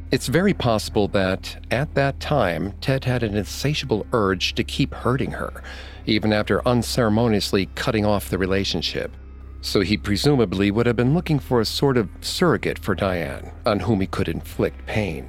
It's 0.10 0.28
very 0.28 0.54
possible 0.54 1.10
that, 1.10 1.58
at 1.70 1.94
that 1.96 2.22
time, 2.22 2.72
Ted 2.80 3.04
had 3.04 3.24
an 3.24 3.36
insatiable 3.36 4.08
urge 4.14 4.56
to 4.56 4.64
keep 4.64 4.94
hurting 4.94 5.32
her, 5.32 5.64
even 6.06 6.32
after 6.32 6.66
unceremoniously 6.66 7.66
cutting 7.76 8.06
off 8.06 8.30
the 8.30 8.38
relationship. 8.38 9.12
So 9.60 9.82
he 9.82 9.98
presumably 9.98 10.72
would 10.72 10.86
have 10.86 10.96
been 10.96 11.14
looking 11.14 11.40
for 11.40 11.60
a 11.60 11.66
sort 11.66 11.98
of 11.98 12.08
surrogate 12.22 12.80
for 12.80 12.96
Diane, 12.96 13.52
on 13.66 13.82
whom 13.82 14.00
he 14.00 14.08
could 14.08 14.30
inflict 14.30 14.86
pain. 14.86 15.28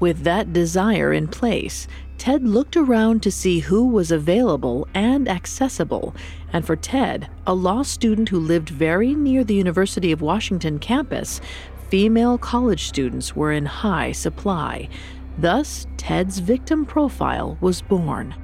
With 0.00 0.24
that 0.24 0.52
desire 0.52 1.12
in 1.12 1.28
place, 1.28 1.86
Ted 2.20 2.46
looked 2.46 2.76
around 2.76 3.22
to 3.22 3.30
see 3.30 3.60
who 3.60 3.86
was 3.86 4.10
available 4.10 4.86
and 4.92 5.26
accessible, 5.26 6.14
and 6.52 6.66
for 6.66 6.76
Ted, 6.76 7.30
a 7.46 7.54
law 7.54 7.80
student 7.80 8.28
who 8.28 8.38
lived 8.38 8.68
very 8.68 9.14
near 9.14 9.42
the 9.42 9.54
University 9.54 10.12
of 10.12 10.20
Washington 10.20 10.78
campus, 10.78 11.40
female 11.88 12.36
college 12.36 12.84
students 12.84 13.34
were 13.34 13.52
in 13.52 13.64
high 13.64 14.12
supply. 14.12 14.86
Thus, 15.38 15.86
Ted's 15.96 16.40
victim 16.40 16.84
profile 16.84 17.56
was 17.62 17.80
born. 17.80 18.34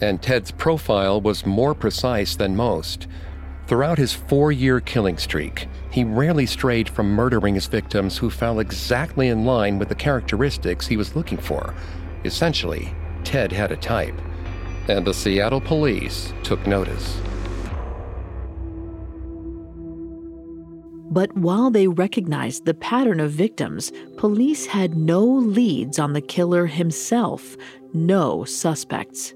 And 0.00 0.20
Ted's 0.20 0.50
profile 0.50 1.20
was 1.20 1.46
more 1.46 1.76
precise 1.76 2.34
than 2.34 2.56
most. 2.56 3.06
Throughout 3.68 3.98
his 3.98 4.12
four 4.12 4.50
year 4.50 4.80
killing 4.80 5.18
streak, 5.18 5.68
he 5.88 6.02
rarely 6.02 6.46
strayed 6.46 6.88
from 6.88 7.10
murdering 7.10 7.54
his 7.54 7.68
victims 7.68 8.18
who 8.18 8.28
fell 8.28 8.58
exactly 8.58 9.28
in 9.28 9.44
line 9.44 9.78
with 9.78 9.88
the 9.88 9.94
characteristics 9.94 10.88
he 10.88 10.96
was 10.96 11.14
looking 11.14 11.38
for. 11.38 11.76
Essentially, 12.24 12.94
Ted 13.24 13.52
had 13.52 13.72
a 13.72 13.76
type, 13.76 14.20
and 14.88 15.06
the 15.06 15.14
Seattle 15.14 15.60
police 15.60 16.32
took 16.42 16.66
notice. 16.66 17.20
But 21.10 21.36
while 21.36 21.70
they 21.70 21.88
recognized 21.88 22.64
the 22.64 22.74
pattern 22.74 23.18
of 23.18 23.30
victims, 23.30 23.92
police 24.16 24.66
had 24.66 24.96
no 24.96 25.24
leads 25.24 25.98
on 25.98 26.12
the 26.12 26.20
killer 26.20 26.66
himself, 26.66 27.56
no 27.94 28.44
suspects. 28.44 29.34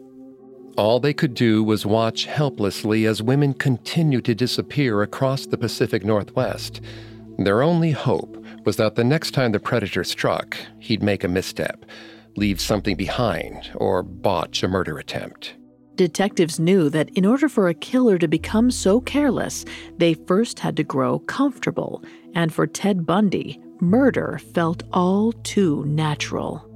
All 0.77 1.01
they 1.01 1.13
could 1.13 1.35
do 1.35 1.63
was 1.63 1.87
watch 1.87 2.27
helplessly 2.27 3.07
as 3.07 3.23
women 3.23 3.55
continued 3.55 4.25
to 4.27 4.35
disappear 4.35 5.03
across 5.03 5.47
the 5.47 5.59
Pacific 5.59 6.05
Northwest. 6.05 6.81
Their 7.39 7.63
only 7.63 7.91
hope 7.91 8.43
was 8.65 8.77
that 8.77 8.95
the 8.95 9.05
next 9.05 9.33
time 9.33 9.53
the 9.53 9.61
predator 9.61 10.05
struck, 10.05 10.57
he'd 10.79 11.03
make 11.03 11.25
a 11.25 11.29
misstep, 11.29 11.85
leave 12.37 12.61
something 12.61 12.97
behind, 12.97 13.71
or 13.75 14.03
botch 14.03 14.63
a 14.63 14.69
murder 14.69 14.99
attempt. 14.99 15.55
Detectives 15.95 16.59
knew 16.59 16.89
that 16.89 17.11
in 17.11 17.27
order 17.27 17.49
for 17.49 17.69
a 17.69 17.75
killer 17.75 18.19
to 18.19 18.27
become 18.27 18.71
so 18.71 19.01
careless, 19.01 19.65
they 19.99 20.15
first 20.15 20.59
had 20.59 20.77
to 20.79 20.83
grow 20.83 21.19
comfortable. 21.19 22.03
And 22.35 22.53
for 22.53 22.67
Ted 22.67 23.05
Bundy, 23.05 23.61
murder 23.81 24.41
felt 24.55 24.85
all 24.93 25.33
too 25.33 25.85
natural. 25.87 26.67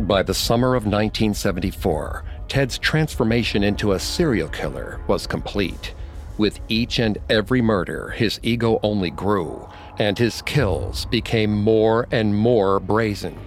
By 0.00 0.22
the 0.22 0.32
summer 0.32 0.68
of 0.68 0.84
1974, 0.86 2.24
Ted's 2.48 2.78
transformation 2.78 3.62
into 3.62 3.92
a 3.92 4.00
serial 4.00 4.48
killer 4.48 5.00
was 5.06 5.26
complete. 5.26 5.94
With 6.38 6.58
each 6.68 6.98
and 6.98 7.18
every 7.28 7.60
murder, 7.60 8.08
his 8.08 8.40
ego 8.42 8.80
only 8.82 9.10
grew, 9.10 9.68
and 10.00 10.18
his 10.18 10.40
kills 10.42 11.04
became 11.04 11.52
more 11.52 12.08
and 12.10 12.34
more 12.34 12.80
brazen. 12.80 13.38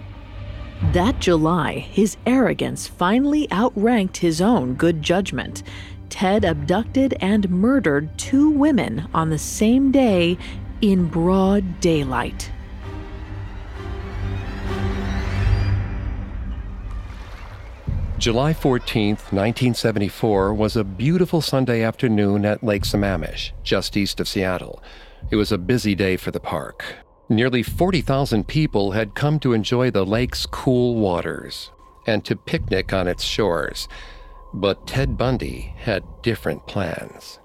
That 0.92 1.18
July, 1.18 1.78
his 1.78 2.16
arrogance 2.26 2.86
finally 2.86 3.50
outranked 3.50 4.18
his 4.18 4.40
own 4.40 4.74
good 4.74 5.02
judgment. 5.02 5.64
Ted 6.10 6.44
abducted 6.44 7.16
and 7.20 7.50
murdered 7.50 8.16
two 8.16 8.50
women 8.50 9.08
on 9.12 9.30
the 9.30 9.38
same 9.38 9.90
day 9.90 10.38
in 10.80 11.08
broad 11.08 11.80
daylight. 11.80 12.52
July 18.16 18.52
14, 18.52 19.08
1974, 19.08 20.54
was 20.54 20.76
a 20.76 20.84
beautiful 20.84 21.40
Sunday 21.40 21.82
afternoon 21.82 22.46
at 22.46 22.62
Lake 22.62 22.84
Sammamish, 22.84 23.50
just 23.64 23.96
east 23.96 24.20
of 24.20 24.28
Seattle. 24.28 24.80
It 25.30 25.36
was 25.36 25.50
a 25.50 25.58
busy 25.58 25.94
day 25.94 26.16
for 26.16 26.30
the 26.30 26.40
park. 26.40 26.84
Nearly 27.28 27.62
40,000 27.62 28.46
people 28.46 28.92
had 28.92 29.14
come 29.14 29.40
to 29.40 29.54
enjoy 29.54 29.90
the 29.90 30.04
lake's 30.04 30.44
cool 30.46 30.96
waters 30.96 31.70
and 32.06 32.24
to 32.26 32.36
picnic 32.36 32.92
on 32.92 33.08
its 33.08 33.24
shores. 33.24 33.88
But 34.52 34.86
Ted 34.86 35.16
Bundy 35.16 35.74
had 35.78 36.04
different 36.22 36.66
plans. 36.66 37.38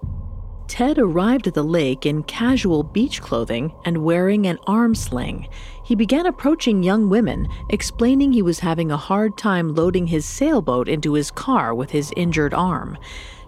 Ted 0.68 0.98
arrived 0.98 1.48
at 1.48 1.54
the 1.54 1.64
lake 1.64 2.06
in 2.06 2.22
casual 2.22 2.84
beach 2.84 3.20
clothing 3.20 3.72
and 3.84 4.04
wearing 4.04 4.46
an 4.46 4.58
arm 4.68 4.94
sling. 4.94 5.48
He 5.84 5.96
began 5.96 6.26
approaching 6.26 6.84
young 6.84 7.08
women, 7.08 7.48
explaining 7.70 8.32
he 8.32 8.42
was 8.42 8.60
having 8.60 8.92
a 8.92 8.96
hard 8.96 9.36
time 9.36 9.74
loading 9.74 10.06
his 10.06 10.24
sailboat 10.24 10.88
into 10.88 11.14
his 11.14 11.32
car 11.32 11.74
with 11.74 11.90
his 11.90 12.12
injured 12.16 12.54
arm. 12.54 12.96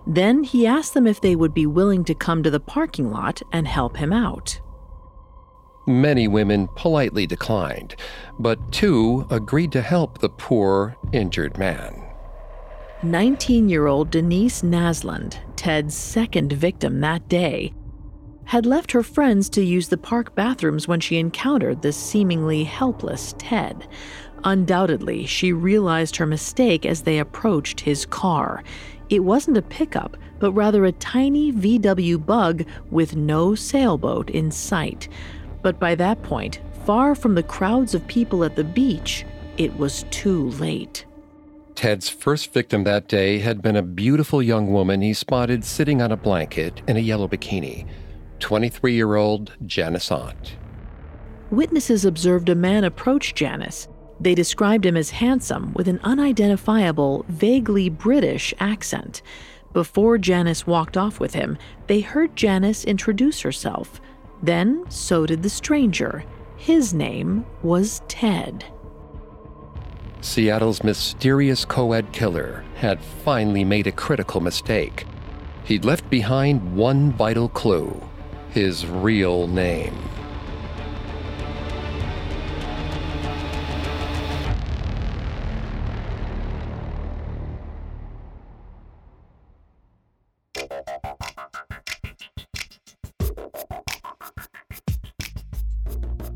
Then 0.06 0.44
he 0.44 0.66
asked 0.66 0.94
them 0.94 1.06
if 1.06 1.20
they 1.20 1.36
would 1.36 1.54
be 1.54 1.66
willing 1.66 2.04
to 2.04 2.14
come 2.14 2.42
to 2.42 2.50
the 2.50 2.60
parking 2.60 3.10
lot 3.10 3.42
and 3.52 3.68
help 3.68 3.96
him 3.96 4.12
out. 4.12 4.60
Many 5.86 6.28
women 6.28 6.68
politely 6.76 7.26
declined, 7.26 7.96
but 8.38 8.72
two 8.72 9.26
agreed 9.30 9.72
to 9.72 9.82
help 9.82 10.18
the 10.18 10.28
poor, 10.28 10.96
injured 11.12 11.58
man. 11.58 12.02
19 13.02 13.68
year 13.68 13.88
old 13.88 14.10
Denise 14.10 14.62
Naslund, 14.62 15.38
Ted's 15.56 15.96
second 15.96 16.52
victim 16.52 17.00
that 17.00 17.28
day, 17.28 17.72
had 18.44 18.66
left 18.66 18.92
her 18.92 19.02
friends 19.02 19.48
to 19.50 19.64
use 19.64 19.88
the 19.88 19.96
park 19.96 20.34
bathrooms 20.36 20.86
when 20.86 21.00
she 21.00 21.18
encountered 21.18 21.82
the 21.82 21.92
seemingly 21.92 22.62
helpless 22.62 23.34
Ted. 23.38 23.88
Undoubtedly, 24.44 25.26
she 25.26 25.52
realized 25.52 26.16
her 26.16 26.26
mistake 26.26 26.84
as 26.84 27.02
they 27.02 27.18
approached 27.18 27.80
his 27.80 28.06
car. 28.06 28.62
It 29.12 29.24
wasn't 29.24 29.58
a 29.58 29.62
pickup, 29.62 30.16
but 30.38 30.52
rather 30.52 30.86
a 30.86 30.92
tiny 30.92 31.52
VW 31.52 32.24
bug 32.24 32.64
with 32.90 33.14
no 33.14 33.54
sailboat 33.54 34.30
in 34.30 34.50
sight. 34.50 35.06
But 35.60 35.78
by 35.78 35.94
that 35.96 36.22
point, 36.22 36.62
far 36.86 37.14
from 37.14 37.34
the 37.34 37.42
crowds 37.42 37.94
of 37.94 38.06
people 38.06 38.42
at 38.42 38.56
the 38.56 38.64
beach, 38.64 39.26
it 39.58 39.76
was 39.76 40.06
too 40.10 40.48
late. 40.52 41.04
Ted's 41.74 42.08
first 42.08 42.54
victim 42.54 42.84
that 42.84 43.06
day 43.06 43.38
had 43.38 43.60
been 43.60 43.76
a 43.76 43.82
beautiful 43.82 44.42
young 44.42 44.72
woman 44.72 45.02
he 45.02 45.12
spotted 45.12 45.62
sitting 45.62 46.00
on 46.00 46.10
a 46.10 46.16
blanket 46.16 46.80
in 46.88 46.96
a 46.96 47.00
yellow 47.00 47.28
bikini 47.28 47.86
23 48.38 48.94
year 48.94 49.16
old 49.16 49.52
Janice 49.66 50.10
Ott. 50.10 50.54
Witnesses 51.50 52.06
observed 52.06 52.48
a 52.48 52.54
man 52.54 52.82
approach 52.84 53.34
Janice. 53.34 53.88
They 54.22 54.36
described 54.36 54.86
him 54.86 54.96
as 54.96 55.10
handsome 55.10 55.72
with 55.72 55.88
an 55.88 55.98
unidentifiable, 56.04 57.24
vaguely 57.28 57.88
British 57.88 58.54
accent. 58.60 59.20
Before 59.72 60.16
Janice 60.16 60.64
walked 60.64 60.96
off 60.96 61.18
with 61.18 61.34
him, 61.34 61.58
they 61.88 62.02
heard 62.02 62.36
Janice 62.36 62.84
introduce 62.84 63.40
herself. 63.40 64.00
Then, 64.40 64.84
so 64.88 65.26
did 65.26 65.42
the 65.42 65.50
stranger. 65.50 66.24
His 66.56 66.94
name 66.94 67.44
was 67.64 68.02
Ted. 68.06 68.64
Seattle's 70.20 70.84
mysterious 70.84 71.64
co 71.64 71.92
ed 71.92 72.12
killer 72.12 72.64
had 72.76 73.00
finally 73.00 73.64
made 73.64 73.88
a 73.88 73.92
critical 73.92 74.40
mistake. 74.40 75.04
He'd 75.64 75.84
left 75.84 76.08
behind 76.10 76.76
one 76.76 77.10
vital 77.10 77.48
clue 77.48 78.00
his 78.50 78.86
real 78.86 79.48
name. 79.48 79.96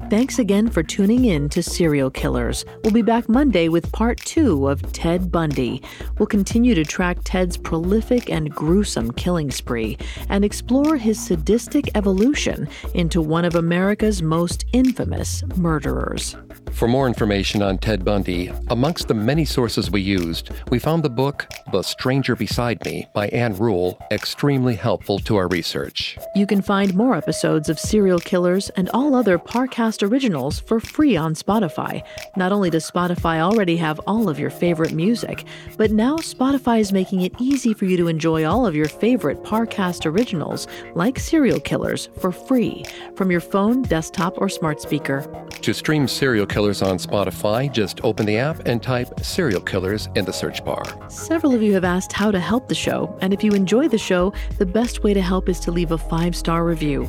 Thanks 0.09 0.38
again 0.38 0.70
for 0.70 0.84
tuning 0.84 1.24
in 1.24 1.48
to 1.48 1.64
Serial 1.64 2.11
Killers. 2.11 2.64
We'll 2.84 2.92
be 2.92 3.02
back 3.02 3.28
Monday 3.28 3.68
with 3.68 3.90
part 3.90 4.20
two 4.20 4.68
of 4.68 4.92
Ted 4.92 5.32
Bundy. 5.32 5.82
We'll 6.16 6.28
continue 6.28 6.76
to 6.76 6.84
track 6.84 7.18
Ted's 7.24 7.57
prolific 7.57 8.30
and 8.30 8.48
gruesome 8.48 9.11
killing 9.14 9.50
spree 9.50 9.98
and 10.28 10.44
explore 10.44 10.96
his 10.96 11.18
sadistic 11.18 11.90
evolution 11.96 12.68
into 12.94 13.20
one 13.20 13.44
of 13.44 13.57
America's 13.57 14.22
most 14.22 14.64
infamous 14.72 15.42
murderers. 15.57 16.36
For 16.77 16.87
more 16.87 17.09
information 17.09 17.62
on 17.62 17.79
Ted 17.79 18.05
Bundy, 18.05 18.53
amongst 18.68 19.09
the 19.09 19.14
many 19.14 19.47
sources 19.47 19.91
we 19.91 20.03
used, 20.03 20.51
we 20.68 20.79
found 20.79 21.03
the 21.03 21.09
book 21.09 21.49
The 21.72 21.81
Stranger 21.81 22.37
Beside 22.37 22.85
Me 22.85 23.09
by 23.14 23.29
Ann 23.29 23.57
Rule 23.57 23.99
extremely 24.11 24.74
helpful 24.74 25.18
to 25.20 25.37
our 25.37 25.49
research. 25.49 26.18
You 26.35 26.47
can 26.47 26.61
find 26.61 26.95
more 26.95 27.14
episodes 27.14 27.70
of 27.70 27.79
Serial 27.79 28.18
Killers 28.18 28.68
and 28.77 28.91
all 28.91 29.14
other 29.14 29.39
Parcast 29.39 30.07
originals 30.07 30.61
for 30.61 30.79
free 30.79 31.16
on 31.16 31.33
Spotify. 31.33 32.03
Not 32.37 32.53
only 32.53 32.68
does 32.68 32.91
Spotify 32.91 33.41
already 33.41 33.79
have 33.79 33.99
all 34.01 34.29
of 34.29 34.39
your 34.39 34.51
favorite 34.51 34.93
music, 34.93 35.47
but 35.79 35.91
now 35.91 36.16
Spotify 36.16 36.81
is 36.81 36.93
making 36.93 37.22
it 37.22 37.33
easy 37.41 37.72
for 37.72 37.87
you 37.87 37.97
to 37.97 38.09
enjoy 38.09 38.45
all 38.45 38.66
of 38.66 38.77
your 38.77 38.89
favorite 38.89 39.43
Parcast 39.43 40.05
originals, 40.05 40.68
like 40.95 41.18
Serial 41.18 41.59
Killers, 41.59 42.11
for 42.20 42.31
free 42.31 42.85
from 43.14 43.31
your 43.31 43.41
phone, 43.41 43.81
desktop, 43.81 44.35
or 44.37 44.51
smart 44.51 44.83
speaker. 44.83 45.24
To 45.62 45.72
stream 45.72 46.07
Serial 46.07 46.45
Killers, 46.45 46.65
Killers 46.66 46.82
on 46.82 46.98
Spotify, 46.98 47.72
just 47.72 48.00
open 48.02 48.26
the 48.26 48.38
app 48.38 48.66
and 48.66 48.82
type 48.82 49.20
Serial 49.20 49.60
Killers 49.60 50.08
in 50.16 50.24
the 50.24 50.32
search 50.32 50.64
bar. 50.64 50.82
Several 51.08 51.54
of 51.54 51.62
you 51.62 51.72
have 51.74 51.84
asked 51.84 52.12
how 52.12 52.32
to 52.32 52.40
help 52.40 52.66
the 52.66 52.74
show, 52.74 53.16
and 53.20 53.32
if 53.32 53.44
you 53.44 53.52
enjoy 53.52 53.86
the 53.86 53.96
show, 53.96 54.32
the 54.58 54.66
best 54.66 55.04
way 55.04 55.14
to 55.14 55.22
help 55.22 55.48
is 55.48 55.60
to 55.60 55.70
leave 55.70 55.92
a 55.92 55.98
five 55.98 56.34
star 56.34 56.64
review. 56.64 57.08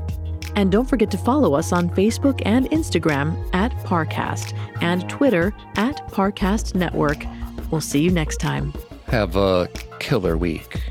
And 0.56 0.72
don't 0.72 0.88
forget 0.88 1.10
to 1.10 1.18
follow 1.18 1.56
us 1.56 1.72
on 1.72 1.90
Facebook 1.90 2.40
and 2.46 2.70
Instagram 2.70 3.36
at 3.56 3.72
Parcast 3.78 4.56
and 4.82 5.10
Twitter 5.10 5.56
at 5.76 6.08
Parcast 6.12 6.76
Network. 6.76 7.26
We'll 7.72 7.82
see 7.82 8.02
you 8.02 8.12
next 8.12 8.38
time. 8.38 8.76
Have 9.08 9.38
a 9.38 9.70
killer 9.98 10.38
week. 10.38 10.84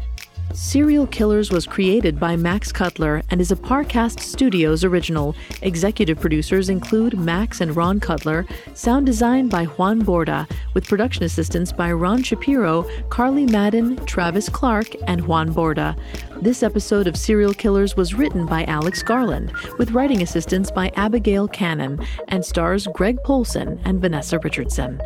Serial 0.56 1.06
Killers 1.06 1.52
was 1.52 1.66
created 1.66 2.18
by 2.18 2.34
Max 2.34 2.72
Cutler 2.72 3.22
and 3.30 3.42
is 3.42 3.52
a 3.52 3.56
Parcast 3.56 4.20
Studios 4.20 4.84
original. 4.84 5.36
Executive 5.60 6.18
producers 6.18 6.70
include 6.70 7.18
Max 7.18 7.60
and 7.60 7.76
Ron 7.76 8.00
Cutler, 8.00 8.46
sound 8.72 9.04
design 9.04 9.48
by 9.48 9.66
Juan 9.66 10.00
Borda, 10.00 10.50
with 10.72 10.88
production 10.88 11.24
assistance 11.24 11.72
by 11.72 11.92
Ron 11.92 12.22
Shapiro, 12.22 12.88
Carly 13.10 13.44
Madden, 13.44 13.96
Travis 14.06 14.48
Clark, 14.48 14.96
and 15.06 15.26
Juan 15.26 15.52
Borda. 15.52 15.94
This 16.40 16.62
episode 16.62 17.06
of 17.06 17.18
Serial 17.18 17.52
Killers 17.52 17.94
was 17.94 18.14
written 18.14 18.46
by 18.46 18.64
Alex 18.64 19.02
Garland, 19.02 19.52
with 19.78 19.90
writing 19.90 20.22
assistance 20.22 20.70
by 20.70 20.90
Abigail 20.96 21.48
Cannon, 21.48 22.00
and 22.28 22.42
stars 22.42 22.88
Greg 22.94 23.22
Polcyn 23.24 23.78
and 23.84 24.00
Vanessa 24.00 24.38
Richardson. 24.38 25.02